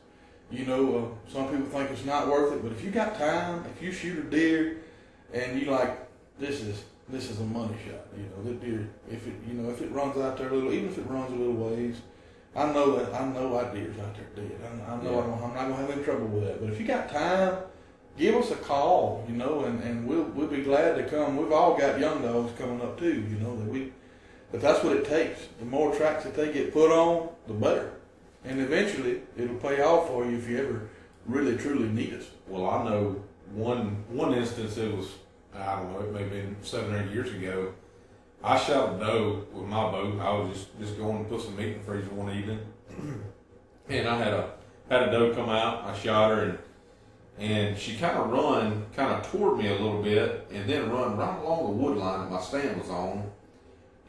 You 0.52 0.66
know, 0.66 0.98
uh, 0.98 1.32
some 1.32 1.48
people 1.48 1.68
think 1.68 1.92
it's 1.92 2.06
not 2.06 2.28
worth 2.28 2.54
it, 2.54 2.64
but 2.64 2.72
if 2.72 2.84
you 2.84 2.90
got 2.90 3.18
time, 3.18 3.66
if 3.76 3.84
you 3.84 3.92
shoot 3.92 4.18
a 4.18 4.30
deer, 4.30 4.78
and 5.34 5.60
you 5.60 5.70
like, 5.70 6.08
this 6.40 6.62
is 6.62 6.84
this 7.08 7.30
is 7.30 7.40
a 7.40 7.44
money 7.44 7.76
shot. 7.86 8.06
You 8.18 8.24
know, 8.24 8.44
the 8.44 8.66
deer, 8.66 8.90
if 9.10 9.28
it 9.28 9.34
you 9.48 9.54
know 9.54 9.70
if 9.70 9.82
it 9.82 9.92
runs 9.92 10.18
out 10.18 10.38
there 10.38 10.50
a 10.50 10.54
little, 10.54 10.74
even 10.74 10.90
if 10.90 10.98
it 10.98 11.08
runs 11.08 11.32
a 11.32 11.36
little 11.36 11.54
ways, 11.54 12.02
I 12.56 12.72
know 12.72 12.98
that 12.98 13.14
I 13.14 13.28
know 13.28 13.54
that 13.54 13.74
deer's 13.74 13.98
out 14.00 14.16
there 14.16 14.44
dead. 14.44 14.60
I, 14.64 14.94
I 14.94 15.04
know 15.04 15.20
I 15.20 15.26
don't, 15.28 15.44
I'm 15.44 15.54
not 15.54 15.70
gonna 15.70 15.76
have 15.76 15.92
any 15.92 16.04
trouble 16.04 16.28
with 16.28 16.46
that. 16.46 16.60
But 16.60 16.72
if 16.72 16.80
you 16.80 16.88
got 16.88 17.10
time, 17.10 17.58
give 18.18 18.36
us 18.36 18.50
a 18.52 18.56
call. 18.56 19.24
You 19.28 19.36
know, 19.36 19.66
and, 19.66 19.84
and 19.84 20.08
we'll 20.08 20.24
we'll 20.24 20.48
be 20.48 20.64
glad 20.64 20.96
to 20.96 21.04
come. 21.04 21.38
We've 21.38 21.52
all 21.52 21.78
got 21.78 22.00
young 22.00 22.24
dogs 22.24 22.58
coming 22.58 22.82
up 22.82 22.98
too. 22.98 23.22
You 23.30 23.38
know 23.38 23.56
that 23.56 23.68
we, 23.68 23.92
but 24.52 24.62
that's 24.62 24.84
what 24.84 24.96
it 24.96 25.06
takes. 25.06 25.48
The 25.60 25.66
more 25.66 25.96
tracks 25.96 26.24
that 26.24 26.36
they 26.36 26.52
get 26.52 26.74
put 26.74 26.92
on, 26.92 27.30
the 27.48 27.54
better. 27.54 27.94
And 28.44 28.60
eventually, 28.62 29.22
it'll 29.38 29.58
pay 29.58 29.82
off 29.82 30.08
for 30.08 30.26
you 30.26 30.38
if 30.38 30.48
you 30.48 30.58
ever 30.60 30.90
really 31.26 31.58
truly 31.58 31.90
need 31.90 32.14
us. 32.14 32.26
Well, 32.48 32.70
I 32.70 32.84
know 32.84 33.24
one 33.54 34.04
one 34.10 34.34
instance. 34.34 34.78
It 34.78 34.96
was 34.96 35.10
I 35.54 35.76
don't 35.76 35.94
know. 35.94 36.00
It 36.00 36.14
may 36.14 36.22
have 36.22 36.32
been 36.32 36.56
seven 36.62 36.94
or 36.94 37.04
eight 37.04 37.12
years 37.12 37.32
ago. 37.34 37.74
I 38.44 38.58
shot 38.58 38.96
a 38.96 39.00
doe 39.00 39.46
with 39.52 39.66
my 39.66 39.92
bow. 39.92 40.18
I 40.22 40.40
was 40.40 40.58
just 40.58 40.80
just 40.80 40.98
going 40.98 41.24
to 41.24 41.30
put 41.30 41.42
some 41.42 41.58
meat 41.58 41.74
in 41.74 41.80
the 41.80 41.84
freezer 41.84 42.10
one 42.14 42.34
evening, 42.34 42.60
and 43.90 44.08
I 44.08 44.18
had 44.18 44.34
a 44.34 44.54
had 44.90 45.10
a 45.10 45.12
doe 45.12 45.34
come 45.34 45.50
out. 45.50 45.84
I 45.84 45.98
shot 45.98 46.32
her 46.32 46.44
and 46.44 46.58
and 47.40 47.78
she 47.78 47.96
kind 47.96 48.18
of 48.18 48.30
run 48.30 48.86
kind 48.96 49.14
of 49.14 49.30
toward 49.32 49.58
me 49.58 49.68
a 49.68 49.72
little 49.72 50.02
bit, 50.02 50.48
and 50.52 50.70
then 50.70 50.90
run 50.90 51.18
right 51.18 51.40
along 51.40 51.66
the 51.66 51.72
wood 51.72 51.98
line 51.98 52.22
that 52.22 52.32
my 52.32 52.42
stand 52.42 52.80
was 52.80 52.90
on. 52.90 53.30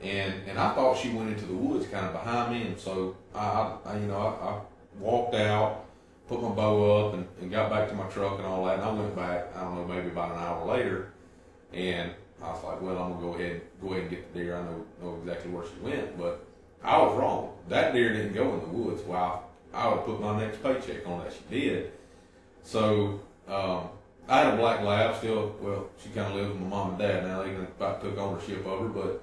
And 0.03 0.35
and 0.49 0.59
I 0.59 0.75
thought 0.75 0.97
she 0.97 1.11
went 1.11 1.31
into 1.31 1.45
the 1.45 1.55
woods 1.55 1.87
kind 1.87 2.07
of 2.07 2.13
behind 2.13 2.53
me, 2.53 2.67
and 2.67 2.79
so 2.79 3.17
I, 3.35 3.39
I, 3.39 3.77
I 3.85 3.99
you 3.99 4.07
know 4.07 4.17
I, 4.17 4.47
I 4.49 4.61
walked 4.99 5.35
out 5.35 5.87
put 6.31 6.41
my 6.41 6.49
bow 6.51 7.09
up 7.09 7.15
and, 7.15 7.27
and 7.41 7.51
got 7.51 7.69
back 7.69 7.89
to 7.89 7.95
my 7.95 8.07
truck 8.07 8.39
and 8.39 8.47
all 8.47 8.65
that. 8.65 8.75
And 8.75 8.85
I 8.85 8.93
went 8.93 9.17
back, 9.17 9.49
I 9.57 9.63
don't 9.63 9.75
know, 9.75 9.85
maybe 9.85 10.09
about 10.09 10.31
an 10.31 10.39
hour 10.39 10.65
later, 10.65 11.13
and 11.73 12.13
I 12.41 12.51
was 12.51 12.63
like, 12.63 12.81
well, 12.81 12.97
I'm 12.99 13.13
gonna 13.15 13.21
go 13.21 13.35
ahead, 13.35 13.63
go 13.83 13.89
ahead 13.89 14.03
and 14.03 14.11
get 14.11 14.33
the 14.33 14.39
deer. 14.39 14.57
I 14.57 14.63
know 14.63 14.87
know 15.03 15.19
exactly 15.21 15.51
where 15.51 15.65
she 15.67 15.75
went, 15.83 16.17
but 16.17 16.45
I 16.85 16.99
was 16.99 17.19
wrong. 17.19 17.53
That 17.69 17.93
deer 17.93 18.13
didn't 18.13 18.33
go 18.33 18.55
in 18.55 18.61
the 18.61 18.69
woods. 18.69 19.03
Well, 19.03 19.51
I, 19.75 19.83
I 19.83 19.93
would 19.93 20.05
put 20.05 20.21
my 20.21 20.41
next 20.41 20.63
paycheck 20.63 21.07
on 21.07 21.25
that 21.25 21.33
she 21.33 21.41
did. 21.51 21.93
So 22.63 23.21
um, 23.49 23.89
I 24.29 24.39
had 24.39 24.55
a 24.55 24.57
black 24.57 24.83
lab 24.83 25.17
still. 25.17 25.57
Well, 25.61 25.91
she 26.03 26.11
kind 26.11 26.29
of 26.29 26.35
lived 26.37 26.51
with 26.51 26.61
my 26.61 26.69
mom 26.69 26.91
and 26.91 26.99
dad 26.99 27.27
now. 27.27 27.43
They 27.43 27.55
about 27.55 28.01
took 28.01 28.17
ownership 28.17 28.65
of 28.65 28.81
her, 28.81 28.89
but 28.89 29.23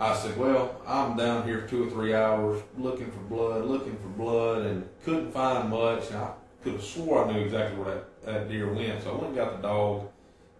I 0.00 0.14
said, 0.16 0.36
well, 0.36 0.80
I'm 0.86 1.16
down 1.16 1.44
here 1.46 1.62
two 1.62 1.86
or 1.86 1.90
three 1.90 2.14
hours 2.14 2.62
looking 2.76 3.10
for 3.10 3.20
blood, 3.20 3.64
looking 3.64 3.96
for 3.96 4.08
blood, 4.08 4.62
and 4.62 4.88
couldn't 5.04 5.32
find 5.32 5.68
much. 5.68 6.08
And 6.08 6.16
I 6.16 6.32
could 6.62 6.74
have 6.74 6.82
swore 6.84 7.24
I 7.24 7.32
knew 7.32 7.40
exactly 7.40 7.78
where 7.78 7.94
that, 7.94 8.24
that 8.24 8.48
deer 8.48 8.72
went. 8.72 9.02
So 9.02 9.10
I 9.10 9.14
went 9.14 9.26
and 9.28 9.36
got 9.36 9.56
the 9.56 9.68
dog, 9.68 10.08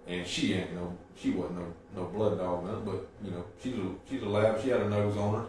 and 0.06 0.26
she 0.26 0.54
ain't 0.54 0.74
no, 0.74 0.96
she 1.16 1.30
wasn't 1.30 1.58
no, 1.58 1.74
no 1.96 2.04
blood 2.08 2.38
dog, 2.38 2.64
nothing, 2.64 2.84
but 2.84 3.08
you 3.24 3.30
know, 3.32 3.44
she's 3.62 3.74
a, 3.74 3.90
she's 4.08 4.22
a 4.22 4.28
lab. 4.28 4.62
She 4.62 4.68
had 4.68 4.80
a 4.80 4.88
nose 4.88 5.16
on 5.16 5.34
her. 5.34 5.46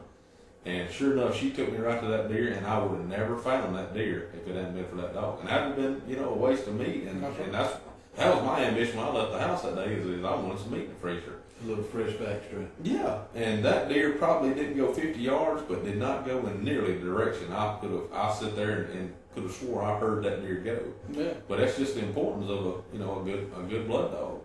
And 0.65 0.89
sure 0.89 1.11
enough, 1.11 1.37
she 1.37 1.51
took 1.51 1.71
me 1.73 1.77
right 1.77 1.99
to 1.99 2.07
that 2.07 2.29
deer, 2.29 2.53
and 2.53 2.65
I 2.65 2.79
would 2.79 2.97
have 2.97 3.09
never 3.09 3.37
found 3.37 3.75
that 3.75 3.93
deer 3.93 4.31
if 4.33 4.47
it 4.47 4.55
hadn't 4.55 4.75
been 4.75 4.87
for 4.87 4.95
that 4.95 5.13
dog. 5.13 5.41
And 5.41 5.49
that 5.49 5.67
would 5.67 5.77
have 5.77 6.05
been, 6.05 6.09
you 6.09 6.15
know, 6.15 6.29
a 6.29 6.37
waste 6.37 6.67
of 6.67 6.79
meat. 6.79 7.03
And, 7.03 7.21
That's 7.21 7.37
and 7.39 7.53
that's 7.53 7.75
that 8.15 8.35
was 8.35 8.45
my 8.45 8.63
ambition 8.63 8.97
when 8.97 9.07
I 9.07 9.11
left 9.11 9.31
the 9.31 9.39
house 9.39 9.63
that 9.63 9.75
day 9.75 9.93
is, 9.93 10.05
is 10.05 10.23
I 10.23 10.35
wanted 10.35 10.59
some 10.59 10.71
meat 10.71 10.83
in 10.83 10.89
the 10.89 10.95
freezer. 10.95 11.39
A 11.63 11.67
little 11.67 11.83
fresh 11.83 12.11
backstrap. 12.13 12.67
Yeah, 12.83 13.19
and 13.35 13.63
that 13.63 13.87
deer 13.87 14.13
probably 14.13 14.53
didn't 14.53 14.75
go 14.75 14.91
50 14.93 15.19
yards, 15.19 15.61
but 15.67 15.83
did 15.85 15.97
not 15.97 16.25
go 16.25 16.45
in 16.47 16.63
nearly 16.63 16.97
the 16.97 17.05
direction 17.05 17.53
I 17.53 17.77
could 17.79 17.91
have. 17.91 18.11
I 18.13 18.33
sit 18.33 18.55
there 18.55 18.83
and, 18.83 18.89
and 18.99 19.13
could 19.33 19.43
have 19.43 19.51
swore 19.53 19.81
I 19.83 19.97
heard 19.97 20.23
that 20.25 20.41
deer 20.41 20.55
go. 20.55 20.79
Yeah. 21.11 21.33
But 21.47 21.59
that's 21.59 21.77
just 21.77 21.95
the 21.95 22.01
importance 22.01 22.49
of 22.49 22.65
a 22.65 22.73
you 22.93 22.99
know 22.99 23.21
a 23.21 23.23
good 23.23 23.49
a 23.57 23.61
good 23.63 23.87
blood 23.87 24.11
dog. 24.11 24.41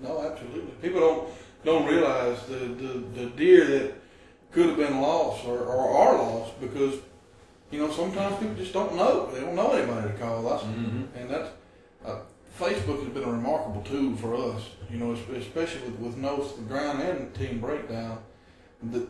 No, 0.00 0.22
absolutely. 0.22 0.72
People 0.82 1.00
don't 1.00 1.28
don't 1.64 1.86
realize 1.86 2.42
the, 2.46 2.54
the, 2.54 3.04
the 3.20 3.26
deer 3.36 3.66
that 3.66 3.94
could 4.50 4.66
have 4.66 4.76
been 4.76 5.00
lost 5.00 5.44
or, 5.46 5.58
or 5.60 5.96
are 5.96 6.16
lost 6.16 6.60
because 6.60 6.94
you 7.70 7.78
know 7.78 7.92
sometimes 7.92 8.36
people 8.38 8.56
just 8.56 8.72
don't 8.72 8.96
know. 8.96 9.30
They 9.30 9.40
don't 9.40 9.54
know 9.54 9.70
anybody 9.72 10.08
to 10.12 10.18
call. 10.18 10.42
That's 10.42 10.64
Mm-hmm. 10.64 11.16
and 11.16 11.30
that's 11.30 11.50
Facebook 12.60 13.02
has 13.02 13.08
been 13.08 13.24
a 13.24 13.32
remarkable 13.32 13.80
tool 13.82 14.14
for 14.16 14.34
us. 14.34 14.62
You 14.90 14.98
know, 14.98 15.12
especially 15.12 15.80
with 15.82 15.98
with 15.98 16.16
Nose 16.18 16.52
to 16.52 16.60
the 16.60 16.68
Ground 16.68 17.00
and 17.02 17.34
Team 17.34 17.58
Breakdown. 17.58 18.18
The 18.82 19.08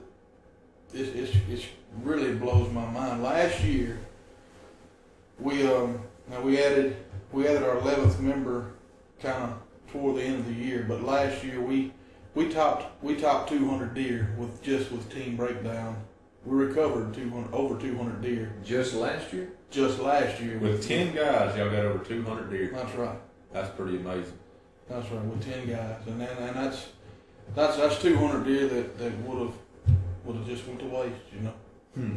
it's 0.95 1.11
it's 1.33 1.37
it's 1.51 1.67
really 2.03 2.33
blows 2.35 2.73
my 2.73 2.87
mind. 2.87 3.23
Last 3.25 3.63
year, 3.65 3.99
we 5.41 5.67
um 5.67 6.01
now 6.29 6.41
we 6.41 6.63
added 6.63 6.97
we 7.33 7.49
added 7.49 7.65
our 7.65 7.79
eleventh 7.79 8.21
member 8.21 8.73
kind 9.21 9.43
of 9.43 9.55
toward 9.91 10.17
the 10.17 10.23
end 10.23 10.41
of 10.41 10.47
the 10.47 10.55
year, 10.55 10.85
but 10.87 11.03
last 11.03 11.43
year 11.43 11.61
we 11.61 11.93
we 12.37 12.49
topped 12.49 13.03
we 13.03 13.17
topped 13.17 13.49
200 13.49 13.95
deer 13.95 14.33
with 14.39 14.63
just 14.63 14.93
with 14.93 15.13
Team 15.13 15.37
Breakdown. 15.37 15.97
We 16.47 16.57
recovered 16.57 17.13
200 17.13 17.53
over 17.53 17.79
200 17.79 18.23
deer 18.23 18.53
Just 18.65 18.95
last 18.95 19.31
year? 19.33 19.53
just 19.71 19.99
last 19.99 20.41
year. 20.41 20.59
With 20.59 20.87
10 20.87 21.15
guys, 21.15 21.57
y'all 21.57 21.71
got 21.71 21.85
over 21.85 22.03
200 22.03 22.51
deer. 22.51 22.71
That's 22.75 22.95
right. 22.95 23.19
That's 23.53 23.71
pretty 23.77 23.97
amazing. 23.97 24.39
That's 24.89 25.09
right. 25.11 25.25
With 25.25 25.45
10 25.45 25.69
guys, 25.69 25.97
and 26.07 26.21
then 26.21 26.37
and 26.37 26.57
that's 26.57 26.89
that's 27.55 27.77
that's 27.77 28.01
200 28.01 28.45
deer 28.45 28.69
that 28.69 28.99
that 28.99 29.19
would 29.19 29.39
have 29.39 29.55
would 30.25 30.37
have 30.37 30.47
just 30.47 30.67
went 30.67 30.81
to 30.81 30.87
waste. 30.87 31.15
You 31.33 31.41
know. 31.41 31.55
Hmm. 31.95 32.15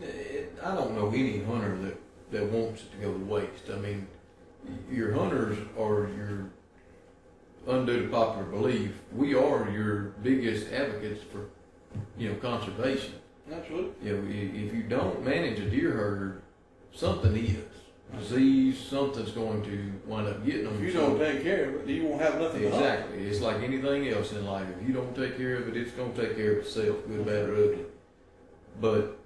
It, 0.00 0.56
I 0.62 0.74
don't 0.74 0.94
know 0.94 1.08
any 1.08 1.42
hunter 1.42 1.76
that, 1.78 1.96
that 2.32 2.44
wants 2.46 2.82
it 2.82 2.92
to 2.92 2.98
go 2.98 3.12
to 3.12 3.24
waste. 3.24 3.70
I 3.70 3.76
mean, 3.76 4.06
your 4.90 5.12
hunters 5.12 5.58
are 5.78 6.08
your, 6.16 6.50
undue 7.66 8.04
to 8.04 8.08
popular 8.08 8.44
belief, 8.44 8.92
we 9.14 9.34
are 9.34 9.68
your 9.70 10.14
biggest 10.22 10.72
advocates 10.72 11.22
for, 11.24 11.50
you 12.16 12.30
know, 12.30 12.34
conservation. 12.36 13.14
Absolutely. 13.52 14.08
You 14.08 14.16
know, 14.16 14.28
if 14.28 14.74
you 14.74 14.84
don't 14.84 15.22
manage 15.24 15.58
a 15.58 15.68
deer 15.68 15.92
herd, 15.92 16.42
something 16.94 17.36
is. 17.36 17.56
Disease, 18.18 18.78
something's 18.78 19.30
going 19.30 19.62
to 19.62 19.92
wind 20.06 20.28
up 20.28 20.44
getting 20.44 20.64
them. 20.64 20.76
If 20.76 20.94
you 20.94 21.00
don't 21.00 21.18
take 21.18 21.42
care 21.42 21.70
of 21.70 21.88
it, 21.88 21.88
you 21.88 22.06
won't 22.06 22.20
have 22.20 22.40
nothing. 22.40 22.64
Exactly. 22.64 23.18
It's 23.26 23.40
like 23.40 23.62
anything 23.62 24.08
else 24.08 24.32
in 24.32 24.44
life. 24.44 24.66
If 24.80 24.86
you 24.86 24.92
don't 24.92 25.14
take 25.14 25.36
care 25.36 25.56
of 25.56 25.68
it, 25.68 25.76
it's 25.76 25.92
going 25.92 26.12
to 26.12 26.26
take 26.26 26.36
care 26.36 26.52
of 26.52 26.58
itself, 26.58 27.06
good, 27.06 27.24
bad, 27.24 27.48
or 27.48 27.54
ugly. 27.54 27.84
But 28.80 29.18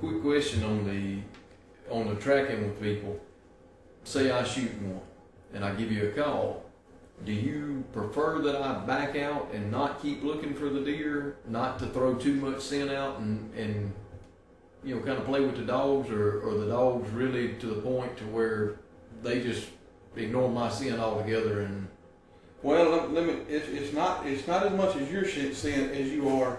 quick 0.00 0.22
question 0.22 0.62
on 0.64 0.84
the 0.84 1.18
on 1.92 2.08
the 2.08 2.20
tracking 2.20 2.62
with 2.62 2.80
people. 2.80 3.20
Say 4.04 4.30
I 4.30 4.44
shoot 4.44 4.72
one, 4.82 5.00
and 5.52 5.64
I 5.64 5.74
give 5.74 5.92
you 5.92 6.08
a 6.08 6.12
call. 6.12 6.64
Do 7.24 7.32
you 7.32 7.84
prefer 7.92 8.40
that 8.40 8.56
I 8.56 8.84
back 8.84 9.14
out 9.16 9.50
and 9.52 9.70
not 9.70 10.02
keep 10.02 10.24
looking 10.24 10.54
for 10.54 10.68
the 10.68 10.80
deer, 10.80 11.36
not 11.46 11.78
to 11.80 11.86
throw 11.86 12.14
too 12.14 12.34
much 12.34 12.60
scent 12.60 12.90
out 12.90 13.18
and 13.18 13.52
and 13.54 13.92
you 14.84 14.94
know 14.94 15.00
kind 15.02 15.18
of 15.18 15.24
play 15.24 15.40
with 15.40 15.56
the 15.56 15.64
dogs, 15.64 16.10
or 16.10 16.40
or 16.40 16.54
the 16.54 16.66
dogs 16.66 17.10
really 17.10 17.54
to 17.54 17.66
the 17.66 17.80
point 17.80 18.16
to 18.18 18.24
where 18.24 18.76
they 19.22 19.40
just 19.40 19.68
ignore 20.16 20.48
my 20.48 20.68
scent 20.68 20.98
altogether 20.98 21.60
and 21.62 21.88
Well, 22.62 22.90
let, 22.90 23.12
let 23.12 23.26
me. 23.26 23.34
It's, 23.48 23.68
it's 23.68 23.92
not. 23.92 24.26
It's 24.26 24.46
not 24.46 24.66
as 24.66 24.72
much 24.72 24.96
as 24.96 25.10
your 25.10 25.24
shit 25.24 25.54
scent 25.54 25.92
as 25.92 26.10
you 26.10 26.28
are. 26.28 26.58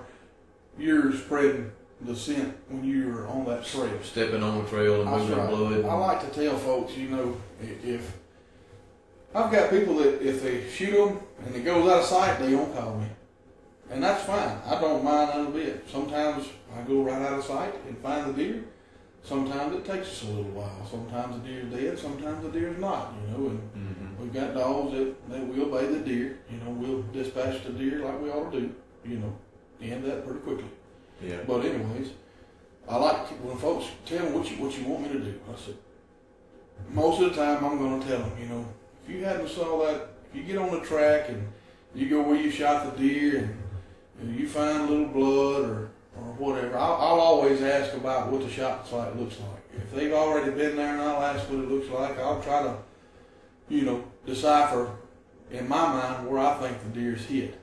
You're 0.78 1.14
spreading 1.14 1.72
the 2.02 2.16
scent 2.16 2.58
when 2.70 2.84
you're 2.84 3.28
on 3.28 3.46
that 3.46 3.66
trail. 3.66 3.92
stepping 4.04 4.44
on 4.44 4.64
the 4.64 4.70
trail 4.70 5.02
and 5.02 5.10
moving 5.10 5.38
right. 5.38 5.50
blood. 5.50 5.86
I 5.86 5.94
like 5.94 6.34
to 6.34 6.42
tell 6.42 6.58
folks, 6.58 6.98
you 6.98 7.10
know, 7.10 7.38
if 7.62 8.18
I've 9.34 9.52
got 9.52 9.70
people 9.70 9.96
that 9.96 10.22
if 10.22 10.44
they 10.44 10.70
shoot 10.70 10.92
them 10.92 11.20
and 11.46 11.56
it 11.56 11.64
goes 11.64 11.90
out 11.90 12.00
of 12.00 12.06
sight, 12.06 12.40
they 12.40 12.52
don't 12.52 12.74
call 12.74 12.98
me, 12.98 13.08
and 13.90 14.04
that's 14.04 14.24
fine. 14.26 14.58
I 14.66 14.80
don't 14.80 15.04
mind 15.04 15.30
none 15.30 15.48
of 15.48 15.56
it. 15.56 15.88
Sometimes 15.90 16.48
I 16.76 16.82
go 16.82 17.04
right 17.04 17.22
out 17.22 17.40
of 17.40 17.46
sight 17.46 17.74
and 17.88 17.98
find 18.00 18.34
the 18.34 18.44
deer. 18.44 18.64
Sometimes 19.24 19.76
it 19.76 19.86
takes 19.86 20.08
us 20.08 20.24
a 20.24 20.28
little 20.28 20.52
while. 20.52 20.86
Sometimes 20.90 21.42
the 21.42 21.48
deer's 21.48 21.72
dead. 21.74 21.98
Sometimes 21.98 22.44
the 22.44 22.52
deer's 22.52 22.78
not. 22.80 23.14
You 23.22 23.38
know, 23.38 23.50
and 23.50 23.60
Mm-hmm. 23.60 24.22
We've 24.22 24.34
got 24.34 24.54
dogs 24.54 24.94
that, 24.94 25.30
that 25.32 25.48
will 25.48 25.74
obey 25.74 25.88
the 25.88 26.00
deer. 26.00 26.40
You 26.50 26.58
know, 26.60 26.72
we'll 26.72 27.02
dispatch 27.12 27.64
the 27.64 27.72
deer 27.72 28.00
like 28.00 28.22
we 28.22 28.30
ought 28.30 28.52
to 28.52 28.62
do. 28.62 28.76
You 29.06 29.18
know, 29.18 29.36
end 29.82 30.06
that 30.06 30.26
pretty 30.26 30.40
quickly. 30.40 30.70
Yeah. 31.22 31.38
But 31.46 31.66
anyways, 31.66 32.12
I 32.88 32.98
like 32.98 33.28
to, 33.28 33.34
when 33.36 33.58
folks 33.58 33.88
tell 34.06 34.26
me 34.26 34.32
what 34.32 34.50
you 34.50 34.58
what 34.58 34.78
you 34.78 34.86
want 34.86 35.04
me 35.04 35.10
to 35.10 35.20
do. 35.20 35.40
I 35.52 35.60
said 35.60 35.76
most 36.90 37.22
of 37.22 37.30
the 37.30 37.36
time 37.36 37.64
I'm 37.64 37.78
going 37.78 38.02
to 38.02 38.08
tell 38.08 38.20
them. 38.20 38.32
You 38.42 38.48
know, 38.48 38.66
if 39.04 39.14
you 39.14 39.24
hadn't 39.24 39.50
saw 39.50 39.86
that, 39.86 40.10
if 40.30 40.36
you 40.36 40.44
get 40.44 40.58
on 40.58 40.72
the 40.72 40.82
track 40.82 41.30
and 41.30 41.48
you 41.94 42.10
go 42.10 42.22
where 42.22 42.36
you 42.40 42.50
shot 42.52 42.96
the 42.96 43.02
deer 43.02 43.40
and, 43.40 43.62
and 44.20 44.39
you 44.39 44.47
find 44.47 44.82
a 44.82 44.84
little 44.91 45.07
blood 45.07 45.66
or, 45.70 45.89
or 46.18 46.24
whatever, 46.38 46.78
I'll, 46.78 46.93
I'll 46.93 47.20
always 47.20 47.61
ask 47.61 47.93
about 47.93 48.32
what 48.32 48.41
the 48.41 48.49
shot 48.49 48.88
site 48.88 49.16
looks 49.18 49.39
like. 49.39 49.82
If 49.82 49.93
they've 49.93 50.14
already 50.14 50.51
been 50.51 50.76
there 50.76 50.93
and 50.93 51.01
I'll 51.01 51.22
ask 51.24 51.49
what 51.49 51.59
it 51.59 51.70
looks 51.70 51.89
like, 51.89 52.18
I'll 52.20 52.41
try 52.41 52.64
to, 52.64 52.78
you 53.70 53.82
know, 53.84 54.03
decipher 54.26 54.91
in 55.51 55.68
my 55.68 55.88
mind 55.88 56.28
where 56.30 56.39
I 56.39 56.55
think 56.59 56.82
the 56.84 56.99
deer's 56.99 57.26
hit. 57.26 57.59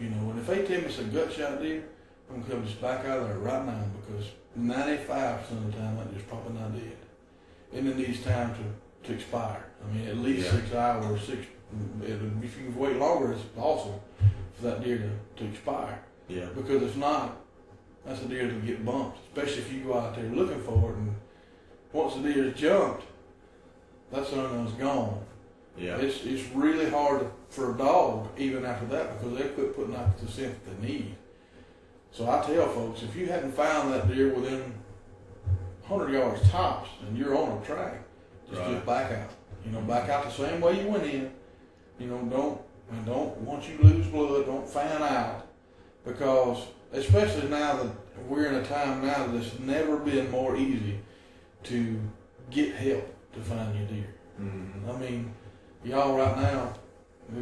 You 0.00 0.10
know, 0.10 0.30
and 0.30 0.40
if 0.40 0.46
they 0.48 0.62
tell 0.64 0.80
me 0.80 0.86
it's 0.86 0.98
a 0.98 1.04
gut 1.04 1.32
shot 1.32 1.62
deer, 1.62 1.84
I'm 2.28 2.40
gonna 2.42 2.54
come 2.54 2.66
just 2.66 2.80
back 2.80 3.04
out 3.04 3.20
of 3.20 3.28
there 3.28 3.38
right 3.38 3.64
now 3.64 3.84
because 4.00 4.26
95% 4.58 5.50
of 5.52 5.66
the 5.72 5.78
time 5.78 5.96
that 5.96 6.10
deer's 6.10 6.22
probably 6.24 6.58
not 6.58 6.74
dead. 6.74 6.96
And 7.72 7.88
it 7.88 7.96
needs 7.96 8.20
time 8.22 8.54
to, 8.54 9.08
to 9.08 9.14
expire. 9.14 9.64
I 9.84 9.92
mean, 9.94 10.08
at 10.08 10.16
least 10.16 10.46
Yeah. 10.46 10.60
six 10.60 10.74
hours, 10.74 11.22
six, 11.22 11.46
if 12.02 12.58
you 12.58 12.64
can 12.66 12.76
wait 12.76 12.96
longer, 12.96 13.32
it's 13.32 13.42
awesome 13.56 13.94
for 14.56 14.62
that 14.62 14.82
deer 14.84 14.98
to, 15.36 15.44
to 15.44 15.50
expire. 15.50 15.98
Yeah. 16.28 16.46
Because 16.54 16.82
if 16.82 16.96
not, 16.96 17.36
that's 18.04 18.22
a 18.22 18.26
deer 18.26 18.46
that'll 18.46 18.60
get 18.60 18.84
bumped, 18.84 19.18
especially 19.28 19.62
if 19.62 19.72
you 19.72 19.80
go 19.84 19.98
out 19.98 20.14
there 20.14 20.24
looking 20.24 20.60
for 20.62 20.90
it. 20.92 20.96
And 20.96 21.14
once 21.92 22.14
the 22.14 22.22
deer's 22.32 22.54
jumped, 22.58 23.04
that's 24.12 24.30
that 24.30 24.36
son 24.36 24.66
is 24.66 24.72
gone. 24.74 25.20
Yeah. 25.76 25.96
It's 25.96 26.24
it's 26.24 26.48
really 26.54 26.88
hard 26.88 27.26
for 27.48 27.74
a 27.74 27.78
dog 27.78 28.28
even 28.38 28.64
after 28.64 28.86
that 28.86 29.18
because 29.18 29.36
they 29.36 29.48
quit 29.48 29.74
putting 29.74 29.96
out 29.96 30.16
the 30.18 30.30
scent 30.30 30.64
that 30.64 30.80
they 30.80 30.86
need. 30.88 31.16
So 32.12 32.30
I 32.30 32.42
tell 32.46 32.68
folks, 32.68 33.02
if 33.02 33.16
you 33.16 33.26
hadn't 33.26 33.52
found 33.52 33.92
that 33.92 34.06
deer 34.06 34.32
within 34.32 34.72
100 35.86 36.12
yards 36.12 36.48
tops 36.48 36.90
and 37.06 37.18
you're 37.18 37.36
on 37.36 37.60
a 37.60 37.64
track, 37.66 38.02
just 38.48 38.60
Right. 38.60 38.70
just 38.74 38.86
back 38.86 39.10
out. 39.12 39.30
You 39.66 39.72
know, 39.72 39.80
back 39.80 40.08
out 40.08 40.24
the 40.24 40.30
same 40.30 40.60
way 40.60 40.80
you 40.80 40.88
went 40.88 41.04
in. 41.04 41.32
You 41.98 42.08
know, 42.08 42.18
don't 42.24 42.60
and 42.90 43.06
don't 43.06 43.36
once 43.38 43.68
you 43.68 43.78
lose 43.78 44.06
blood, 44.06 44.46
don't 44.46 44.68
fan 44.68 45.02
out 45.02 45.46
because 46.04 46.66
especially 46.92 47.48
now 47.48 47.82
that 47.82 47.90
we're 48.28 48.46
in 48.46 48.56
a 48.56 48.64
time 48.64 49.04
now 49.06 49.26
that 49.26 49.36
it's 49.36 49.58
never 49.60 49.96
been 49.98 50.30
more 50.30 50.56
easy 50.56 51.00
to 51.64 52.00
get 52.50 52.74
help 52.74 53.04
to 53.34 53.40
find 53.40 53.76
your 53.78 53.86
deer. 53.88 54.14
Mhm. 54.40 54.88
I 54.88 54.98
mean, 54.98 55.34
y'all 55.84 56.16
right 56.16 56.36
now, 56.36 56.74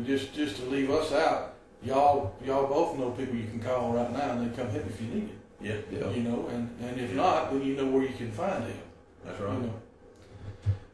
just 0.05 0.32
just 0.34 0.57
to 0.57 0.64
leave 0.66 0.90
us 0.90 1.12
out, 1.12 1.55
y'all 1.82 2.34
y'all 2.44 2.66
both 2.66 2.96
know 2.98 3.11
people 3.11 3.34
you 3.36 3.48
can 3.48 3.61
call 3.61 3.92
right 3.92 4.12
now 4.12 4.32
and 4.32 4.50
they 4.50 4.57
come 4.57 4.70
help 4.70 4.86
if 4.86 5.00
you 5.00 5.09
need 5.09 5.24
it. 5.30 5.38
Yeah. 5.61 5.76
Yeah. 5.90 6.11
You 6.11 6.22
know, 6.24 6.46
and, 6.48 6.68
and 6.82 7.00
if 7.00 7.11
Yeah. 7.11 7.16
not, 7.16 7.53
then 7.53 7.62
you 7.64 7.76
know 7.76 7.86
where 7.86 8.03
you 8.03 8.14
can 8.14 8.30
find 8.32 8.62
help. 8.64 8.76
That's 9.24 9.38
You 9.40 9.46
right. 9.46 9.62
know, 9.62 9.74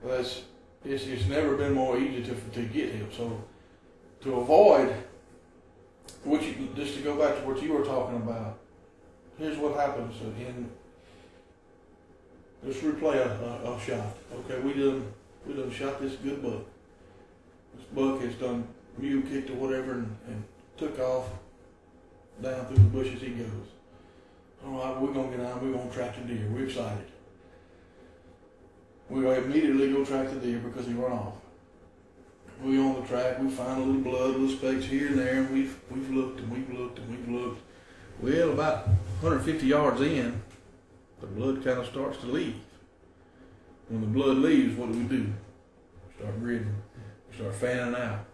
that's 0.04 0.42
it's 0.84 1.04
it's 1.04 1.26
never 1.26 1.56
been 1.56 1.74
more 1.74 1.98
easy 1.98 2.22
to 2.24 2.34
to 2.34 2.62
get 2.62 2.94
help. 2.94 3.12
So 3.12 3.44
to 4.22 4.40
avoid 4.40 4.94
you 6.58 6.68
just 6.74 6.94
to 6.94 7.02
go 7.02 7.16
back 7.16 7.36
to 7.36 7.46
what 7.46 7.62
you 7.62 7.72
were 7.72 7.84
talking 7.84 8.16
about. 8.16 8.58
Here's 9.38 9.56
what 9.56 9.76
happens 9.76 10.14
in. 10.20 10.68
Let's 12.62 12.78
replay 12.78 13.16
a, 13.16 13.68
a, 13.68 13.74
a 13.74 13.80
shot. 13.80 14.16
Okay, 14.34 14.58
we 14.60 14.74
done 14.74 15.12
we 15.46 15.54
done 15.54 15.70
shot 15.70 16.00
this 16.00 16.16
good 16.16 16.42
buck. 16.42 16.64
This 17.76 17.84
buck 17.94 18.20
has 18.22 18.34
done 18.34 18.66
mule 18.98 19.22
kicked 19.22 19.50
or 19.50 19.54
whatever 19.54 19.92
and, 19.92 20.16
and 20.26 20.44
took 20.76 20.98
off 20.98 21.28
down 22.42 22.66
through 22.66 22.76
the 22.76 22.82
bushes 22.82 23.20
he 23.20 23.30
goes. 23.30 23.68
All 24.66 24.72
right, 24.72 25.00
we're 25.00 25.12
gonna 25.12 25.36
get 25.36 25.46
on. 25.46 25.60
We're 25.64 25.78
gonna 25.78 25.90
track 25.90 26.16
the 26.16 26.22
deer. 26.22 26.48
We're 26.50 26.66
excited. 26.66 27.06
We 29.10 29.26
immediately 29.26 29.92
go 29.92 30.04
track 30.04 30.28
the 30.30 30.36
deer 30.36 30.58
because 30.58 30.86
he 30.86 30.92
run 30.92 31.12
off. 31.12 31.34
We 32.62 32.78
on 32.78 33.00
the 33.00 33.06
track. 33.06 33.40
We 33.40 33.50
find 33.50 33.80
a 33.80 33.84
little 33.84 34.02
blood, 34.02 34.30
little 34.30 34.48
specks 34.48 34.84
here 34.84 35.08
and 35.08 35.18
there. 35.18 35.34
And 35.34 35.50
we've 35.50 35.78
we've 35.90 36.10
looked 36.10 36.40
and 36.40 36.50
we've 36.50 36.78
looked 36.78 36.98
and 36.98 37.08
we've 37.10 37.40
looked. 37.40 37.62
Well, 38.20 38.50
about 38.50 38.88
150 39.20 39.66
yards 39.66 40.00
in, 40.00 40.42
the 41.20 41.26
blood 41.26 41.64
kind 41.64 41.78
of 41.78 41.86
starts 41.86 42.18
to 42.18 42.26
leave. 42.26 42.56
When 43.88 44.00
the 44.00 44.06
blood 44.08 44.38
leaves, 44.38 44.76
what 44.76 44.92
do 44.92 44.98
we 44.98 45.04
do? 45.04 45.32
We 46.08 46.20
start 46.20 46.40
gritting. 46.40 46.74
We 47.30 47.36
start 47.36 47.54
fanning 47.54 47.94
out 47.94 48.26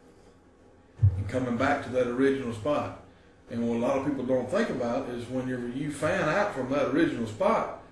and 1.16 1.28
coming 1.28 1.56
back 1.56 1.84
to 1.84 1.90
that 1.90 2.08
original 2.08 2.52
spot. 2.54 3.02
And 3.50 3.68
what 3.68 3.76
a 3.76 3.86
lot 3.86 3.98
of 3.98 4.06
people 4.06 4.24
don't 4.24 4.50
think 4.50 4.70
about 4.70 5.08
is 5.10 5.28
when 5.28 5.46
you 5.46 5.72
you 5.74 5.92
fan 5.92 6.28
out 6.28 6.54
from 6.54 6.70
that 6.70 6.88
original 6.88 7.26
spot, 7.26 7.82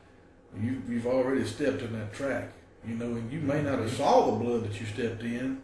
you 0.58 0.82
you've 0.88 1.06
already 1.06 1.44
stepped 1.44 1.82
in 1.82 1.92
that 1.92 2.12
track. 2.12 2.52
You 2.86 2.94
know, 2.96 3.06
and 3.06 3.32
you 3.32 3.40
may 3.40 3.62
not 3.62 3.78
have 3.78 3.92
saw 3.92 4.26
the 4.26 4.44
blood 4.44 4.64
that 4.64 4.80
you 4.80 4.86
stepped 4.86 5.22
in, 5.22 5.62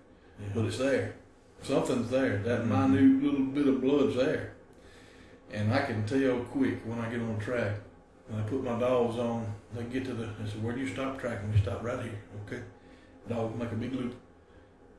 but 0.55 0.65
it's 0.67 0.79
there. 0.79 1.15
Something's 1.63 2.11
there. 2.11 2.39
That 2.39 2.63
Mhm. 2.65 2.91
minute 2.91 3.23
little 3.25 3.47
bit 3.47 3.67
of 3.67 3.81
blood's 3.81 4.15
there. 4.17 4.53
And 5.53 5.73
I 5.73 5.83
can 5.83 6.05
tell 6.07 6.39
quick 6.45 6.81
when 6.85 6.99
I 7.01 7.11
get 7.11 7.21
on 7.21 7.39
track. 7.39 7.73
And 8.31 8.39
I 8.39 8.43
put 8.45 8.63
my 8.63 8.79
dogs 8.79 9.17
on, 9.19 9.47
they 9.75 9.83
get 9.85 10.05
to 10.05 10.13
the, 10.13 10.25
I 10.27 10.47
said, 10.47 10.63
where 10.63 10.75
do 10.75 10.81
you 10.81 10.87
stop 10.87 11.19
tracking? 11.19 11.51
We 11.51 11.59
stop 11.61 11.83
right 11.83 11.99
here, 12.03 12.19
okay? 12.47 12.63
Dog 13.29 13.59
make 13.59 13.73
a 13.73 13.75
big 13.75 13.95
loop, 13.95 14.15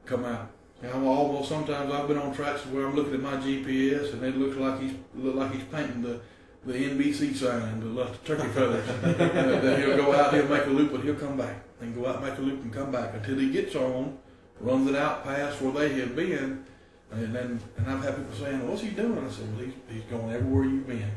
come 0.06 0.26
out. 0.26 0.50
And 0.82 0.92
I'm 0.92 1.06
almost, 1.06 1.48
sometimes 1.50 1.94
I've 1.94 2.08
been 2.08 2.18
on 2.18 2.34
tracks 2.34 2.66
where 2.66 2.88
I'm 2.88 2.96
looking 2.96 3.14
at 3.14 3.22
my 3.22 3.36
GPS 3.36 4.14
and 4.14 4.24
it 4.24 4.36
looks 4.36 4.58
like 4.58 4.82
he's, 4.82 4.94
look 5.16 5.36
like 5.36 5.52
he's 5.54 5.64
painting 5.66 6.02
the, 6.02 6.20
the 6.66 6.74
NBC 6.74 7.36
sign, 7.36 7.80
the 7.96 8.06
turkey 8.26 8.48
feathers. 8.48 8.88
then 9.04 9.80
he'll 9.82 9.98
go 9.98 10.12
out, 10.16 10.34
he'll 10.34 10.48
make 10.48 10.66
a 10.66 10.70
loop, 10.70 10.92
but 10.92 11.02
he'll 11.02 11.14
come 11.14 11.38
back. 11.38 11.56
And 11.82 11.96
go 11.96 12.08
out, 12.08 12.22
make 12.24 12.38
a 12.38 12.42
loop 12.42 12.62
and 12.62 12.74
come 12.74 12.92
back 12.92 13.14
until 13.14 13.38
he 13.38 13.52
gets 13.52 13.76
on, 13.76 14.18
runs 14.60 14.90
it 14.90 14.96
out 14.96 15.24
past 15.24 15.62
where 15.62 15.72
they 15.72 16.00
have 16.00 16.16
been. 16.16 16.66
And 17.12 17.34
then, 17.34 17.60
and 17.78 17.90
I've 17.90 18.04
had 18.04 18.18
people 18.18 18.36
saying, 18.36 18.68
what's 18.68 18.82
he 18.82 18.90
doing? 18.90 19.18
I 19.18 19.30
said, 19.32 19.56
well, 19.56 19.66
he's, 19.66 19.74
he's 19.90 20.04
going 20.04 20.32
everywhere 20.32 20.66
you've 20.66 20.88
been. 20.88 21.12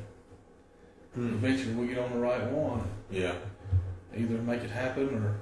Hmm. 1.15 1.35
Eventually 1.35 1.75
we 1.75 1.89
get 1.89 1.99
on 1.99 2.13
the 2.13 2.19
right 2.19 2.45
one. 2.51 2.89
Yeah. 3.11 3.35
Either 4.17 4.35
make 4.39 4.63
it 4.63 4.71
happen 4.71 5.09
or 5.15 5.41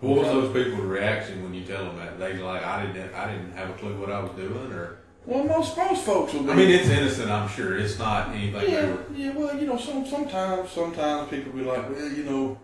What 0.00 0.18
was 0.18 0.28
those 0.28 0.52
people's 0.52 0.84
reaction 0.84 1.42
when 1.42 1.54
you 1.54 1.64
tell 1.64 1.84
them 1.86 1.96
that? 1.96 2.18
They 2.18 2.34
like, 2.34 2.62
I 2.64 2.86
didn't, 2.86 3.14
I 3.14 3.32
didn't 3.32 3.52
have 3.52 3.70
a 3.70 3.74
clue 3.74 3.98
what 3.98 4.10
I 4.10 4.20
was 4.20 4.32
doing, 4.32 4.72
or 4.72 4.98
well, 5.24 5.44
most 5.44 5.76
most 5.76 6.04
folks 6.04 6.32
will 6.32 6.42
be. 6.42 6.50
I 6.50 6.54
mean, 6.56 6.70
it's 6.70 6.88
innocent. 6.88 7.30
I'm 7.30 7.48
sure 7.48 7.78
it's 7.78 7.96
not 7.96 8.30
anything. 8.30 8.72
yeah, 8.72 8.96
yeah. 9.14 9.30
Well, 9.30 9.56
you 9.56 9.66
know, 9.68 9.76
some 9.76 10.04
sometimes 10.04 10.70
sometimes 10.70 11.30
people 11.30 11.52
be 11.52 11.62
like, 11.62 11.88
well, 11.88 12.08
you 12.08 12.24
know, 12.24 12.58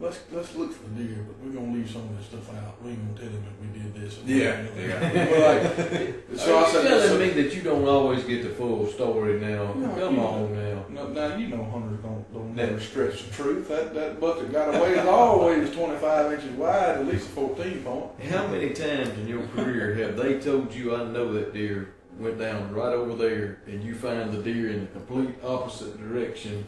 let's 0.00 0.20
let's 0.32 0.54
look 0.54 0.72
for 0.72 0.88
the 0.90 1.02
deer, 1.04 1.24
but 1.26 1.36
we're 1.44 1.52
gonna 1.58 1.72
leave 1.72 1.90
some 1.90 2.02
of 2.02 2.16
this 2.18 2.26
stuff 2.26 2.54
out. 2.56 2.82
We 2.82 2.90
ain't 2.90 3.16
gonna 3.16 3.18
tell 3.18 3.36
him 3.36 3.44
that 3.44 3.60
we 3.60 3.78
did 3.80 3.94
this. 3.94 4.18
And 4.20 4.28
Yeah, 4.28 4.62
that, 4.62 4.76
yeah. 4.76 5.24
But 5.30 5.92
like, 5.92 6.14
So 6.32 6.36
so 6.36 6.56
I 6.58 6.62
Are 6.62 6.66
you 6.66 6.72
said, 6.72 6.88
telling 6.88 7.08
so- 7.08 7.18
me 7.18 7.30
that 7.42 7.54
you 7.54 7.62
don't 7.62 7.86
always 7.88 8.24
get 8.24 8.42
the 8.42 8.50
full 8.50 8.86
story 8.86 9.40
now? 9.40 9.72
No, 9.74 9.88
Come 9.98 10.14
you 10.16 10.20
on 10.20 10.54
now. 10.54 10.84
No, 10.90 11.08
now 11.08 11.36
you 11.36 11.48
know 11.48 11.64
hunters 11.64 11.98
don't 12.02 12.32
don't 12.32 12.56
Yeah. 12.56 12.66
never 12.66 12.80
stretch 12.80 13.26
the 13.26 13.32
truth. 13.34 13.68
That 13.68 13.94
that 13.94 14.20
buck 14.20 14.38
that 14.40 14.52
got 14.52 14.74
away 14.74 14.92
is 14.98 15.06
always 15.06 15.70
twenty 15.74 15.96
five 15.98 16.32
inches 16.32 16.50
wide, 16.52 16.98
at 16.98 17.06
least 17.06 17.26
a 17.26 17.30
fourteen 17.30 17.82
point. 17.82 18.10
How 18.30 18.46
many 18.48 18.70
times 18.70 19.08
in 19.18 19.26
your 19.26 19.46
career 19.48 19.94
have 19.94 20.16
they 20.16 20.38
told 20.40 20.74
you, 20.74 20.94
I 20.94 21.04
know 21.04 21.32
that 21.32 21.52
deer 21.54 21.88
went 22.18 22.38
down 22.38 22.72
right 22.74 22.94
over 22.94 23.14
there, 23.14 23.58
and 23.66 23.82
you 23.84 23.94
find 23.94 24.32
the 24.32 24.42
deer 24.42 24.70
in 24.70 24.80
the 24.80 24.86
complete 24.86 25.34
opposite 25.44 25.98
direction? 25.98 26.66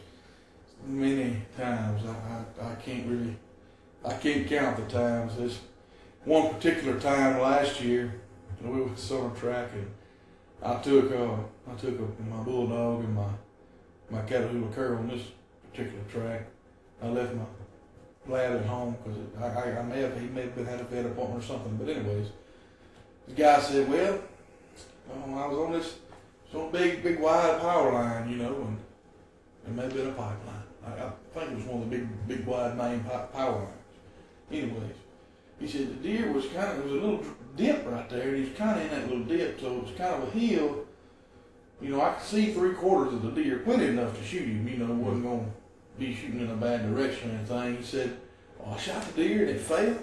Many 0.89 1.43
times 1.55 2.03
I, 2.07 2.65
I 2.65 2.71
I 2.71 2.75
can't 2.77 3.07
really 3.07 3.37
I 4.03 4.15
can't 4.15 4.49
count 4.49 4.79
the 4.79 4.85
times. 4.91 5.37
This 5.37 5.61
one 6.25 6.55
particular 6.55 6.99
time 6.99 7.43
last 7.43 7.83
year, 7.83 8.15
we 8.63 8.81
were 8.81 8.97
summer 8.97 9.29
track 9.37 9.69
and 9.75 9.91
I 10.63 10.81
took 10.81 11.13
uh 11.13 11.35
I 11.71 11.75
took 11.77 11.99
a, 12.01 12.23
my 12.23 12.43
bulldog 12.43 13.05
and 13.05 13.15
my 13.15 13.29
my 14.11 14.23
Catahoula 14.23 14.75
cur 14.75 14.97
on 14.97 15.09
this 15.09 15.25
particular 15.71 16.03
track. 16.11 16.47
I 17.03 17.09
left 17.09 17.35
my 17.35 17.45
lad 18.27 18.57
at 18.57 18.65
home 18.65 18.97
because 19.05 19.19
I, 19.39 19.45
I, 19.45 19.81
I 19.81 19.83
may 19.83 20.01
have 20.01 20.19
he 20.19 20.27
may 20.29 20.43
have 20.43 20.55
been 20.55 20.65
had 20.65 20.81
a 20.81 20.85
vet 20.85 21.05
appointment 21.05 21.45
or 21.45 21.47
something. 21.47 21.77
But 21.77 21.91
anyways, 21.91 22.29
the 23.27 23.35
guy 23.35 23.61
said, 23.61 23.91
"Well, 23.91 24.21
um, 25.13 25.35
I 25.37 25.47
was 25.49 25.59
on 25.59 25.73
this 25.73 25.99
some 26.51 26.73
big 26.73 27.03
big 27.03 27.21
wide 27.21 27.61
power 27.61 27.93
line, 27.93 28.31
you 28.31 28.37
know, 28.37 28.55
and 28.55 28.79
it 29.67 29.75
may 29.75 29.83
have 29.83 29.93
been 29.93 30.07
a 30.07 30.13
pipeline. 30.13 30.68
I, 30.89 31.07
I 31.07 31.11
think 31.35 31.53
it 31.53 31.57
was 31.57 31.65
one 31.65 31.83
of 31.83 31.91
the 31.91 31.97
big 31.97 32.29
big 32.29 32.47
wide 32.47 32.77
main 32.77 33.01
power 33.01 33.53
lines. 33.53 33.71
Anyways, 34.51 34.97
he 35.61 35.69
said 35.69 35.89
the 35.91 36.09
deer 36.09 36.33
was 36.33 36.47
kind 36.47 36.71
of 36.71 36.77
there 36.77 36.85
was 36.85 36.93
a 36.93 37.07
little 37.07 37.25
dip 37.57 37.87
right 37.87 38.09
there, 38.09 38.29
and 38.29 38.37
he 38.37 38.51
was 38.51 38.59
kind 38.59 38.79
of 38.79 38.85
in 38.85 38.91
that 38.91 39.09
little 39.09 39.25
dip, 39.25 39.61
so 39.61 39.77
it 39.77 39.83
was 39.83 39.93
kind 39.97 40.23
of 40.23 40.29
a 40.29 40.39
hill." 40.39 40.85
You 41.81 41.91
know, 41.91 42.01
I 42.01 42.11
could 42.11 42.27
see 42.27 42.53
three 42.53 42.75
quarters 42.75 43.15
of 43.15 43.23
the 43.23 43.31
deer, 43.31 43.59
plenty 43.61 43.87
enough 43.87 44.17
to 44.19 44.25
shoot 44.25 44.49
him. 44.49 44.67
You 44.67 44.79
know, 44.79 44.93
wasn't 44.95 45.23
going 45.23 45.45
to 45.45 45.51
be 45.99 46.13
shooting 46.15 46.41
in 46.41 46.51
a 46.51 46.57
bad 46.57 46.93
direction 46.93 47.31
or 47.31 47.35
anything. 47.35 47.77
He 47.77 47.83
said, 47.85 48.17
"Oh, 48.61 48.73
I 48.73 48.77
shot 48.79 49.05
the 49.05 49.23
deer 49.23 49.43
and 49.43 49.51
it 49.51 49.61
failed. 49.61 50.03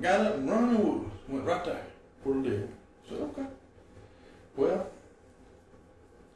Got 0.00 0.20
up 0.26 0.34
and 0.36 0.50
run 0.50 0.82
woods. 0.82 1.10
Went 1.28 1.44
right 1.44 1.64
there 1.64 1.84
for 2.22 2.34
the 2.34 2.42
deer." 2.42 2.68
I 3.04 3.08
said, 3.08 3.20
"Okay." 3.20 3.46
Well, 4.56 4.86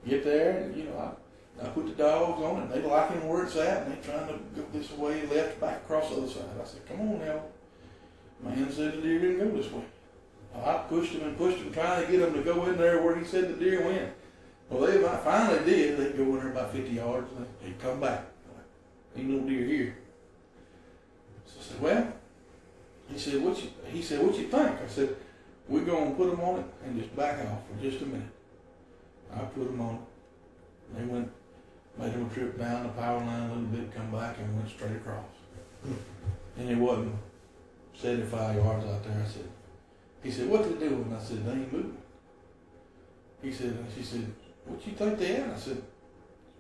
get 0.07 0.25
there, 0.25 0.59
and 0.59 0.77
you 0.77 0.85
know, 0.85 0.99
I, 0.99 1.22
I 1.61 1.67
put 1.69 1.87
the 1.87 1.93
dogs 1.93 2.43
on 2.43 2.59
it. 2.59 2.63
and 2.65 2.73
They 2.73 2.89
liking 2.89 3.29
where 3.29 3.45
it's 3.45 3.57
at, 3.57 3.87
and 3.87 3.93
they 3.93 4.07
trying 4.07 4.27
to 4.29 4.35
go 4.55 4.65
this 4.73 4.91
way, 4.93 5.27
left, 5.27 5.61
back, 5.61 5.79
across 5.85 6.11
the 6.11 6.17
other 6.17 6.29
side. 6.29 6.45
I 6.61 6.65
said, 6.65 6.87
"Come 6.87 7.01
on 7.01 7.19
now." 7.21 7.43
Man 8.43 8.73
said 8.73 8.95
the 8.95 9.03
deer 9.03 9.21
didn't 9.21 9.39
go 9.51 9.57
this 9.57 9.71
way. 9.71 9.83
I 10.55 10.79
pushed 10.89 11.13
him 11.13 11.23
and 11.23 11.37
pushed 11.39 11.59
him, 11.59 11.73
trying 11.73 12.05
to 12.05 12.11
get 12.13 12.21
him 12.21 12.35
to 12.35 12.43
go 12.43 12.67
in 12.67 12.77
there 12.77 13.03
where 13.03 13.17
he 13.17 13.25
said 13.25 13.49
the 13.49 13.65
deer 13.65 13.85
went. 13.85 14.13
Well, 14.69 14.91
they 14.91 14.99
fi- 15.01 15.17
finally 15.19 15.65
did. 15.65 15.99
They'd 15.99 16.17
go 16.17 16.25
in 16.25 16.37
there 16.37 16.51
about 16.51 16.73
50 16.73 16.91
yards 16.93 17.31
and 17.37 17.47
they'd 17.63 17.79
come 17.81 18.01
back. 18.01 18.25
Ain't 19.17 19.29
no 19.29 19.49
deer 19.49 19.65
here. 19.67 19.97
So 21.47 21.55
I 21.61 21.63
said, 21.63 21.81
well, 21.81 22.13
he 23.11 23.19
said, 23.19 23.43
what 23.43 23.63
you, 23.63 23.71
he 23.87 24.03
said, 24.03 24.23
what 24.23 24.37
you 24.37 24.49
think? 24.49 24.71
I 24.83 24.89
said, 24.89 25.15
we're 25.69 25.85
going 25.85 26.11
to 26.11 26.17
put 26.17 26.31
them 26.31 26.41
on 26.41 26.61
it 26.61 26.67
and 26.85 27.01
just 27.01 27.15
back 27.15 27.39
off 27.47 27.61
for 27.69 27.83
just 27.83 28.03
a 28.03 28.07
minute. 28.07 28.29
I 29.35 29.39
put 29.41 29.65
them 29.71 29.81
on 29.81 29.95
it. 29.95 30.01
They 30.99 31.05
went, 31.05 31.31
made 31.99 32.15
a 32.15 32.35
trip 32.35 32.59
down 32.59 32.85
the 32.85 32.89
power 32.91 33.19
line 33.19 33.43
a 33.43 33.49
little 33.49 33.65
bit, 33.65 33.95
come 33.95 34.11
back 34.11 34.39
and 34.39 34.57
went 34.57 34.69
straight 34.69 34.97
across. 34.97 35.25
And 36.57 36.71
it 36.71 36.77
wasn't 36.77 37.15
75 37.95 38.57
yards 38.57 38.87
out 38.87 39.05
there. 39.05 39.23
I 39.25 39.29
said, 39.29 39.49
he 40.23 40.31
said, 40.31 40.49
what 40.49 40.63
they 40.65 40.89
doing? 40.89 41.15
I 41.19 41.23
said, 41.23 41.45
they 41.45 41.53
ain't 41.53 41.73
moving. 41.73 41.97
He 43.43 43.53
said, 43.53 43.69
and 43.69 43.87
she 43.95 44.03
said, 44.03 44.33
what 44.65 44.87
you 44.87 44.93
think 44.93 45.19
they 45.19 45.41
are? 45.41 45.53
I 45.53 45.59
said, 45.59 45.83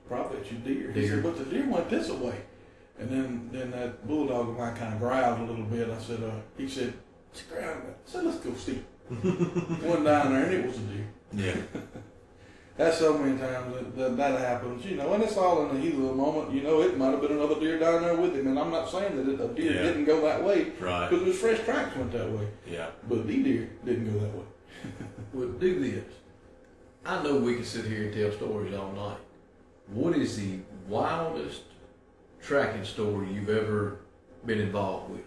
probably 0.08 0.38
at 0.38 0.50
your 0.50 0.60
deer. 0.60 0.92
He 0.92 1.08
said, 1.08 1.22
but 1.22 1.38
the 1.38 1.44
deer 1.44 1.68
went 1.68 1.88
this 1.88 2.10
way. 2.10 2.42
And 2.98 3.08
then, 3.08 3.48
then 3.52 3.70
that 3.70 4.06
bulldog 4.06 4.50
of 4.50 4.58
mine 4.58 4.76
kind 4.76 4.94
of 4.94 5.00
growled 5.00 5.40
a 5.40 5.44
little 5.44 5.64
bit. 5.64 5.88
I 5.88 6.00
said, 6.00 6.22
uh, 6.22 6.32
he 6.56 6.68
said, 6.68 6.92
it's 7.32 7.42
growling. 7.42 7.68
I 7.68 8.10
said, 8.10 8.24
let's 8.24 8.38
go 8.38 8.54
see. 8.54 8.82
Went 9.10 10.04
down 10.04 10.32
there 10.32 10.44
and 10.44 10.54
it 10.54 10.66
was 10.66 10.76
a 10.76 10.80
deer. 10.80 11.08
Yeah. 11.32 11.80
That's 12.76 12.98
so 12.98 13.18
many 13.18 13.38
times 13.38 13.74
that, 13.74 13.96
that 13.96 14.16
that 14.16 14.40
happens, 14.40 14.84
you 14.86 14.96
know, 14.96 15.12
and 15.12 15.22
it's 15.22 15.36
all 15.36 15.66
in 15.68 15.74
the 15.74 15.80
heat 15.80 15.94
of 15.94 16.00
the 16.02 16.14
moment. 16.14 16.52
You 16.54 16.62
know, 16.62 16.80
it 16.80 16.96
might 16.96 17.10
have 17.10 17.20
been 17.20 17.32
another 17.32 17.60
deer 17.60 17.78
down 17.78 18.02
there 18.02 18.16
with 18.16 18.34
him, 18.34 18.46
and 18.46 18.58
I'm 18.58 18.70
not 18.70 18.90
saying 18.90 19.14
that 19.16 19.28
it, 19.32 19.40
a 19.40 19.48
deer 19.48 19.72
Yeah. 19.74 19.82
didn't 19.82 20.06
go 20.06 20.22
that 20.22 20.42
way 20.42 20.72
Right. 20.80 21.08
because 21.10 21.26
his 21.26 21.38
fresh 21.38 21.60
tracks 21.60 21.94
went 21.96 22.12
that 22.12 22.30
way, 22.30 22.48
Yeah. 22.66 22.88
but 23.08 23.26
the 23.26 23.42
deer 23.42 23.68
didn't 23.84 24.12
go 24.12 24.18
that 24.20 24.34
way. 24.34 24.44
Well, 25.34 25.48
do 25.48 25.80
this. 25.80 26.04
I 27.06 27.22
know 27.22 27.36
we 27.38 27.54
can 27.56 27.64
sit 27.64 27.86
here 27.86 28.04
and 28.04 28.14
tell 28.14 28.30
stories 28.32 28.74
all 28.74 28.92
night. 28.92 29.16
What 29.88 30.14
is 30.16 30.36
the 30.36 30.58
wildest 30.88 31.62
tracking 32.42 32.84
story 32.84 33.28
you've 33.32 33.48
ever 33.48 33.98
been 34.44 34.60
involved 34.60 35.10
with? 35.10 35.24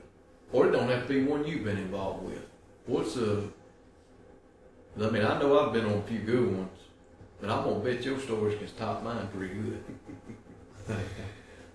Or 0.54 0.68
it 0.68 0.72
don't 0.72 0.90
have 0.90 1.08
to 1.08 1.14
be 1.14 1.24
one 1.24 1.46
you've 1.46 1.64
been 1.64 1.78
involved 1.78 2.24
with. 2.24 2.42
What's 2.86 3.18
a? 3.18 3.44
I 5.02 5.10
mean, 5.10 5.26
I 5.26 5.40
know 5.40 5.60
I've 5.60 5.74
been 5.74 5.86
on 5.86 5.94
a 5.94 6.02
few 6.04 6.20
good 6.20 6.56
ones, 6.56 6.75
but 7.46 7.54
I'm 7.58 7.64
gonna 7.64 7.80
bet 7.84 8.04
your 8.04 8.20
stories 8.20 8.58
can 8.58 8.68
top 8.78 9.04
mine 9.04 9.28
pretty 9.36 9.54
good. 9.56 9.84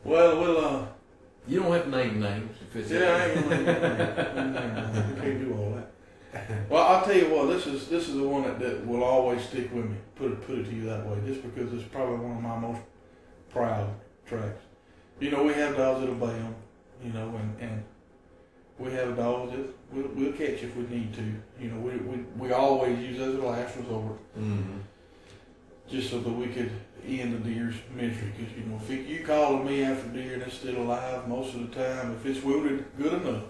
Well, 0.05 0.41
well, 0.41 0.65
uh, 0.65 0.87
You 1.47 1.61
don't 1.61 1.73
have 1.73 1.85
to 1.85 1.91
name 1.91 2.21
names 2.21 2.57
if 2.63 2.77
it's. 2.77 2.91
yeah, 2.91 3.01
I 3.01 3.27
ain't 3.31 3.49
gonna, 3.49 4.93
name 4.95 5.15
we 5.15 5.21
can't 5.21 5.41
do 5.41 5.55
all 5.59 5.71
that. 5.75 5.91
Well, 6.71 6.87
I'll 6.87 7.05
tell 7.05 7.17
you 7.17 7.29
what, 7.35 7.47
this 7.47 7.67
is 7.67 7.89
this 7.89 8.09
is 8.09 8.15
the 8.17 8.23
one 8.27 8.45
that, 8.45 8.59
that 8.61 8.87
will 8.87 9.03
always 9.03 9.43
stick 9.43 9.73
with 9.75 9.87
me. 9.87 9.97
Put 10.17 10.33
it 10.33 10.47
put 10.47 10.59
it 10.59 10.65
to 10.65 10.75
you 10.75 10.85
that 10.85 11.05
way, 11.07 11.19
just 11.27 11.43
because 11.43 11.73
it's 11.73 11.85
probably 11.89 12.17
one 12.19 12.37
of 12.37 12.43
my 12.43 12.57
most 12.59 12.81
proud 13.51 13.89
tracks. 14.27 14.63
You 15.19 15.31
know, 15.33 15.43
we 15.43 15.53
have 15.55 15.77
dogs 15.77 16.01
that'll 16.01 16.15
obey 16.15 16.33
them, 16.33 16.55
you 17.05 17.13
know, 17.13 17.35
and, 17.37 17.61
and 17.61 17.85
we 18.79 18.91
have 18.93 19.17
dogs 19.17 19.53
that 19.53 19.67
we'll, 19.93 20.09
we'll 20.15 20.33
catch 20.33 20.63
if 20.63 20.75
we 20.77 20.85
need 20.85 21.13
to. 21.15 21.23
You 21.63 21.71
know, 21.73 21.81
we, 21.81 21.97
we, 21.97 22.17
we 22.39 22.53
always 22.53 22.99
use 23.01 23.19
those 23.19 23.35
as 23.37 23.43
a 23.43 23.47
last 23.47 23.77
resort, 23.77 24.19
Mm-hmm. 24.39 24.79
Just 25.91 26.11
so 26.11 26.21
that 26.21 26.33
we 26.33 26.47
could 26.47 26.71
end 27.07 27.35
the 27.35 27.51
deer's 27.51 27.75
misery. 27.95 28.33
Because, 28.37 28.57
you 28.57 28.65
know, 28.65 28.77
if 28.77 28.91
it, 28.91 29.07
you 29.07 29.25
calling 29.25 29.67
me 29.67 29.83
after 29.83 30.09
deer 30.09 30.35
and 30.35 30.43
it's 30.43 30.55
still 30.55 30.77
alive, 30.77 31.27
most 31.27 31.55
of 31.55 31.69
the 31.69 31.75
time, 31.75 32.13
if 32.13 32.27
it's 32.27 32.45
wounded 32.45 32.85
good 32.97 33.15
enough, 33.15 33.45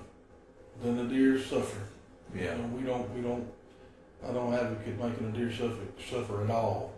then 0.83 0.97
the 0.97 1.05
deer 1.05 1.39
suffer. 1.39 1.83
Yeah. 2.35 2.57
You 2.57 2.63
know, 2.63 2.69
we 2.69 2.83
don't, 2.83 3.15
we 3.15 3.21
don't, 3.21 3.47
I 4.27 4.33
don't 4.33 4.55
advocate 4.55 4.99
making 4.99 5.29
a 5.29 5.33
deer 5.33 5.53
suffer, 5.53 5.83
suffer 6.09 6.45
at 6.45 6.51
all. 6.51 6.95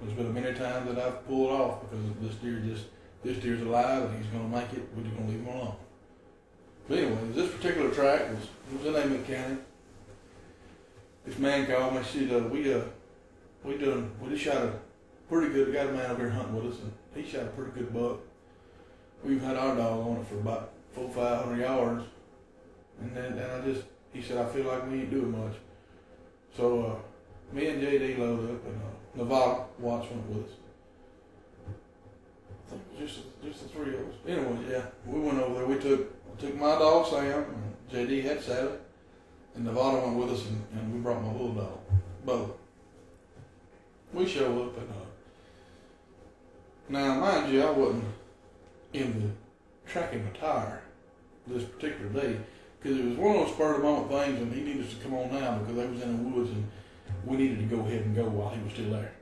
There's 0.00 0.14
been 0.14 0.32
many 0.32 0.56
times 0.56 0.94
that 0.94 1.04
I've 1.04 1.26
pulled 1.26 1.50
off 1.50 1.80
because 1.82 2.04
this 2.20 2.34
deer 2.36 2.60
just, 2.60 2.84
this 3.24 3.38
deer's 3.38 3.62
alive 3.62 4.04
and 4.04 4.16
he's 4.16 4.30
gonna 4.30 4.48
make 4.48 4.72
it, 4.72 4.88
we're 4.94 5.02
just 5.02 5.16
gonna 5.16 5.28
leave 5.28 5.40
him 5.40 5.48
alone. 5.48 5.74
But 6.88 6.98
anyways, 6.98 7.34
this 7.34 7.50
particular 7.50 7.90
track 7.90 8.30
was, 8.30 8.48
was 8.72 8.86
in 8.86 9.02
Amite 9.02 9.26
County. 9.26 9.56
This 11.26 11.38
man 11.38 11.66
called 11.66 11.94
me, 11.94 12.02
said, 12.04 12.32
uh, 12.32 12.46
we, 12.48 12.72
uh, 12.72 12.82
we 13.64 13.76
done, 13.76 14.10
we 14.20 14.30
just 14.30 14.44
shot 14.44 14.56
a 14.56 14.72
pretty 15.28 15.52
good, 15.52 15.68
We 15.68 15.72
got 15.74 15.88
a 15.88 15.92
man 15.92 16.10
over 16.10 16.22
here 16.22 16.30
hunting 16.30 16.54
with 16.54 16.72
us 16.72 16.80
and 16.80 16.92
he 17.14 17.30
shot 17.30 17.42
a 17.42 17.48
pretty 17.48 17.72
good 17.72 17.92
buck. 17.92 18.20
We've 19.24 19.42
had 19.42 19.56
our 19.56 19.76
dog 19.76 20.06
on 20.06 20.16
it 20.18 20.26
for 20.26 20.36
about 20.36 20.72
four, 20.92 21.10
five 21.10 21.44
hundred 21.44 21.60
yards. 21.60 22.04
And 23.00 23.16
then, 23.16 23.32
and 23.32 23.52
I 23.52 23.60
just, 23.60 23.84
he 24.12 24.22
said, 24.22 24.38
I 24.38 24.46
feel 24.46 24.64
like 24.64 24.88
we 24.88 25.00
ain't 25.00 25.10
doing 25.10 25.32
much. 25.32 25.54
So, 26.56 26.82
uh, 26.82 27.54
me 27.54 27.68
and 27.68 27.82
JD 27.82 28.18
loaded 28.18 28.50
up 28.50 28.66
and, 28.66 28.80
uh, 28.80 29.24
Nevada 29.24 29.64
Watch 29.78 30.08
went 30.10 30.26
with 30.28 30.46
us. 30.46 30.52
Just, 32.98 33.20
just 33.42 33.62
the 33.62 33.68
three 33.68 33.94
of 33.94 34.00
us. 34.00 34.14
Anyway, 34.26 34.58
yeah, 34.70 34.82
we 35.06 35.20
went 35.20 35.38
over 35.38 35.54
there. 35.54 35.66
We 35.66 35.78
took, 35.78 36.38
took 36.38 36.54
my 36.56 36.78
dog 36.78 37.06
Sam 37.06 37.44
and 37.44 37.76
JD 37.90 38.22
had 38.22 38.42
Sally. 38.42 38.72
And 39.54 39.64
Nevada 39.64 39.98
went 39.98 40.16
with 40.16 40.30
us 40.30 40.46
and, 40.46 40.64
and 40.74 40.92
we 40.92 41.00
brought 41.00 41.22
my 41.22 41.32
bulldog, 41.32 41.78
Bo. 42.24 42.54
We 44.12 44.26
show 44.26 44.62
up 44.62 44.78
and, 44.78 44.90
uh, 44.90 45.04
now 46.88 47.20
mind 47.20 47.52
you, 47.52 47.62
I 47.62 47.70
wasn't 47.70 48.04
in 48.92 49.20
the 49.20 49.90
tracking 49.90 50.26
attire 50.34 50.82
this 51.46 51.64
particular 51.64 52.08
day 52.10 52.38
because 52.80 52.98
it 52.98 53.04
was 53.04 53.16
one 53.18 53.36
of 53.36 53.46
those 53.46 53.54
spur 53.54 53.74
of 53.74 53.76
the 53.78 53.82
moment 53.82 54.10
things, 54.10 54.40
and 54.40 54.52
he 54.52 54.62
needed 54.62 54.86
us 54.86 54.94
to 54.94 55.00
come 55.02 55.14
on 55.14 55.32
now 55.32 55.58
because 55.58 55.76
they 55.76 55.86
was 55.86 56.00
in 56.02 56.16
the 56.16 56.30
woods, 56.30 56.50
and 56.50 56.68
we 57.24 57.36
needed 57.36 57.58
to 57.58 57.76
go 57.76 57.82
ahead 57.82 58.02
and 58.02 58.14
go 58.16 58.24
while 58.24 58.50
he 58.50 58.62
was 58.62 58.72
still 58.72 58.90
there. 58.90 59.12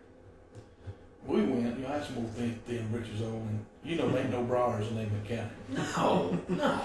We 1.26 1.42
went, 1.42 1.76
you 1.78 1.82
know, 1.82 1.88
I 1.88 1.94
had 1.94 2.04
some 2.04 2.18
old 2.18 2.30
thin, 2.30 2.58
thin 2.66 2.86
breeches 2.88 3.20
on, 3.22 3.32
and 3.32 3.66
you 3.84 3.96
know, 3.96 4.08
there 4.08 4.22
ain't 4.22 4.30
no 4.30 4.42
briars 4.44 4.86
in 4.88 4.98
Amite 4.98 5.24
County. 5.24 5.50
No, 5.68 6.38
no. 6.48 6.80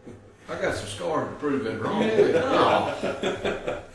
I 0.48 0.60
got 0.60 0.74
some 0.74 0.88
scars 0.88 1.28
to 1.28 1.34
prove 1.36 1.66
it 1.66 1.80
wrong. 1.80 2.02
Yeah. 2.02 2.28
No. 3.22 3.82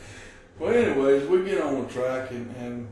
Well, 0.58 0.72
anyways, 0.74 1.26
we 1.28 1.44
get 1.44 1.60
on 1.62 1.82
the 1.82 1.88
track, 1.92 2.30
and, 2.30 2.54
and 2.56 2.88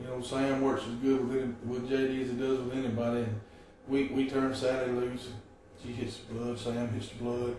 you 0.00 0.08
know, 0.08 0.22
Sam 0.22 0.62
works 0.62 0.82
as 0.86 0.94
good 0.94 1.28
with 1.28 1.42
any, 1.42 1.52
with 1.64 1.88
JD 1.88 2.22
as 2.22 2.30
he 2.30 2.36
does 2.36 2.58
with 2.60 2.74
anybody, 2.74 3.22
and 3.22 3.40
we 3.88 4.06
we 4.08 4.28
turn 4.28 4.54
Sally 4.54 4.90
loose. 4.90 5.28
She 5.82 5.92
hits 5.92 6.18
the 6.18 6.34
blood. 6.34 6.58
Sam 6.58 6.88
hits 6.88 7.08
the 7.08 7.16
blood. 7.16 7.56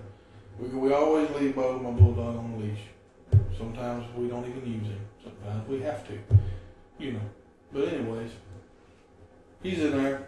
We 0.60 0.68
we 0.70 0.94
always 0.94 1.30
leave 1.32 1.56
Bo, 1.56 1.80
my 1.80 1.92
bulldog, 1.92 2.38
on 2.38 2.52
the 2.54 2.66
leash. 2.66 2.80
Sometimes 3.58 4.06
we 4.16 4.28
don't 4.28 4.48
even 4.48 4.66
use 4.66 4.88
him. 4.88 5.02
Sometimes 5.24 5.68
we 5.68 5.82
have 5.82 6.08
to, 6.08 6.18
you 6.98 7.14
know. 7.14 7.22
But 7.72 7.94
anyways, 7.94 8.32
he's 9.62 9.80
in 9.80 9.92
there. 9.92 10.28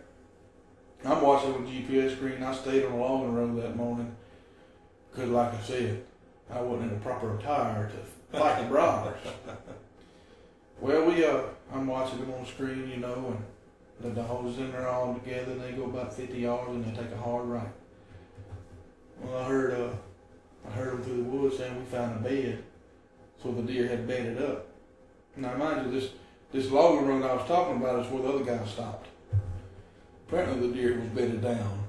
I'm 1.06 1.22
watching 1.22 1.54
with 1.54 1.70
GPS 1.70 2.16
screen. 2.16 2.42
I 2.44 2.54
stayed 2.54 2.86
on 2.86 2.92
the 2.94 2.98
long 2.98 3.34
road 3.34 3.62
that 3.62 3.76
morning 3.76 4.16
because, 5.12 5.30
like 5.30 5.54
I 5.54 5.62
said, 5.62 6.04
I 6.50 6.62
wasn't 6.62 6.92
in 6.92 6.98
the 6.98 7.04
proper 7.04 7.36
attire 7.38 7.90
to 7.90 8.38
fight 8.38 8.62
the 8.62 8.68
briars. 8.70 9.18
well, 10.80 11.06
we 11.06 11.26
uh, 11.26 11.42
I'm 11.72 11.88
watching 11.88 12.20
them 12.20 12.34
on 12.34 12.44
the 12.44 12.50
screen, 12.50 12.90
you 12.90 12.98
know, 12.98 13.36
and 14.02 14.16
the 14.16 14.22
dogs 14.22 14.58
in 14.58 14.72
there 14.72 14.88
all 14.88 15.14
together. 15.14 15.52
And 15.54 15.62
they 15.62 15.72
go 15.72 15.86
about 15.86 16.14
50 16.14 16.38
yards 16.38 16.70
and 16.70 16.86
they 16.86 17.02
take 17.02 17.12
a 17.12 17.18
hard 17.18 17.46
right. 17.46 17.72
Well, 19.22 19.38
I 19.38 19.44
heard 19.46 19.74
uh, 19.74 19.94
I 20.68 20.72
heard 20.72 20.94
them 20.94 21.04
through 21.04 21.18
the 21.18 21.24
woods 21.24 21.58
saying 21.58 21.78
we 21.78 21.86
found 21.86 22.18
a 22.18 22.30
bed, 22.30 22.64
so 23.42 23.52
the 23.52 23.62
deer 23.62 23.88
had 23.88 24.08
bedded 24.08 24.42
up. 24.42 24.68
Now, 25.36 25.56
mind 25.56 25.86
you, 25.86 26.00
this 26.00 26.12
this 26.52 26.70
logging 26.70 27.08
run 27.08 27.24
I 27.24 27.34
was 27.34 27.48
talking 27.48 27.78
about 27.78 28.06
is 28.06 28.12
where 28.12 28.24
the 28.24 28.30
other 28.30 28.44
guy 28.44 28.66
stopped. 28.66 29.08
Apparently, 30.28 30.68
the 30.68 30.74
deer 30.74 31.00
was 31.00 31.10
bedded 31.10 31.42
down, 31.42 31.86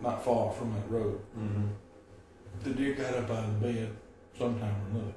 not 0.00 0.24
far 0.24 0.52
from 0.52 0.72
that 0.74 0.90
road. 0.90 1.20
Mm-hmm. 1.38 1.66
The 2.64 2.70
deer 2.70 2.94
got 2.94 3.14
up 3.14 3.30
out 3.30 3.44
of 3.44 3.60
the 3.60 3.72
bed 3.72 3.90
sometime 4.36 4.74
or 4.74 4.98
another. 4.98 5.14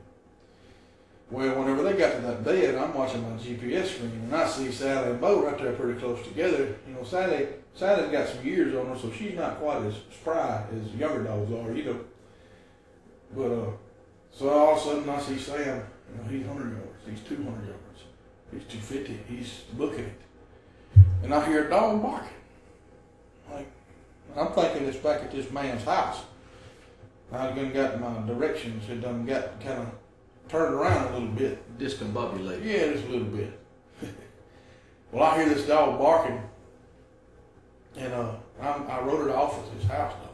Well, 1.32 1.58
whenever 1.58 1.84
they 1.84 1.94
got 1.94 2.16
to 2.16 2.22
that 2.24 2.44
bed, 2.44 2.76
I'm 2.76 2.94
watching 2.94 3.24
my 3.24 3.38
GPS 3.38 3.86
screen 3.86 4.12
and 4.12 4.36
I 4.36 4.46
see 4.46 4.70
Sally 4.70 5.12
and 5.12 5.22
Bo 5.22 5.46
right 5.46 5.58
there 5.58 5.72
pretty 5.72 5.98
close 5.98 6.22
together. 6.28 6.76
You 6.86 6.94
know, 6.94 7.04
Sally 7.06 7.48
Sally's 7.74 8.12
got 8.12 8.28
some 8.28 8.46
years 8.46 8.76
on 8.76 8.88
her, 8.88 8.98
so 8.98 9.10
she's 9.12 9.36
not 9.36 9.58
quite 9.58 9.82
as 9.84 9.96
spry 10.12 10.66
as 10.76 10.94
younger 10.94 11.24
dogs 11.24 11.50
are, 11.54 11.72
you 11.72 11.86
know. 11.86 12.00
But 13.34 13.52
uh, 13.52 13.72
so 14.34 14.50
all 14.50 14.76
of 14.76 14.80
a 14.80 14.82
sudden 14.82 15.10
I 15.10 15.22
see 15.22 15.38
Sam. 15.38 15.84
You 16.12 16.18
know, 16.18 16.30
he's 16.30 16.46
100 16.46 16.74
yards. 16.74 16.88
He's 17.10 17.22
200 17.22 17.66
yards. 17.66 18.04
He's 18.52 18.64
250. 18.66 19.34
He's 19.34 19.62
looking 19.78 20.04
it, 20.04 20.22
and 21.24 21.34
I 21.34 21.46
hear 21.46 21.68
a 21.68 21.70
dog 21.70 22.02
barking. 22.02 22.30
Like 23.50 23.72
I'm 24.36 24.52
thinking 24.52 24.86
it's 24.86 24.98
back 24.98 25.22
at 25.22 25.32
this 25.32 25.50
man's 25.50 25.86
house. 25.86 26.24
I 27.32 27.52
done 27.52 27.72
got 27.72 28.02
my 28.02 28.28
directions 28.28 28.86
had 28.88 29.02
done 29.02 29.26
got 29.26 29.62
kind 29.62 29.80
of 29.80 30.01
turned 30.52 30.76
around 30.76 31.08
a 31.08 31.14
little 31.14 31.30
bit. 31.30 31.80
Discombobulated. 31.80 32.66
Yeah, 32.66 32.91
just 32.91 33.06
a 33.06 33.10
little 33.10 33.28
bit. 33.28 33.60
well, 35.12 35.24
I 35.24 35.38
hear 35.38 35.49
this 35.49 35.66
dog 35.66 35.97
barking, 35.97 36.41
and 37.95 38.14
uh, 38.14 38.34
I'm, 38.62 38.88
I 38.88 39.02
wrote 39.02 39.28
it 39.28 39.34
off 39.34 39.64
as 39.64 39.82
his 39.82 39.89
house 39.89 40.14
dog. 40.14 40.28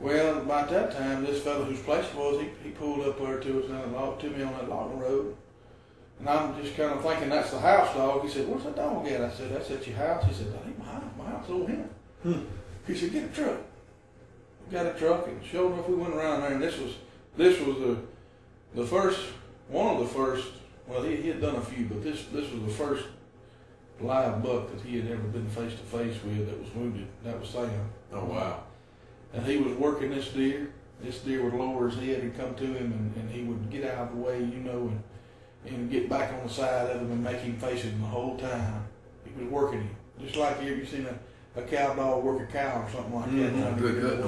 Well, 0.00 0.38
about 0.38 0.70
that 0.70 0.92
time, 0.92 1.24
this 1.24 1.42
fellow 1.42 1.64
whose 1.64 1.80
place 1.80 2.06
it 2.06 2.14
was, 2.14 2.40
he, 2.40 2.48
he 2.64 2.70
pulled 2.70 3.06
up 3.06 3.18
there 3.18 3.38
to 3.38 3.62
us 3.62 3.68
down 3.68 3.92
the 3.92 3.98
log, 3.98 4.18
to 4.20 4.30
me 4.30 4.42
on 4.42 4.52
that 4.54 4.68
logging 4.68 4.98
road. 4.98 5.36
And 6.18 6.28
I'm 6.28 6.60
just 6.60 6.76
kind 6.76 6.92
of 6.92 7.02
thinking 7.02 7.28
that's 7.28 7.50
the 7.50 7.60
house 7.60 7.94
dog. 7.94 8.22
He 8.22 8.28
said, 8.28 8.46
"Where's 8.46 8.64
that 8.64 8.76
dog 8.76 9.06
at?" 9.08 9.22
I 9.22 9.30
said, 9.30 9.50
"That's 9.50 9.70
at 9.70 9.86
your 9.86 9.96
house." 9.96 10.24
He 10.26 10.34
said, 10.34 10.52
"That 10.52 10.66
ain't 10.66 10.78
my 10.78 10.84
house. 10.84 11.02
My 11.16 11.24
house 11.24 11.46
over 11.48 11.70
here." 11.70 11.88
Hmm. 12.22 12.40
He 12.86 12.94
said, 12.94 13.12
"Get 13.12 13.24
a 13.24 13.28
truck." 13.28 13.58
We 14.66 14.72
got 14.72 14.86
a 14.86 14.98
truck, 14.98 15.26
and 15.28 15.42
sure 15.42 15.72
enough, 15.72 15.88
we 15.88 15.94
went 15.94 16.14
around 16.14 16.42
there. 16.42 16.52
And 16.52 16.62
this 16.62 16.78
was 16.78 16.92
this 17.38 17.58
was 17.60 17.78
the 17.78 17.96
the 18.74 18.86
first 18.86 19.20
one 19.68 19.96
of 19.96 20.00
the 20.00 20.06
first. 20.06 20.48
Well, 20.86 21.02
he, 21.02 21.16
he 21.16 21.28
had 21.28 21.40
done 21.40 21.54
a 21.56 21.60
few, 21.60 21.86
but 21.86 22.02
this 22.02 22.24
this 22.32 22.50
was 22.50 22.62
the 22.62 22.70
first 22.70 23.04
live 24.00 24.42
buck 24.42 24.70
that 24.72 24.80
he 24.84 24.96
had 24.98 25.10
ever 25.10 25.22
been 25.28 25.46
face 25.48 25.72
to 25.72 25.78
face 25.78 26.16
with 26.24 26.46
that 26.48 26.58
was 26.60 26.74
wounded. 26.74 27.06
That 27.22 27.38
was 27.38 27.48
Sam. 27.50 27.70
Oh 28.12 28.24
wow. 28.24 28.64
And 29.32 29.46
he 29.46 29.58
was 29.58 29.72
working 29.74 30.10
this 30.10 30.28
deer. 30.28 30.72
This 31.00 31.20
deer 31.20 31.42
would 31.44 31.54
lower 31.54 31.88
his 31.88 31.98
head 31.98 32.20
and 32.20 32.36
come 32.36 32.54
to 32.56 32.64
him, 32.64 32.92
and, 32.92 33.14
and 33.16 33.30
he 33.30 33.42
would 33.42 33.70
get 33.70 33.84
out 33.84 34.08
of 34.08 34.16
the 34.16 34.22
way, 34.22 34.38
you 34.40 34.60
know, 34.60 34.90
and 34.90 35.02
and 35.66 35.90
get 35.90 36.08
back 36.08 36.32
on 36.32 36.42
the 36.46 36.52
side 36.52 36.90
of 36.90 37.00
him 37.02 37.12
and 37.12 37.22
make 37.22 37.38
him 37.38 37.56
face 37.58 37.82
him 37.82 38.00
the 38.00 38.06
whole 38.06 38.36
time. 38.38 38.82
He 39.24 39.42
was 39.44 39.50
working 39.52 39.80
him, 39.82 39.96
just 40.20 40.36
like 40.36 40.62
you 40.62 40.74
ever 40.74 40.86
seen 40.86 41.06
a, 41.06 41.60
a 41.60 41.62
cow 41.62 41.94
dog 41.94 42.24
work 42.24 42.48
a 42.48 42.52
cow 42.52 42.82
or 42.82 42.90
something 42.90 43.14
like 43.14 43.26
that. 43.26 43.52
Mhm. 43.52 43.60
trying 43.62 43.74
to 43.76 43.80
Good 43.80 44.24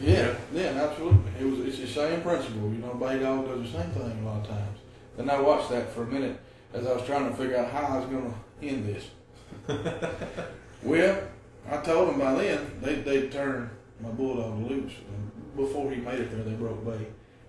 get 0.00 0.18
him 0.18 0.36
cutting 0.36 0.54
to 0.54 0.54
work. 0.54 0.54
horse. 0.54 0.54
Yeah, 0.54 0.62
yeah, 0.62 0.82
absolutely. 0.82 1.32
It 1.40 1.44
was 1.44 1.60
it's 1.60 1.78
the 1.78 1.86
same 1.86 2.22
principle. 2.22 2.70
You 2.72 2.78
know, 2.78 2.94
bay 2.94 3.18
dog 3.18 3.46
does 3.46 3.72
the 3.72 3.78
same 3.78 3.90
thing 3.90 4.24
a 4.24 4.26
lot 4.26 4.40
of 4.42 4.48
times. 4.48 4.78
And 5.18 5.30
I 5.30 5.40
watched 5.40 5.70
that 5.70 5.92
for 5.92 6.02
a 6.02 6.06
minute 6.06 6.40
as 6.72 6.86
I 6.86 6.92
was 6.92 7.04
trying 7.06 7.28
to 7.30 7.36
figure 7.36 7.56
out 7.56 7.70
how 7.70 7.96
I 7.96 7.98
was 7.98 8.06
going 8.06 8.32
to 8.32 8.66
end 8.66 8.86
this. 8.86 9.10
well, 10.82 11.22
I 11.68 11.76
told 11.78 12.10
them 12.10 12.18
by 12.18 12.34
then 12.34 12.80
they 12.80 12.94
they 12.96 13.28
turned 13.28 13.70
my 14.00 14.10
bulldog 14.10 14.70
loose. 14.70 14.92
And 14.94 15.56
before 15.56 15.90
he 15.90 16.00
made 16.00 16.20
it 16.20 16.30
there, 16.30 16.42
they 16.42 16.54
broke 16.54 16.84
bay. 16.84 17.06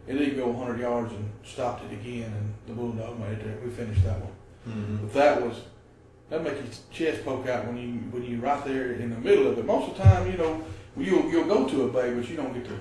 It 0.07 0.13
didn't 0.13 0.37
go 0.37 0.47
100 0.47 0.79
yards 0.79 1.13
and 1.13 1.31
stopped 1.43 1.85
it 1.85 1.93
again, 1.93 2.33
and 2.33 2.53
the 2.67 2.73
bulldog 2.73 3.19
made 3.19 3.33
it 3.33 3.45
there. 3.45 3.57
We 3.63 3.69
finished 3.69 4.03
that 4.03 4.19
one. 4.19 4.33
Mm-hmm. 4.67 5.05
But 5.05 5.13
that 5.13 5.41
was 5.41 5.61
that 6.29 6.43
make 6.43 6.53
your 6.53 6.63
chest 6.91 7.25
poke 7.25 7.47
out 7.47 7.67
when 7.67 7.77
you 7.77 7.99
when 8.11 8.23
you're 8.23 8.39
right 8.39 8.63
there 8.65 8.93
in 8.93 9.09
the 9.09 9.17
middle 9.17 9.47
of 9.47 9.57
it. 9.57 9.65
Most 9.65 9.91
of 9.91 9.97
the 9.97 10.03
time, 10.03 10.31
you 10.31 10.37
know, 10.37 10.63
you'll 10.97 11.29
you'll 11.29 11.45
go 11.45 11.67
to 11.67 11.83
a 11.83 11.87
bay, 11.89 12.13
but 12.13 12.27
you 12.29 12.35
don't 12.35 12.53
get 12.53 12.65
to 12.65 12.73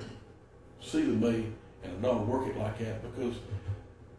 see 0.81 1.01
the 1.03 1.13
bay 1.13 1.45
and 1.83 1.93
a 1.97 2.01
dog 2.07 2.27
work 2.27 2.47
it 2.47 2.57
like 2.57 2.77
that 2.79 3.01
because 3.01 3.35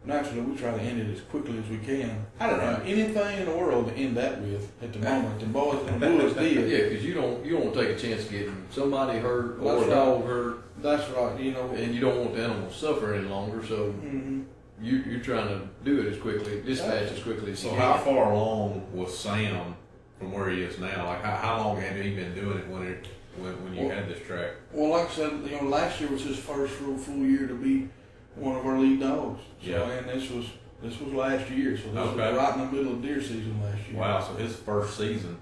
naturally 0.04 0.40
we 0.40 0.56
try 0.56 0.72
to 0.72 0.80
end 0.80 1.00
it 1.00 1.12
as 1.12 1.20
quickly 1.22 1.58
as 1.58 1.68
we 1.68 1.78
can. 1.78 2.24
I 2.40 2.48
don't 2.50 2.60
have 2.60 2.82
anything 2.86 3.38
in 3.38 3.46
the 3.46 3.52
world 3.56 3.86
to 3.88 3.94
end 3.94 4.16
that 4.16 4.40
with 4.40 4.70
at 4.82 4.92
the 4.92 4.98
moment. 4.98 5.38
The 5.40 5.46
boys 5.46 5.78
and 5.88 6.00
the 6.00 6.06
bullets 6.06 6.36
Yeah, 6.36 6.88
because 6.88 7.04
you 7.04 7.14
don't 7.14 7.44
you 7.44 7.52
don't 7.52 7.64
want 7.66 7.74
to 7.74 7.86
take 7.86 7.96
a 7.96 8.00
chance 8.00 8.24
of 8.24 8.30
getting 8.30 8.66
somebody 8.70 9.18
hurt 9.18 9.58
or 9.60 9.64
That's 9.64 9.82
a 9.82 9.86
right. 9.86 9.90
dog 9.90 10.24
hurt, 10.26 10.58
That's 10.82 11.10
right. 11.10 11.40
You 11.40 11.52
know. 11.52 11.70
and 11.70 11.94
you 11.94 12.00
don't 12.00 12.18
want 12.18 12.34
the 12.34 12.42
animal 12.44 12.68
to 12.68 12.74
suffer 12.74 13.14
any 13.14 13.28
longer. 13.28 13.64
So 13.66 13.90
hmm 13.92 14.42
you 14.80 14.96
you're 15.08 15.20
trying 15.20 15.46
to 15.46 15.60
do 15.84 16.00
it 16.00 16.12
as 16.12 16.18
quickly, 16.20 16.60
dispatch 16.62 17.12
as 17.12 17.22
quickly 17.22 17.52
as 17.52 17.60
So 17.60 17.70
you 17.70 17.76
how 17.76 17.92
can. 17.94 18.04
far 18.04 18.32
along 18.32 18.84
was 18.92 19.16
Sam 19.16 19.76
from 20.18 20.32
where 20.32 20.50
he 20.50 20.62
is 20.62 20.78
now? 20.80 21.06
Like 21.06 21.22
how, 21.22 21.36
how 21.36 21.58
long 21.58 21.80
had 21.80 21.94
he 21.96 22.14
been 22.16 22.34
doing 22.34 22.58
it 22.58 22.66
when 22.68 22.82
it 22.88 23.06
when, 23.36 23.64
when 23.64 23.74
you 23.74 23.86
Well- 23.86 23.96
had 23.96 24.08
this 24.08 24.20
track? 24.26 24.50
Well, 24.72 24.90
like 24.90 25.08
I 25.10 25.12
said, 25.12 25.32
you 25.44 25.56
know, 25.60 25.68
last 25.68 26.00
year 26.00 26.10
was 26.10 26.22
his 26.22 26.38
first 26.38 26.80
real 26.80 26.96
full 26.96 27.16
year 27.24 27.46
to 27.46 27.54
be 27.54 27.88
one 28.34 28.56
of 28.56 28.64
our 28.66 28.78
lead 28.78 29.00
dogs. 29.00 29.40
So, 29.62 29.70
Yeah. 29.70 29.82
And 29.90 30.08
this 30.08 30.30
was 30.30 30.46
this 30.82 30.98
was 31.00 31.12
last 31.12 31.48
year, 31.50 31.76
so 31.76 31.84
this 31.92 31.96
Okay. 31.96 32.16
was 32.16 32.36
right 32.36 32.54
in 32.54 32.60
the 32.66 32.72
middle 32.72 32.92
of 32.94 33.02
deer 33.02 33.20
season 33.20 33.60
last 33.62 33.88
year. 33.88 34.00
Wow, 34.00 34.20
so 34.20 34.34
his 34.34 34.56
first 34.56 34.96
season. 34.98 35.36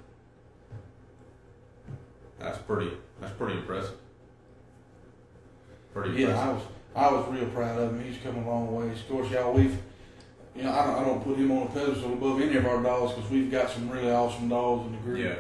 That's 2.38 2.59
pretty 2.59 2.91
that's 3.20 3.32
pretty 3.34 3.59
impressive. 3.59 3.97
Pretty 5.95 6.22
Yeah, 6.22 6.28
impressive. 6.28 6.49
I 6.95 7.03
was 7.03 7.12
I 7.12 7.12
was 7.30 7.41
real 7.41 7.49
proud 7.51 7.78
of 7.78 7.91
him. 7.95 8.05
He's 8.05 8.20
come 8.22 8.36
a 8.36 8.47
long 8.47 8.74
ways. 8.74 9.01
Of 9.01 9.09
course, 9.09 9.30
y'all, 9.30 9.53
we've 9.53 9.76
you 10.57 10.62
know 10.64 10.72
I 10.72 10.86
don't, 10.86 10.97
I 10.97 11.05
don't 11.05 11.22
put 11.24 11.36
him 11.36 11.51
on 11.53 11.66
a 11.68 11.70
pedestal 11.70 12.12
above 12.12 12.41
any 12.41 12.57
of 12.57 12.66
our 12.66 12.82
dogs 12.82 13.14
because 13.14 13.30
we've 13.30 13.51
got 13.51 13.70
some 13.70 13.88
really 13.88 14.11
awesome 14.11 14.49
dogs 14.49 14.86
in 14.86 14.93
the 14.93 14.99
group. 14.99 15.18
Yeah. 15.18 15.36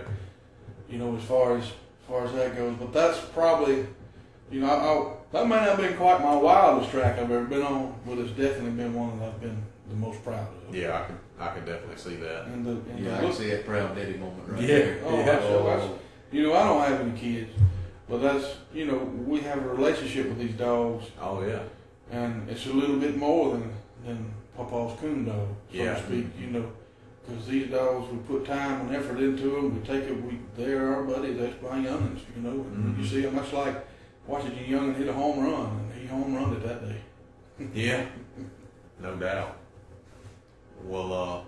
You 0.88 0.98
know, 0.98 1.16
as 1.16 1.24
far 1.24 1.56
as 1.58 1.64
as 1.64 1.70
far 2.10 2.24
as 2.26 2.32
that 2.34 2.56
goes, 2.56 2.74
but 2.78 2.92
that's 2.92 3.20
probably 3.32 3.86
you 4.50 4.60
know 4.60 4.66
I, 4.68 4.74
I, 4.74 5.12
that 5.42 5.48
may 5.48 5.56
not 5.56 5.68
have 5.68 5.76
been 5.78 5.96
quite 5.96 6.20
my 6.20 6.34
wildest 6.34 6.90
track 6.90 7.18
I've 7.18 7.30
ever 7.30 7.44
been 7.44 7.62
on, 7.62 7.94
but 8.04 8.18
it's 8.18 8.32
definitely 8.32 8.72
been 8.72 8.92
one 8.94 9.18
that 9.20 9.28
I've 9.28 9.40
been 9.40 9.62
the 9.88 9.94
most 9.94 10.22
proud 10.24 10.48
of. 10.68 10.74
Yeah, 10.74 11.00
I 11.00 11.06
can 11.06 11.18
I 11.38 11.54
can 11.54 11.64
definitely 11.64 11.96
see 11.96 12.16
that. 12.16 12.46
And 12.46 12.66
the, 12.66 12.70
and 12.72 12.98
Yeah, 12.98 13.10
the 13.12 13.16
I 13.16 13.20
look 13.22 13.30
can 13.30 13.40
see 13.40 13.50
that 13.50 13.64
proud 13.66 13.94
daddy 13.94 14.16
moment 14.18 14.48
right 14.48 14.60
Yeah. 14.60 14.66
there. 14.66 15.00
Oh, 15.06 15.18
Yeah. 15.18 15.24
that's- 15.24 15.64
that's- 15.64 15.90
You 16.32 16.44
know, 16.44 16.54
I 16.54 16.62
don't 16.64 16.80
have 16.88 17.00
any 17.00 17.18
kids, 17.18 17.50
but 18.08 18.18
that's 18.22 18.56
you 18.74 18.86
know 18.86 18.98
we 19.26 19.40
have 19.40 19.58
a 19.64 19.68
relationship 19.68 20.26
with 20.28 20.38
these 20.38 20.54
dogs, 20.54 21.04
Oh 21.20 21.42
yeah. 21.44 21.60
and 22.10 22.48
it's 22.50 22.66
a 22.66 22.72
little 22.72 22.96
bit 22.96 23.16
more 23.16 23.52
than 23.52 23.70
than 24.04 24.32
Papa's 24.56 24.98
coon 25.00 25.24
dog, 25.26 25.48
so 25.70 25.76
Yeah. 25.76 25.94
to 25.94 26.02
speak. 26.06 26.26
You 26.40 26.48
know, 26.50 26.66
because 27.26 27.46
these 27.46 27.70
dogs 27.70 28.10
we 28.10 28.18
put 28.18 28.44
time 28.46 28.80
and 28.86 28.96
effort 28.96 29.18
into 29.18 29.42
them. 29.50 29.80
We 29.80 29.86
take 29.86 30.04
it. 30.04 30.22
We 30.24 30.38
they're 30.56 30.94
our 30.94 31.02
buddies. 31.04 31.38
That's 31.38 31.60
my 31.62 31.78
youngins. 31.78 32.20
You 32.36 32.42
know, 32.42 32.50
and 32.50 32.96
you 32.98 33.04
Mhm. 33.04 33.08
see 33.10 33.20
them. 33.22 33.36
That's 33.36 33.52
like 33.52 33.86
watching 34.26 34.52
your 34.56 34.80
youngin 34.80 34.96
hit 34.96 35.08
a 35.08 35.12
home 35.12 35.44
run, 35.44 35.66
and 35.92 36.00
he 36.00 36.06
home 36.06 36.34
runned 36.34 36.54
it 36.54 36.66
that 36.66 36.88
day. 36.88 37.00
Yeah. 37.74 38.06
No 39.00 39.14
doubt. 39.16 39.56
Well, 40.84 41.12
uh, 41.12 41.40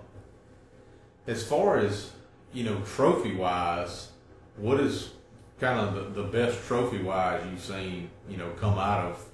as 1.27 1.47
far 1.47 1.79
as 1.79 2.11
you 2.53 2.65
know, 2.65 2.81
trophy 2.83 3.35
wise, 3.35 4.11
what 4.57 4.79
is 4.81 5.13
kind 5.59 5.81
of 5.81 6.15
the, 6.15 6.23
the 6.23 6.29
best 6.29 6.63
trophy 6.67 7.03
wise 7.03 7.41
you've 7.51 7.61
seen? 7.63 8.11
You 8.29 8.37
know, 8.37 8.51
come 8.61 8.79
out 8.79 9.07
of 9.11 9.25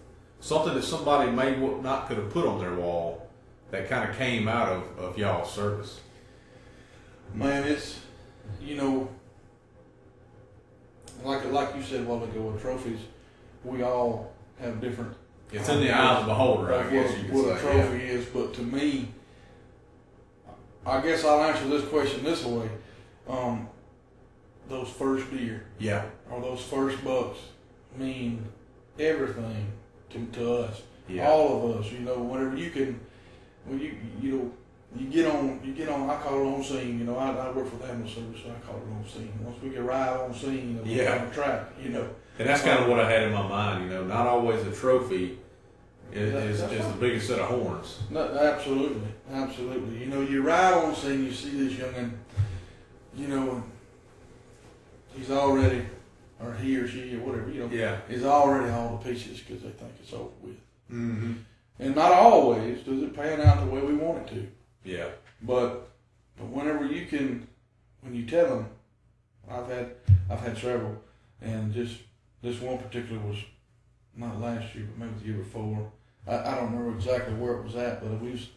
something 0.41 0.75
that 0.75 0.83
somebody 0.85 1.31
may 1.33 1.57
not 1.83 2.07
could 2.09 2.17
have 2.19 2.31
put 2.31 2.47
on 2.47 2.61
their 2.61 2.75
wall 2.75 3.29
that 3.73 3.89
kind 3.89 4.09
of 4.09 4.17
came 4.17 4.47
out 4.49 4.69
of, 4.69 4.99
of 4.99 5.19
y'all's 5.19 5.53
service. 5.53 6.01
Man, 7.35 7.65
it's 7.65 8.01
you 8.61 8.77
know, 8.77 9.09
like 11.25 11.45
like 11.53 11.75
you 11.77 11.83
said 11.83 12.01
a 12.01 12.05
while 12.05 12.23
ago 12.25 12.41
with 12.43 12.61
trophies, 12.63 13.01
we 13.65 13.83
all 13.83 14.33
have 14.61 14.81
different 14.81 15.15
It's 15.53 15.69
in 15.69 15.81
the 15.81 15.91
eye 15.91 16.17
of 16.17 16.23
the 16.27 16.29
beholder, 16.33 16.75
I 16.75 16.91
guess 16.91 17.11
what, 17.13 17.19
you 17.27 17.33
what 17.33 17.45
could 17.45 17.53
a 17.57 17.61
say. 17.61 17.73
trophy 17.89 18.05
is, 18.05 18.25
but 18.27 18.55
to 18.55 18.63
me, 18.63 19.09
I 20.87 21.01
guess 21.01 21.25
I'll 21.25 21.43
answer 21.45 21.69
this 21.69 21.85
question 21.89 22.25
this 22.25 22.45
way: 22.45 22.69
um, 23.29 23.69
those 24.69 24.89
first 24.89 25.31
deer 25.31 25.67
Yeah. 25.79 26.05
or 26.31 26.41
those 26.41 26.63
first 26.63 27.03
bucks 27.05 27.39
mean 27.97 28.45
everything 28.99 29.67
to, 30.11 30.27
to 30.33 30.55
us, 30.55 30.83
Yeah. 31.09 31.29
all 31.31 31.71
of 31.71 31.77
us. 31.85 31.93
You 31.93 32.01
know, 32.01 32.19
whenever 32.19 32.57
you 32.57 32.71
can, 32.71 32.99
when 33.65 33.79
you 33.81 33.97
you 34.21 34.33
know. 34.33 34.53
You 34.97 35.07
get 35.11 35.27
on, 35.27 35.61
you 35.65 35.75
get 35.75 35.89
on. 35.91 36.09
I 36.09 36.17
call 36.17 36.41
it 36.41 36.47
on 36.57 36.65
scene. 36.65 36.99
You 36.99 37.05
know, 37.05 37.17
I, 37.19 37.31
I 37.31 37.51
work 37.51 37.69
for 37.69 37.77
the 37.77 37.85
ambulance 37.91 38.15
service, 38.15 38.41
so 38.43 38.51
I 38.51 38.67
call 38.67 38.77
it 38.77 38.91
on 38.91 39.05
scene. 39.07 39.33
Once 39.43 39.61
we 39.63 39.69
get 39.71 39.83
right 39.83 40.09
on 40.09 40.35
scene, 40.35 40.79
and 40.79 40.87
we're 40.87 41.03
Yeah. 41.03 41.25
on 41.27 41.31
track. 41.31 41.67
You 41.83 41.91
know, 41.91 42.09
And 42.39 42.49
that's 42.49 42.63
kind 42.63 42.79
of 42.83 42.89
what 42.89 42.99
I 42.99 43.11
had 43.11 43.25
in 43.25 43.33
my 43.33 43.47
mind. 43.47 43.85
You 43.85 43.91
know, 43.91 44.05
not 44.05 44.27
always 44.27 44.67
a 44.67 44.73
trophy 44.73 45.39
is, 46.13 46.33
That- 46.33 46.43
is, 46.45 46.63
is 46.63 46.87
the 46.87 46.99
biggest 46.99 47.27
set 47.29 47.39
of 47.39 47.49
horns. 47.49 47.99
No, 48.11 48.23
absolutely, 48.39 49.09
absolutely. 49.31 49.99
You 49.99 50.07
know, 50.07 50.23
you 50.23 50.43
ride 50.43 50.73
on 50.73 50.95
scene, 50.95 51.25
you 51.27 51.33
see 51.33 51.51
this 51.51 51.79
young 51.79 51.95
and 51.95 52.19
you 53.15 53.27
know, 53.29 53.63
he's 55.15 55.31
already, 55.31 55.83
or 56.41 56.55
he 56.55 56.77
or 56.77 56.87
she 56.89 57.15
or 57.17 57.21
whatever, 57.21 57.51
you 57.51 57.61
know, 57.67 57.69
Yeah. 57.71 57.99
is 58.09 58.25
already 58.25 58.71
all 58.73 58.97
the 59.03 59.11
pieces 59.11 59.41
because 59.41 59.63
they 59.63 59.71
think 59.71 59.91
it's 60.03 60.13
over 60.13 60.31
with. 60.43 60.57
Mm-hmm. 60.91 61.33
And 61.81 61.95
not 61.95 62.13
always 62.13 62.81
does 62.83 63.03
it 63.03 63.15
pan 63.15 63.41
out 63.43 63.61
the 63.61 63.67
way 63.71 63.81
we 63.83 63.95
want 63.95 64.19
it 64.31 64.35
to. 64.35 64.47
Yeah. 64.89 65.09
But, 65.43 65.89
but 66.39 66.47
whenever 66.47 66.87
you 66.87 67.07
can, 67.07 67.47
when 68.01 68.15
you 68.15 68.25
tell 68.25 68.47
them, 68.49 68.67
I've 69.51 69.69
had, 69.69 69.91
I've 70.31 70.41
had 70.41 70.57
several, 70.57 70.97
and 71.43 71.73
just 71.75 71.97
this 72.43 72.61
one 72.61 72.79
particular 72.79 73.21
was 73.21 73.37
not 74.17 74.41
last 74.41 74.75
year, 74.75 74.87
but 74.89 74.99
maybe 75.07 75.21
the 75.21 75.27
year 75.29 75.37
before. 75.45 75.91
I, 76.27 76.39
I 76.39 76.55
don't 76.57 76.73
remember 76.73 76.97
exactly 76.97 77.35
where 77.35 77.57
it 77.59 77.65
was 77.65 77.77
at, 77.77 78.01
but 78.03 78.19
we 78.21 78.31
was, 78.33 78.49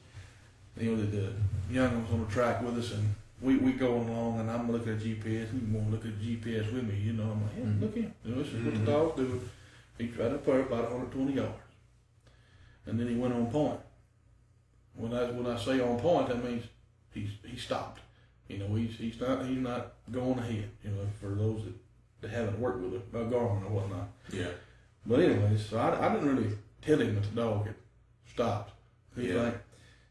you 0.79 0.91
know, 0.91 0.97
the, 1.01 1.05
the 1.07 1.33
young 1.69 1.91
one 1.93 2.03
was 2.03 2.13
on 2.13 2.25
the 2.25 2.31
track 2.31 2.61
with 2.63 2.77
us, 2.79 2.91
and 2.93 3.13
we 3.41 3.57
we 3.57 3.73
going 3.73 4.07
along, 4.07 4.39
and 4.39 4.49
I'm 4.49 4.71
looking 4.71 4.93
at 4.93 4.99
GPS, 4.99 5.49
and 5.51 5.61
he 5.67 5.75
want 5.75 5.87
to 5.87 5.91
look 5.91 6.05
at 6.05 6.19
GPS 6.21 6.71
with 6.73 6.83
me, 6.87 6.95
you 6.97 7.13
know. 7.13 7.23
I'm 7.23 7.41
like, 7.43 7.55
hey, 7.55 7.61
Mhm. 7.61 7.81
look 7.81 7.93
here, 7.95 8.11
you 8.23 8.35
know, 8.35 8.41
this 8.41 8.53
is 8.53 8.63
what 8.63 8.73
Mhm. 8.73 8.85
the 8.85 8.91
dog's 8.91 9.15
doing. 9.17 9.49
He 9.97 10.07
tried 10.07 10.29
to 10.29 10.37
there 10.37 10.61
about 10.61 10.91
120 10.91 11.33
yards, 11.33 11.53
and 12.85 12.99
then 12.99 13.07
he 13.07 13.15
went 13.15 13.33
on 13.33 13.47
point. 13.51 13.79
When 14.95 15.13
I 15.13 15.31
when 15.31 15.47
I 15.47 15.57
say 15.57 15.79
on 15.79 15.99
point, 15.99 16.27
that 16.29 16.43
means 16.43 16.65
he's 17.13 17.29
he 17.45 17.57
stopped. 17.57 17.99
You 18.47 18.57
know, 18.59 18.75
he's 18.75 18.95
he's 18.97 19.19
not 19.19 19.45
he's 19.45 19.57
not 19.59 19.93
going 20.11 20.39
ahead. 20.39 20.69
You 20.83 20.91
know, 20.91 21.07
for 21.19 21.29
those 21.29 21.63
that, 21.63 21.73
that 22.21 22.31
haven't 22.31 22.59
worked 22.59 22.79
with 22.81 22.93
a, 23.13 23.17
a 23.19 23.23
Garmin 23.25 23.65
or 23.65 23.69
whatnot. 23.69 24.09
Yeah. 24.31 24.47
But 25.05 25.21
anyways, 25.21 25.65
so 25.67 25.77
I, 25.77 26.05
I 26.07 26.13
didn't 26.13 26.35
really 26.35 26.55
tell 26.81 26.99
him 26.99 27.15
that 27.15 27.23
the 27.23 27.41
dog 27.41 27.65
had 27.65 27.75
stopped. 28.31 28.71
He's 29.15 29.29
Yeah. 29.33 29.41
like, 29.43 29.63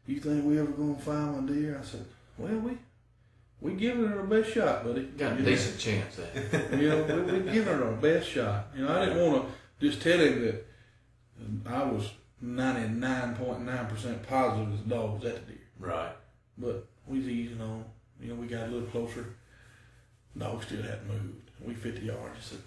"You 0.07 0.19
think 0.19 0.43
we 0.45 0.59
ever 0.59 0.71
gonna 0.71 0.95
find 0.95 1.33
one 1.33 1.45
deer?" 1.45 1.79
I 1.81 1.85
said, 1.85 2.05
"Well, 2.37 2.51
we 2.59 2.77
we 3.61 3.73
giving 3.75 4.05
it 4.05 4.17
our 4.17 4.23
best 4.23 4.51
shot, 4.53 4.83
buddy. 4.83 5.03
Got 5.03 5.33
a 5.33 5.35
You 5.35 5.41
know? 5.43 5.45
decent 5.49 5.79
chance 5.79 6.17
at. 6.19 6.73
You 6.79 6.89
know, 6.89 7.03
we, 7.03 7.21
we 7.39 7.51
giving 7.51 7.73
it 7.75 7.81
our 7.83 7.91
best 7.93 8.27
shot. 8.27 8.67
You 8.75 8.85
know, 8.85 8.91
I 8.99 9.05
didn't 9.05 9.31
want 9.31 9.45
to 9.79 9.87
just 9.89 10.01
tell 10.01 10.19
him 10.19 10.41
that 10.41 10.65
I 11.67 11.83
was 11.83 12.09
ninety 12.41 12.89
nine 12.89 13.35
point 13.35 13.65
nine 13.65 13.87
percent 13.87 14.27
positive 14.27 14.83
the 14.83 14.95
dog 14.95 15.21
was 15.21 15.31
at 15.31 15.45
the 15.47 15.53
deer. 15.53 15.61
Right. 15.79 16.13
But 16.57 16.87
we 17.07 17.19
was 17.19 17.27
easing 17.27 17.61
on. 17.61 17.85
You 18.19 18.29
know, 18.29 18.35
we 18.35 18.47
got 18.47 18.67
a 18.67 18.71
little 18.71 18.87
closer. 18.89 19.35
Dog 20.37 20.63
still 20.63 20.81
hadn't 20.81 21.07
moved. 21.07 21.49
We 21.65 21.73
50 21.73 22.05
yards. 22.05 22.37
He 22.37 22.43
said, 22.43 22.61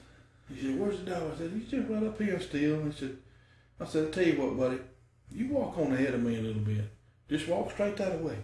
he 0.53 0.61
said, 0.61 0.79
where's 0.79 0.99
the 0.99 1.11
dog? 1.11 1.33
I 1.35 1.39
said, 1.39 1.53
he's 1.55 1.71
just 1.71 1.89
right 1.89 2.03
up 2.03 2.21
here 2.21 2.41
still. 2.41 2.85
He 2.85 2.93
said, 2.93 3.17
I 3.81 3.85
said, 3.87 4.09
I 4.09 4.11
tell 4.11 4.27
you 4.27 4.41
what, 4.41 4.59
buddy, 4.59 4.79
you 5.33 5.49
walk 5.49 5.79
on 5.79 5.93
ahead 5.93 6.15
of 6.15 6.23
me 6.23 6.37
a 6.37 6.43
little 6.43 6.63
bit. 6.63 6.85
Just 7.29 7.49
walk 7.49 7.71
straight 7.73 7.97
that 7.97 8.23
way. 8.23 8.37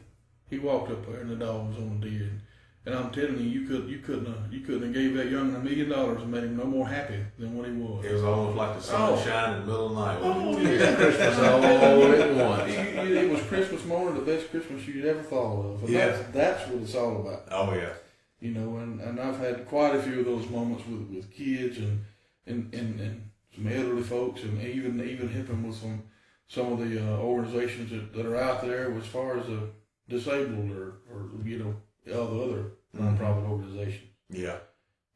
He 0.49 0.59
walked 0.59 0.91
up 0.91 1.07
there 1.07 1.21
and 1.21 1.31
the 1.31 1.37
dog 1.37 1.69
was 1.69 1.79
on 1.79 2.01
the 2.01 2.09
deer. 2.09 2.23
And, 2.23 2.41
and 2.87 2.95
I'm 2.95 3.11
telling 3.11 3.39
you, 3.39 3.45
you 3.61 3.67
could 3.69 3.89
you 3.89 3.99
couldn't 3.99 4.27
have, 4.27 4.53
you 4.53 4.61
couldn't 4.61 4.85
have 4.85 4.95
gave 4.95 5.15
that 5.15 5.31
young 5.31 5.53
man 5.53 5.61
a 5.61 5.65
million 5.65 5.89
dollars 5.91 6.23
and 6.23 6.31
made 6.31 6.45
him 6.45 6.57
no 6.57 6.65
more 6.65 6.89
happy 6.89 7.19
than 7.39 7.57
what 7.57 7.67
he 7.67 7.73
was. 7.73 8.05
It 8.05 8.13
was 8.15 8.23
almost 8.25 8.57
like 8.57 8.77
the 8.77 8.83
sun 8.83 9.13
Oh. 9.13 9.23
shining 9.23 9.61
in 9.63 9.67
the 9.67 9.67
middle 9.73 9.87
of 9.87 9.95
the 9.95 10.01
night. 10.01 10.19
Oh, 10.23 10.95
Christmas 10.97 11.39
all 11.39 11.65
at 11.65 12.37
once. 12.37 12.73
It 13.21 13.31
was 13.31 13.43
Christmas 13.43 13.85
morning, 13.85 14.15
the 14.25 14.33
best 14.33 14.51
Christmas 14.51 14.87
you'd 14.87 15.05
ever 15.05 15.23
thought 15.23 15.65
of. 15.75 15.81
And 15.85 15.89
Yeah. 15.93 16.07
that's, 16.07 16.31
that's 16.33 16.69
what 16.71 16.83
it's 16.83 16.95
all 16.95 17.21
about. 17.21 17.43
Oh 17.51 17.75
yeah. 17.75 17.93
you 18.41 18.53
know, 18.53 18.79
and, 18.79 19.01
and 19.01 19.21
I've 19.21 19.39
had 19.39 19.67
quite 19.69 19.95
a 19.95 20.03
few 20.03 20.21
of 20.21 20.25
those 20.27 20.49
moments 20.49 20.85
with, 20.87 21.09
with 21.15 21.31
kids 21.31 21.77
and, 21.79 22.05
and, 22.47 22.73
and, 22.75 22.99
and 23.01 23.31
some 23.55 23.67
elderly 23.67 24.03
folks 24.03 24.43
and 24.43 24.61
even 24.63 25.01
even 25.07 25.29
helping 25.29 25.67
with 25.67 25.77
some 25.77 26.03
some 26.49 26.73
of 26.73 26.79
the 26.81 26.99
uh, 26.99 27.19
organizations 27.19 27.91
that, 27.91 28.13
that 28.15 28.25
are 28.27 28.37
out 28.37 28.63
there 28.63 28.93
as 28.97 29.07
far 29.07 29.39
as 29.39 29.47
the 29.47 29.69
disabled 30.09 30.71
or, 30.71 30.95
or 31.13 31.29
you 31.45 31.59
know 31.59 31.75
all 32.09 32.27
the 32.27 32.43
other 32.43 32.65
nonprofit 32.97 33.49
organizations. 33.49 34.11
Yeah. 34.31 34.57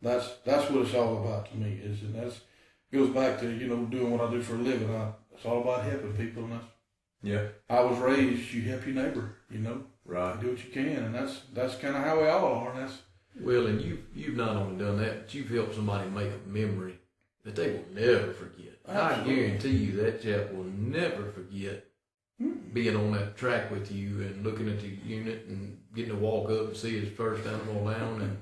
That's 0.03 0.29
that's 0.45 0.71
what 0.71 0.83
it's 0.85 0.95
all 0.95 1.25
about 1.25 1.51
to 1.51 1.57
me. 1.57 1.81
Is 1.83 2.03
and 2.03 2.15
that's 2.15 2.41
goes 2.93 3.11
back 3.11 3.41
to 3.41 3.51
you 3.51 3.67
know 3.69 3.85
doing 3.87 4.11
what 4.11 4.21
I 4.29 4.31
do 4.31 4.43
for 4.43 4.55
a 4.55 4.59
living. 4.59 4.95
I, 4.95 5.13
it's 5.35 5.45
all 5.47 5.63
about 5.63 5.85
helping 5.85 6.13
people, 6.13 6.45
and 6.45 6.53
that's 6.53 6.65
Yeah. 7.23 7.47
I 7.71 7.81
was 7.81 7.99
raised. 7.99 8.53
You 8.53 8.63
help 8.63 8.87
your 8.87 8.95
neighbor, 8.97 9.37
you 9.51 9.59
know, 9.61 9.85
Right. 10.05 10.39
do 10.41 10.51
what 10.51 10.65
you 10.65 10.71
can, 10.71 11.05
and 11.05 11.15
that's 11.15 11.41
that's 11.53 11.77
kind 11.77 11.97
of 11.97 12.03
how 12.05 12.21
we 12.21 12.29
all 12.29 12.45
are, 12.55 12.73
and 12.73 12.81
that's 12.83 12.99
Well, 13.41 13.67
and 13.67 13.81
you 13.81 14.05
you've 14.15 14.37
not 14.37 14.57
only 14.57 14.85
done 14.85 14.99
that, 14.99 15.21
but 15.23 15.35
you've 15.35 15.49
helped 15.51 15.75
somebody 15.75 16.09
make 16.11 16.31
a 16.31 16.49
memory 16.49 16.99
that 17.45 17.57
they 17.57 17.71
will 17.73 17.85
never 17.95 18.33
forget. 18.33 18.79
I 18.87 19.23
guarantee 19.25 19.71
you 19.71 19.93
that 20.03 20.23
chap 20.23 20.53
will 20.53 20.65
never 20.65 21.31
forget 21.33 21.87
being 22.73 22.97
on 22.97 23.13
that 23.13 23.37
track 23.37 23.71
with 23.71 23.91
you 23.91 24.21
and 24.23 24.45
looking 24.45 24.69
at 24.69 24.81
the 24.81 24.89
unit 24.89 25.47
and 25.49 25.79
getting 25.95 26.11
to 26.11 26.17
walk 26.19 26.51
up 26.51 26.67
and 26.69 26.77
see 26.77 26.99
his 27.01 27.09
first 27.17 27.47
animal 27.47 27.91
down 27.91 28.21
and 28.21 28.39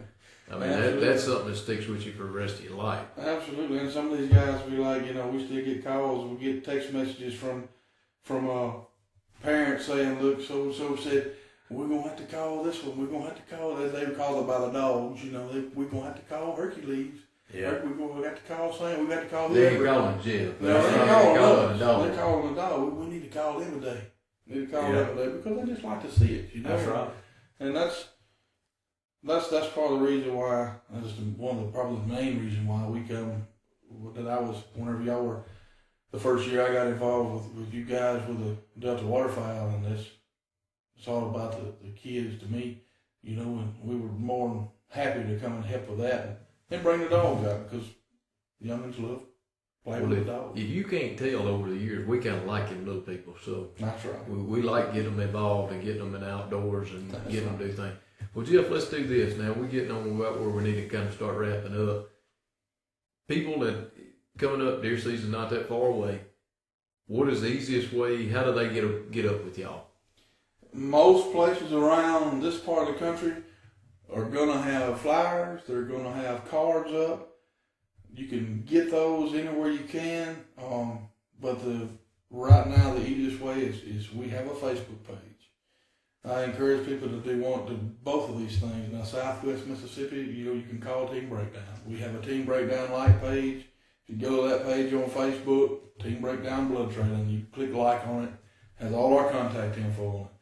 I 0.51 0.59
mean 0.59 0.71
that, 0.71 1.01
that's 1.01 1.25
something 1.25 1.49
that 1.49 1.57
sticks 1.57 1.87
with 1.87 2.05
you 2.05 2.13
for 2.13 2.25
the 2.25 2.31
rest 2.31 2.59
of 2.59 2.65
your 2.67 2.75
life. 2.77 3.05
Absolutely, 3.19 3.79
and 3.79 3.91
some 3.91 4.13
of 4.13 4.19
these 4.19 4.31
guys 4.31 4.61
be 4.63 4.77
like, 4.77 5.07
you 5.07 5.15
know, 5.15 5.27
we 5.29 5.45
still 5.47 5.65
get 5.65 5.85
calls, 5.85 6.31
we 6.31 6.37
get 6.53 6.65
text 6.65 6.93
messages 6.93 7.35
from 7.35 7.69
from 8.23 8.51
uh, 8.51 8.73
parents 9.43 9.87
saying, 9.87 10.21
look, 10.21 10.43
so 10.43 10.65
and 10.65 10.75
so 10.75 10.97
said 10.97 11.33
we're 11.71 11.89
gonna 11.89 12.03
have 12.03 12.17
to 12.17 12.25
call 12.25 12.63
this 12.63 12.83
one, 12.85 12.99
we're 12.99 13.07
gonna 13.07 13.31
have 13.31 13.37
to 13.37 13.57
call. 13.57 13.77
They 13.77 13.89
they 13.89 14.05
were 14.05 14.13
called 14.13 14.47
by 14.47 14.59
the 14.59 14.71
dogs, 14.71 15.25
you 15.25 15.33
know, 15.33 15.51
they, 15.51 15.61
we're 15.75 15.87
gonna 15.87 16.05
have 16.07 16.17
to 16.17 16.35
call 16.35 16.55
Hercules. 16.55 17.15
Yeah. 17.55 17.73
We're 17.73 17.91
gonna 17.91 18.13
we 18.13 18.23
got 18.23 18.37
to 18.37 18.55
call 18.55 18.73
Sam. 18.73 19.01
We 19.01 19.15
got 19.15 19.21
to 19.23 19.27
call 19.27 19.49
They 19.51 19.75
ain't 19.75 19.85
calling 19.85 20.23
Jeff. 20.23 20.59
No, 20.61 20.73
they're 20.73 20.83
They're 20.83 21.07
calling 21.07 21.37
calling 21.37 21.79
the 21.79 21.85
dog. 21.85 22.07
They're 22.07 22.17
calling 22.17 22.55
the 22.55 22.61
dog. 22.61 22.83
We, 22.83 23.05
we 23.05 23.13
need 23.13 23.31
to 23.31 23.39
call 23.39 23.61
them 23.61 23.81
today. 23.81 24.01
Need 24.47 24.71
to 24.71 24.73
call 24.73 24.83
Yeah. 24.91 25.03
them 25.03 25.17
today 25.17 25.37
because 25.37 25.57
they 25.67 25.73
just 25.73 25.85
like 25.85 26.03
to 26.03 26.11
see 26.11 26.35
it. 26.35 26.51
You 26.55 26.63
know. 26.63 26.69
That's 26.71 26.89
right. 26.89 27.11
And 27.61 27.77
that's 27.77 28.09
that's 29.23 29.49
that's 29.49 29.69
part 29.69 29.93
of 29.93 30.01
the 30.01 30.07
reason 30.07 30.35
why. 30.35 30.73
That's 30.91 31.13
one 31.37 31.59
of 31.59 31.67
the 31.67 31.73
probably 31.73 32.01
the 32.01 32.21
main 32.23 32.41
reason 32.41 32.67
why 32.67 32.87
we 32.87 33.01
come. 33.03 33.47
That 34.15 34.27
I 34.27 34.41
was 34.41 34.57
whenever 34.75 35.03
y'all 35.03 35.25
were 35.25 35.43
the 36.13 36.19
first 36.19 36.49
year 36.49 36.67
I 36.67 36.73
got 36.73 36.87
involved 36.87 37.55
with, 37.55 37.67
with 37.67 37.75
you 37.75 37.85
guys 37.85 38.27
with 38.27 38.39
the 38.39 38.57
Delta 38.79 39.05
Waterfowl, 39.05 39.69
and 39.69 39.85
this 39.85 40.07
it's 40.97 41.09
all 41.09 41.29
about 41.31 41.53
the, 41.53 41.87
the 41.87 41.93
kids 41.93 42.41
to 42.43 42.47
me. 42.51 42.83
You 43.23 43.37
know, 43.37 43.43
and 43.43 43.75
we 43.85 43.95
were 43.97 44.13
more 44.13 44.49
than 44.49 44.69
happy 44.89 45.23
to 45.25 45.39
come 45.39 45.55
and 45.55 45.65
help 45.65 45.89
with 45.89 46.01
that 46.01 46.47
and, 46.71 46.83
bring 46.83 47.01
the 47.01 47.09
dogs 47.09 47.47
out 47.47 47.71
because 47.71 47.87
the 48.61 48.69
youngins 48.69 49.01
love 49.01 49.23
Well, 49.85 50.13
if, 50.13 50.27
the 50.27 50.51
if 50.55 50.69
you 50.69 50.85
can't 50.85 51.19
tell 51.19 51.49
over 51.49 51.69
the 51.69 51.77
years, 51.77 52.07
we 52.07 52.19
kind 52.19 52.37
of 52.37 52.45
like 52.45 52.69
them 52.69 52.87
little 52.87 53.01
people. 53.01 53.35
So 53.45 53.71
That's 53.79 54.05
right. 54.05 54.29
we, 54.29 54.39
we 54.39 54.63
like 54.63 54.95
getting 54.95 55.17
them 55.17 55.21
involved 55.21 55.73
and 55.73 55.83
getting 55.83 56.13
them 56.13 56.15
in 56.15 56.29
outdoors 56.29 56.93
and 56.93 57.11
That's 57.11 57.29
getting 57.29 57.49
them 57.49 57.59
to 57.59 57.67
do 57.67 57.73
things. 57.73 57.97
Well, 58.35 58.47
Jeff, 58.47 58.71
let's 58.71 58.89
do 58.89 59.07
this 59.07 59.37
now. 59.37 59.53
We're 59.53 59.67
getting 59.67 59.91
on 59.91 60.09
about 60.09 60.41
where 60.41 60.51
we 60.51 60.63
need 60.63 60.77
to 60.77 60.89
kind 60.89 61.09
of 61.09 61.15
start 61.15 61.37
wrapping 61.37 61.77
up. 61.77 62.11
People 63.29 63.59
that 63.61 63.91
coming 64.39 64.67
up 64.67 64.83
deer 64.83 64.99
season 64.99 65.33
not 65.33 65.51
that 65.51 65.69
far 65.69 65.89
away. 65.89 66.21
What 67.07 67.29
is 67.29 67.41
the 67.41 67.49
easiest 67.49 67.93
way? 67.93 68.29
How 68.29 68.45
do 68.45 68.53
they 68.53 68.73
get 68.73 69.11
get 69.11 69.27
up 69.27 69.45
with 69.45 69.59
y'all? 69.59 69.87
most 70.73 71.33
places 71.33 71.73
around 71.73 72.43
this 72.43 72.59
part 72.59 72.89
of 72.89 72.95
the 72.95 73.01
country 73.01 73.35
are 74.13 74.25
gonna 74.25 74.61
have 74.61 75.01
flyers. 75.01 75.63
They're 75.67 75.83
gonna 75.83 76.13
have 76.13 76.49
cards 76.51 76.93
up. 76.93 77.32
You 78.15 78.27
can 78.27 78.63
get 78.67 78.91
those 78.91 79.35
anywhere 79.35 79.71
you 79.71 79.85
can. 79.85 80.45
Um, 80.63 81.09
but 81.41 81.61
the 81.61 81.89
right 82.31 82.67
now 82.67 82.95
the 82.95 83.07
easiest 83.07 83.41
way 83.41 83.61
is, 83.61 83.83
is 83.83 84.13
we 84.13 84.29
have 84.29 84.47
a 84.47 84.55
Facebook 84.55 85.05
page. 85.07 85.19
I 86.25 86.45
encourage 86.45 86.87
people 86.87 87.09
to 87.09 87.21
do 87.21 87.43
want 87.43 87.67
to 87.67 87.75
both 87.75 88.31
of 88.31 88.39
these 88.39 88.59
things. 88.59 88.93
Now 88.93 89.03
Southwest 89.03 89.67
Mississippi, 89.67 90.19
you 90.19 90.45
know, 90.45 90.53
you 90.53 90.63
can 90.63 90.81
call 90.81 91.09
Team 91.09 91.29
Breakdown. 91.29 91.63
We 91.87 91.99
have 91.99 92.15
a 92.15 92.21
Team 92.21 92.45
Breakdown 92.45 92.93
like 92.93 93.21
page. 93.21 93.67
If 94.07 94.11
you 94.11 94.17
go 94.17 94.43
to 94.43 94.49
that 94.49 94.65
page 94.65 94.93
on 94.95 95.05
Facebook, 95.11 95.81
Team 96.01 96.21
Breakdown 96.21 96.69
Blood 96.69 96.93
Trailing, 96.93 97.29
you 97.29 97.47
click 97.53 97.75
like 97.75 98.07
on 98.07 98.25
it, 98.25 98.33
has 98.77 98.93
all 98.93 99.17
our 99.17 99.31
contact 99.31 99.79
info 99.79 100.09
on 100.09 100.21
it 100.27 100.33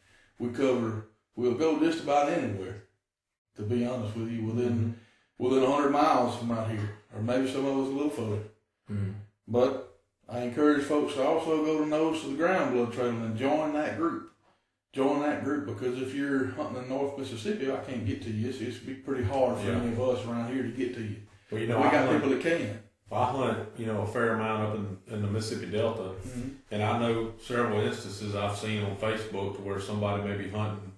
we 0.41 0.49
cover 0.49 1.11
we'll 1.37 1.55
go 1.55 1.79
just 1.79 2.03
about 2.03 2.31
anywhere 2.31 2.85
to 3.55 3.63
be 3.63 3.87
honest 3.87 4.17
with 4.17 4.31
you 4.31 4.45
within 4.45 4.99
within 5.39 5.63
100 5.63 5.91
miles 5.91 6.37
from 6.37 6.51
out 6.51 6.69
here 6.71 6.97
or 7.15 7.23
maybe 7.23 7.51
some 7.51 7.65
of 7.67 7.79
us 7.79 7.89
a 7.89 7.93
little 7.93 8.11
further 8.11 8.39
Mm. 8.91 9.15
but 9.47 10.01
i 10.29 10.41
encourage 10.41 10.83
folks 10.85 11.15
to 11.15 11.23
also 11.23 11.65
go 11.65 11.79
to 11.79 11.87
nose 11.87 12.23
to 12.23 12.29
the 12.29 12.37
ground 12.37 12.75
blood 12.75 12.93
trail 12.93 13.11
and 13.11 13.39
join 13.39 13.73
that 13.75 13.97
group. 13.97 14.33
Join 14.93 15.21
that 15.23 15.45
group 15.45 15.67
because 15.67 16.03
if 16.03 16.13
you're 16.13 16.47
hunting 16.49 16.83
in 16.83 16.89
north 16.89 17.17
mississippi 17.17 17.71
i 17.71 17.77
can't 17.77 18.05
get 18.05 18.21
to 18.23 18.31
you. 18.31 18.49
It's, 18.49 18.61
it's 18.61 18.79
be 18.79 18.95
pretty 18.95 19.23
hard 19.23 19.59
for 19.59 19.67
Yeah. 19.71 19.77
any 19.81 19.93
of 19.93 20.01
us 20.01 20.27
around 20.27 20.53
here 20.53 20.65
to 20.65 20.71
get 20.71 20.95
to 20.97 21.01
you. 21.03 21.17
Well, 21.53 21.61
you 21.61 21.69
know, 21.69 21.79
we 21.79 21.85
I 21.85 21.91
got 21.93 22.09
hunt, 22.09 22.23
people 22.25 22.31
that 22.37 22.43
can. 22.43 22.81
I 23.13 23.25
hunt, 23.27 23.59
you 23.79 23.87
know, 23.87 24.01
a 24.03 24.07
fair 24.09 24.35
amount 24.35 24.63
up 24.65 24.75
in, 24.75 25.15
in 25.15 25.23
the 25.23 25.29
Mississippi 25.29 25.71
Delta, 25.71 26.11
and 26.73 26.83
I 26.83 26.99
know 26.99 27.33
several 27.45 27.81
instances 27.81 28.35
I've 28.37 28.57
seen 28.57 28.83
on 28.85 28.97
Facebook 28.97 29.55
to 29.57 29.63
where 29.63 29.81
somebody 29.81 30.23
may 30.25 30.37
be 30.37 30.49
hunting, 30.49 30.90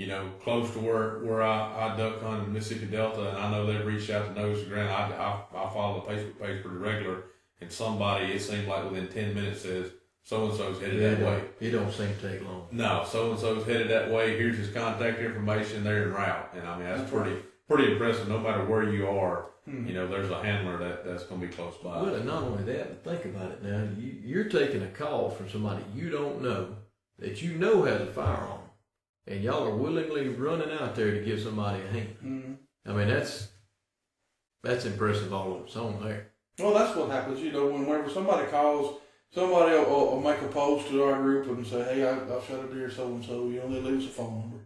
you 0.00 0.06
know, 0.06 0.30
close 0.42 0.72
to 0.72 0.78
where 0.78 1.18
where 1.18 1.42
I, 1.42 1.92
I 1.92 1.96
duck 1.96 2.22
hunt 2.22 2.46
in 2.46 2.52
Mississippi 2.54 2.86
Delta, 2.86 3.28
and 3.28 3.36
I 3.38 3.50
know 3.50 3.66
they've 3.66 3.84
reached 3.84 4.08
out 4.08 4.34
to 4.34 4.40
Nose 4.40 4.62
to 4.62 4.68
Ground. 4.70 4.88
I, 4.90 5.10
I, 5.54 5.64
I 5.66 5.74
follow 5.74 6.00
the 6.06 6.12
Facebook 6.12 6.40
page 6.40 6.62
pretty 6.62 6.78
regular, 6.78 7.24
and 7.60 7.70
somebody 7.70 8.32
it 8.32 8.40
seems 8.40 8.66
like 8.66 8.90
within 8.90 9.08
ten 9.08 9.34
minutes 9.34 9.60
says 9.62 9.90
so 10.22 10.46
and 10.46 10.54
so's 10.56 10.80
headed 10.80 11.00
Yeah, 11.02 11.10
that 11.10 11.20
it 11.20 11.24
way. 11.26 11.32
don't, 11.38 11.50
it 11.60 11.70
don't 11.72 11.92
seem 11.92 12.08
to 12.18 12.30
take 12.30 12.42
long. 12.46 12.66
No, 12.72 13.04
so 13.06 13.30
and 13.32 13.38
so's 13.38 13.66
headed 13.66 13.90
that 13.90 14.10
way. 14.10 14.38
Here's 14.38 14.56
his 14.56 14.70
contact 14.70 15.18
information. 15.20 15.84
They're 15.84 16.04
en 16.04 16.12
route, 16.14 16.50
and 16.54 16.66
I 16.66 16.76
mean 16.78 16.86
that's, 16.86 17.00
That's 17.02 17.12
pretty 17.12 17.34
right. 17.34 17.68
pretty 17.68 17.92
impressive. 17.92 18.26
No 18.28 18.38
matter 18.38 18.64
where 18.64 18.90
you 18.90 19.06
are, 19.06 19.50
Mhm. 19.68 19.86
you 19.86 19.92
know, 19.92 20.08
there's 20.08 20.30
a 20.30 20.42
handler 20.42 20.78
that 20.78 21.04
that's 21.04 21.24
going 21.24 21.42
to 21.42 21.46
be 21.46 21.52
close 21.52 21.76
by. 21.84 22.00
Well, 22.00 22.14
and 22.14 22.24
not 22.24 22.42
only 22.44 22.62
that, 22.72 23.04
but 23.04 23.12
think 23.12 23.34
about 23.36 23.50
it 23.52 23.62
now. 23.62 23.86
You, 23.98 24.14
you're 24.24 24.44
taking 24.48 24.82
a 24.82 24.88
call 24.88 25.28
from 25.28 25.50
somebody 25.50 25.84
you 25.94 26.08
don't 26.08 26.40
know 26.40 26.76
that 27.18 27.42
you 27.42 27.56
know 27.58 27.82
has 27.82 28.00
a 28.00 28.06
firearm, 28.06 28.59
and 29.26 29.42
y'all 29.42 29.66
are 29.66 29.74
willingly 29.76 30.28
running 30.28 30.70
out 30.72 30.94
there 30.94 31.12
to 31.12 31.24
give 31.24 31.40
somebody 31.40 31.82
a 31.82 31.88
hand. 31.88 32.16
Mhm. 32.24 32.56
I 32.86 32.92
mean, 32.92 33.08
that's 33.08 33.48
that's 34.62 34.84
impressive 34.84 35.32
all 35.32 35.56
of 35.56 35.66
its 35.66 35.76
own 35.76 36.02
there. 36.02 36.26
Well, 36.58 36.74
that's 36.74 36.94
what 36.96 37.10
happens. 37.10 37.40
You 37.40 37.52
know, 37.52 37.66
whenever 37.68 38.10
somebody 38.10 38.46
calls, 38.48 39.00
somebody 39.30 39.72
will, 39.74 39.84
will, 39.84 40.06
will 40.12 40.20
make 40.20 40.42
a 40.42 40.48
post 40.48 40.88
to 40.88 41.02
our 41.04 41.20
group 41.22 41.46
and 41.46 41.66
say, 41.66 41.82
"Hey, 41.84 42.06
I, 42.06 42.12
I've 42.14 42.44
shot 42.44 42.64
a 42.64 42.74
deer, 42.74 42.90
so 42.90 43.06
and 43.06 43.24
so." 43.24 43.48
You 43.48 43.60
know, 43.60 43.70
they 43.70 43.80
leave 43.80 44.00
us 44.00 44.06
a 44.06 44.08
phone 44.10 44.40
number. 44.40 44.56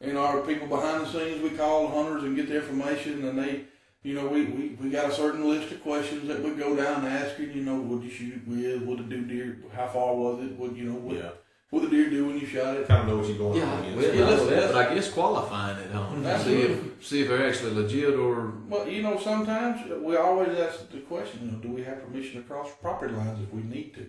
And 0.00 0.18
our 0.18 0.40
people 0.40 0.66
behind 0.66 1.06
the 1.06 1.08
scenes, 1.10 1.42
we 1.42 1.50
call 1.50 1.86
the 1.88 1.94
hunters 1.94 2.24
and 2.24 2.34
get 2.36 2.48
the 2.48 2.56
information, 2.56 3.24
and 3.26 3.38
they, 3.38 3.64
you 4.02 4.14
know, 4.14 4.26
we, 4.26 4.44
we, 4.46 4.68
we 4.80 4.90
got 4.90 5.08
a 5.10 5.14
certain 5.14 5.48
list 5.48 5.72
of 5.72 5.80
questions 5.82 6.26
that 6.26 6.42
we 6.42 6.50
go 6.56 6.74
down 6.74 7.06
asking. 7.06 7.52
You 7.52 7.62
know, 7.62 7.76
what 7.76 8.02
did 8.02 8.10
you 8.10 8.16
shoot 8.16 8.46
with? 8.46 8.82
What 8.82 8.98
did 8.98 9.08
do 9.08 9.24
deer? 9.24 9.58
How 9.72 9.86
far 9.86 10.14
was 10.14 10.44
it? 10.44 10.58
What 10.58 10.76
you 10.76 10.86
know? 10.90 10.98
What, 10.98 11.16
yeah, 11.16 11.30
what 11.72 11.80
the 11.84 11.88
deer 11.88 12.10
do 12.10 12.26
when 12.26 12.38
you 12.38 12.44
shot 12.46 12.76
it? 12.76 12.86
kind 12.86 13.00
of 13.00 13.08
know 13.08 13.16
what 13.16 13.26
you're 13.28 13.38
going 13.38 13.56
Yeah, 13.56 13.72
on 13.72 13.78
against. 13.82 13.96
well, 13.96 14.14
Yeah, 14.14 14.24
I 14.26 14.30
know 14.30 14.44
that's- 14.46 14.72
but 14.72 14.90
I 14.90 14.94
guess 14.94 15.10
qualifying 15.10 15.78
it, 15.78 15.90
huh? 15.90 16.00
Mm-hmm. 16.00 16.42
See 16.44 16.60
if 16.60 17.06
see 17.08 17.22
if 17.22 17.28
they're 17.28 17.48
actually 17.48 17.72
legit 17.72 18.14
or 18.14 18.52
Well, 18.68 18.86
you 18.86 19.02
know, 19.02 19.18
sometimes 19.18 19.76
we 20.06 20.16
always 20.16 20.52
ask 20.58 20.90
the 20.90 20.98
question, 21.00 21.40
you 21.46 21.50
know, 21.52 21.58
do 21.58 21.68
we 21.70 21.82
have 21.84 22.04
permission 22.04 22.42
to 22.42 22.46
cross 22.46 22.68
property 22.82 23.14
lines 23.14 23.40
if 23.42 23.50
we 23.54 23.62
need 23.62 23.94
to? 23.94 24.04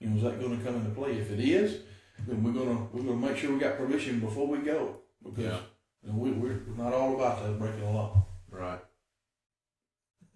You 0.00 0.08
know, 0.10 0.16
is 0.16 0.22
that 0.24 0.40
going 0.40 0.58
to 0.58 0.64
come 0.64 0.74
into 0.74 0.90
play? 0.90 1.12
If 1.18 1.30
it 1.30 1.38
is, 1.40 1.68
then 2.26 2.42
we're 2.42 2.52
gonna 2.60 2.88
we're 2.92 3.02
gonna 3.08 3.26
make 3.28 3.36
sure 3.36 3.52
we 3.52 3.60
got 3.60 3.76
permission 3.76 4.18
before 4.18 4.48
we 4.48 4.58
go 4.58 4.96
because 5.22 5.44
Yeah. 5.44 5.60
you 6.02 6.10
know, 6.12 6.18
we, 6.18 6.32
we're 6.32 6.60
not 6.76 6.92
all 6.92 7.14
about 7.14 7.44
that 7.44 7.56
breaking 7.60 7.80
the 7.80 7.90
law. 7.90 8.26
Right. 8.50 8.80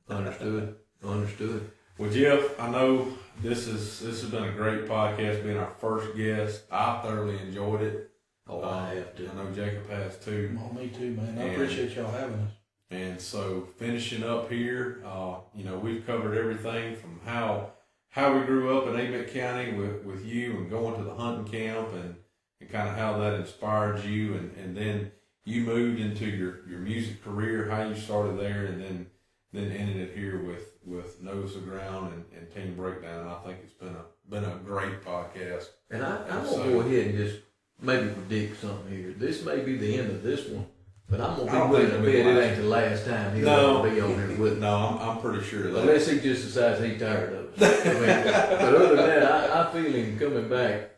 understood, 0.08 0.76
understood. 1.02 1.70
Well, 1.98 2.10
Jeff, 2.10 2.58
I 2.60 2.70
know 2.70 3.08
this 3.41 3.66
is 3.66 4.01
this 4.01 4.20
has 4.22 4.30
been 4.30 4.45
a 4.45 4.53
great 4.53 4.87
podcast. 4.87 5.43
Being 5.43 5.59
our 5.59 5.72
first 5.78 6.16
guest, 6.16 6.62
I 6.70 7.01
thoroughly 7.03 7.39
enjoyed 7.39 7.83
it. 7.83 8.11
Oh, 8.49 8.62
Uh, 8.62 8.68
I 8.70 8.95
have 8.97 9.14
to. 9.16 9.30
I 9.30 9.35
know 9.35 9.51
Jacob 9.53 9.89
has 9.89 10.18
too. 10.18 10.59
Oh, 10.61 10.72
me 10.74 10.89
too, 10.89 11.12
man. 11.12 11.39
I 11.39 11.43
And- 11.43 11.53
appreciate 11.55 11.95
y'all 11.97 12.11
having 12.11 12.41
us. 12.41 12.53
And 12.91 13.20
so 13.20 13.68
finishing 13.78 14.22
up 14.22 14.51
here, 14.51 15.03
uh, 15.07 15.37
you 15.55 15.64
know, 15.64 15.78
we've 15.78 16.07
covered 16.07 16.37
everything 16.37 16.97
from 16.97 17.20
how 17.24 17.70
how 18.11 18.39
we 18.39 18.45
grew 18.45 18.76
up 18.76 18.87
in 18.89 18.95
Amite 19.01 19.33
County 19.33 19.72
with, 19.72 20.05
with 20.05 20.22
you 20.26 20.53
and 20.59 20.68
going 20.68 20.95
to 20.99 21.03
the 21.03 21.14
hunting 21.14 21.51
camp 21.51 21.89
and, 21.95 22.14
and 22.61 22.70
kind 22.70 22.87
of 22.87 22.95
how 22.95 23.16
that 23.16 23.33
inspired 23.41 24.05
you 24.05 24.35
and, 24.35 24.55
and 24.59 24.76
then 24.76 25.11
you 25.47 25.62
moved 25.62 25.99
into 25.99 26.26
your, 26.26 26.68
your 26.68 26.78
music 26.80 27.24
career, 27.24 27.70
how 27.70 27.89
you 27.89 27.95
started 27.97 28.39
there 28.39 28.66
and 28.66 28.83
then 28.83 29.07
then 29.55 29.72
ended 29.72 29.97
it 29.97 30.14
here 30.14 30.43
with, 30.45 30.71
with 30.85 31.22
Nose 31.22 31.57
of 31.57 31.64
Ground 31.66 32.12
and, 32.12 32.24
and 32.39 32.55
Team 32.55 32.74
Breakdown. 32.76 33.26
I 33.28 33.47
think 33.47 33.59
it's 33.64 33.72
been 33.74 33.95
a 33.95 34.05
been 34.28 34.45
a 34.45 34.57
great 34.64 35.03
podcast. 35.03 35.66
And 35.91 36.03
I, 36.05 36.24
I'm 36.28 36.47
So- 36.47 36.59
gonna 36.59 36.72
go 36.72 36.80
ahead 36.80 37.07
and 37.09 37.16
just 37.16 37.41
maybe 37.80 38.09
predict 38.11 38.61
something 38.61 38.93
here. 38.93 39.12
This 39.16 39.45
may 39.45 39.61
be 39.61 39.76
the 39.76 39.99
end 39.99 40.11
of 40.11 40.22
this 40.22 40.47
one, 40.49 40.66
but 41.09 41.20
I'm 41.20 41.37
gonna 41.37 41.51
be 41.66 41.70
willing 41.70 41.91
to 41.91 41.99
bet 41.99 42.14
it 42.14 42.26
ain't 42.45 42.57
the 42.59 42.62
last 42.64 43.05
time 43.07 43.35
he'll 43.37 43.45
No. 43.47 43.85
ever 43.85 43.95
be 43.95 44.01
on 44.01 44.14
here 44.14 44.37
with. 44.39 44.59
No, 44.59 44.74
I'm, 44.76 45.09
I'm 45.11 45.20
pretty 45.20 45.45
sure 45.45 45.62
that. 45.70 45.80
Unless 45.80 46.09
he 46.09 46.20
just 46.20 46.45
decides 46.45 46.83
he's 46.83 47.01
tired 47.01 47.33
of 47.33 47.62
us. 47.62 47.87
I 47.87 47.93
mean, 47.93 48.03
but 48.03 48.74
other 48.74 48.89
than 48.89 48.97
that, 48.97 49.22
I, 49.33 49.68
I 49.68 49.72
feel 49.72 49.93
him 49.93 50.18
coming 50.18 50.49
back 50.49 50.91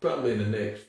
probably 0.00 0.32
in 0.32 0.38
the 0.50 0.58
next. 0.58 0.82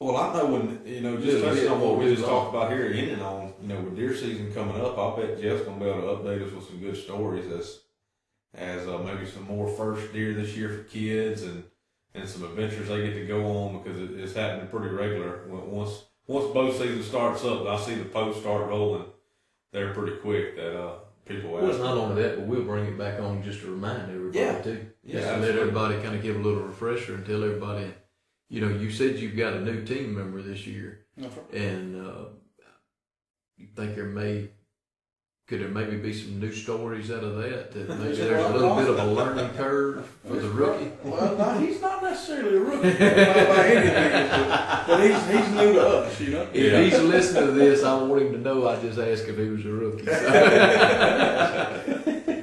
Well, 0.00 0.16
I 0.16 0.32
know 0.32 0.46
when 0.46 0.80
you 0.86 1.02
know, 1.02 1.18
just 1.18 1.44
touching 1.44 1.68
on 1.68 1.78
what 1.78 1.98
we 1.98 2.14
just 2.14 2.26
talked 2.26 2.54
about 2.54 2.72
here, 2.72 2.86
ending 2.86 3.20
on 3.20 3.52
you 3.60 3.68
know 3.68 3.80
with 3.82 3.96
deer 3.96 4.16
season 4.16 4.50
coming 4.54 4.80
up, 4.80 4.96
I 4.98 5.20
bet 5.20 5.40
Jeff's 5.40 5.62
gonna 5.64 5.78
be 5.78 5.90
able 5.90 6.00
to 6.00 6.06
update 6.22 6.46
us 6.46 6.52
with 6.54 6.66
some 6.66 6.80
good 6.80 6.96
stories 6.96 7.46
as 7.52 7.80
as 8.54 8.88
uh, 8.88 8.98
maybe 8.98 9.26
some 9.26 9.44
more 9.44 9.68
first 9.68 10.12
deer 10.14 10.32
this 10.32 10.56
year 10.56 10.70
for 10.70 10.82
kids 10.84 11.42
and 11.42 11.62
and 12.14 12.26
some 12.26 12.44
adventures 12.44 12.88
they 12.88 13.02
get 13.02 13.12
to 13.14 13.26
go 13.26 13.46
on 13.46 13.82
because 13.82 14.00
it, 14.00 14.18
it's 14.18 14.34
happening 14.34 14.68
pretty 14.68 14.88
regular. 14.88 15.46
Once 15.48 16.04
once 16.26 16.46
bow 16.54 16.72
season 16.72 17.02
starts 17.02 17.44
up, 17.44 17.66
I 17.66 17.78
see 17.78 17.96
the 17.96 18.06
posts 18.06 18.40
start 18.40 18.68
rolling. 18.68 19.04
They're 19.70 19.92
pretty 19.92 20.16
quick 20.16 20.56
that 20.56 20.80
uh 20.80 20.94
people. 21.26 21.50
Well, 21.50 21.70
ask. 21.70 21.78
not 21.78 21.98
only 21.98 22.22
that, 22.22 22.38
but 22.38 22.46
we'll 22.46 22.64
bring 22.64 22.86
it 22.86 22.96
back 22.96 23.20
on 23.20 23.42
just 23.42 23.60
to 23.60 23.70
remind 23.70 24.10
everybody 24.10 24.38
Yeah. 24.38 24.62
too. 24.62 24.86
Yeah, 25.04 25.20
just 25.20 25.34
to 25.34 25.40
let 25.40 25.58
everybody 25.58 26.00
kind 26.00 26.14
of 26.16 26.22
give 26.22 26.36
a 26.36 26.38
little 26.38 26.62
refresher 26.62 27.16
and 27.16 27.26
tell 27.26 27.44
everybody. 27.44 27.92
You 28.50 28.60
know, 28.60 28.68
you 28.68 28.90
said 28.90 29.18
you've 29.18 29.36
got 29.36 29.54
a 29.54 29.60
new 29.60 29.82
team 29.84 30.14
member 30.16 30.42
this 30.42 30.66
year. 30.66 31.06
And 31.52 32.06
uh, 32.06 32.24
you 33.56 33.68
think 33.76 33.94
there 33.94 34.06
may 34.06 34.48
could 35.46 35.60
there 35.60 35.68
maybe 35.68 35.96
be 35.96 36.12
some 36.12 36.38
new 36.38 36.52
stories 36.52 37.10
out 37.10 37.24
of 37.24 37.34
that? 37.38 37.72
That 37.72 37.88
maybe 37.98 38.14
there's 38.14 38.44
a 38.44 38.48
little 38.52 38.76
bit 38.76 38.88
of 38.88 38.98
a 39.00 39.04
learning 39.04 39.50
curve 39.54 40.06
for 40.24 40.36
the 40.36 40.48
rookie. 40.48 40.92
Well, 41.02 41.36
no, 41.36 41.58
he's 41.58 41.80
not 41.80 42.00
necessarily 42.04 42.56
a 42.56 42.60
rookie 42.60 42.92
by, 42.92 43.44
by 43.46 43.66
any 43.66 43.90
means, 43.90 44.30
but, 44.30 44.86
but 44.86 45.00
he's, 45.00 45.26
he's 45.28 45.48
new 45.56 45.72
to 45.72 45.80
us, 45.88 46.20
you 46.20 46.30
know. 46.30 46.46
If 46.52 46.72
Yeah. 46.72 46.82
he's 46.82 47.00
listening 47.00 47.46
to 47.46 47.52
this, 47.52 47.82
I 47.82 48.00
want 48.00 48.22
him 48.22 48.32
to 48.34 48.38
know 48.38 48.68
I 48.68 48.80
just 48.80 48.96
asked 48.98 49.24
if 49.26 49.36
he 49.38 49.48
was 49.48 49.64
a 49.66 49.72
rookie. 49.72 50.04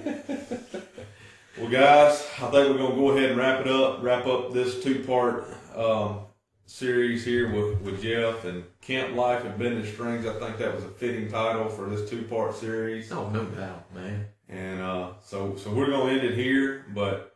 Well, 1.67 1.81
guys, 1.81 2.25
I 2.37 2.49
think 2.49 2.53
we're 2.53 2.77
gonna 2.77 2.95
go 2.95 3.11
ahead 3.11 3.31
and 3.31 3.37
wrap 3.37 3.59
it 3.59 3.67
up. 3.67 4.01
Wrap 4.01 4.25
up 4.25 4.53
this 4.53 4.81
two-part 4.81 5.53
um, 5.75 6.21
series 6.65 7.25
here 7.25 7.53
with, 7.53 7.81
with 7.81 8.01
Jeff 8.01 8.45
and 8.45 8.63
Camp 8.79 9.17
Life 9.17 9.43
and 9.43 9.59
Bend 9.59 9.83
the 9.83 9.85
Strings. 9.85 10.25
I 10.25 10.39
think 10.39 10.59
that 10.59 10.73
was 10.73 10.85
a 10.85 10.89
fitting 10.89 11.29
title 11.29 11.67
for 11.67 11.89
this 11.89 12.09
two-part 12.09 12.55
series. 12.55 13.11
oh, 13.11 13.29
no 13.31 13.43
doubt, 13.43 13.93
man. 13.93 14.27
And 14.47 14.81
uh, 14.81 15.09
so, 15.21 15.57
so 15.57 15.69
we're 15.73 15.89
gonna 15.89 16.09
end 16.09 16.23
it 16.23 16.35
here. 16.35 16.85
But 16.95 17.35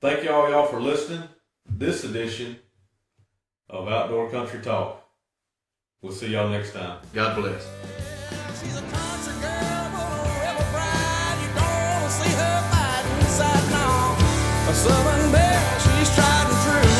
thank 0.00 0.24
y'all, 0.24 0.48
y'all 0.48 0.68
for 0.68 0.80
listening. 0.80 1.28
This 1.68 2.02
edition 2.02 2.56
of 3.68 3.88
Outdoor 3.88 4.30
Country 4.30 4.60
Talk. 4.60 5.06
We'll 6.00 6.12
see 6.12 6.28
y'all 6.28 6.48
next 6.48 6.72
time. 6.72 7.00
God 7.12 7.36
bless. 7.36 8.15
Southern 14.76 15.32
Belle, 15.32 15.78
she's 15.80 16.10
tried 16.14 16.46
and 16.52 16.58
true. 16.64 16.92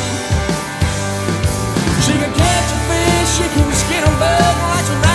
She 2.04 2.12
can 2.16 2.32
catch 2.32 2.68
a 2.72 2.78
fish, 2.88 3.28
she 3.36 3.46
can 3.52 3.70
skin 3.72 4.02
a 4.02 4.12
bug 4.18 4.56
like 4.72 4.86
she 4.86 5.05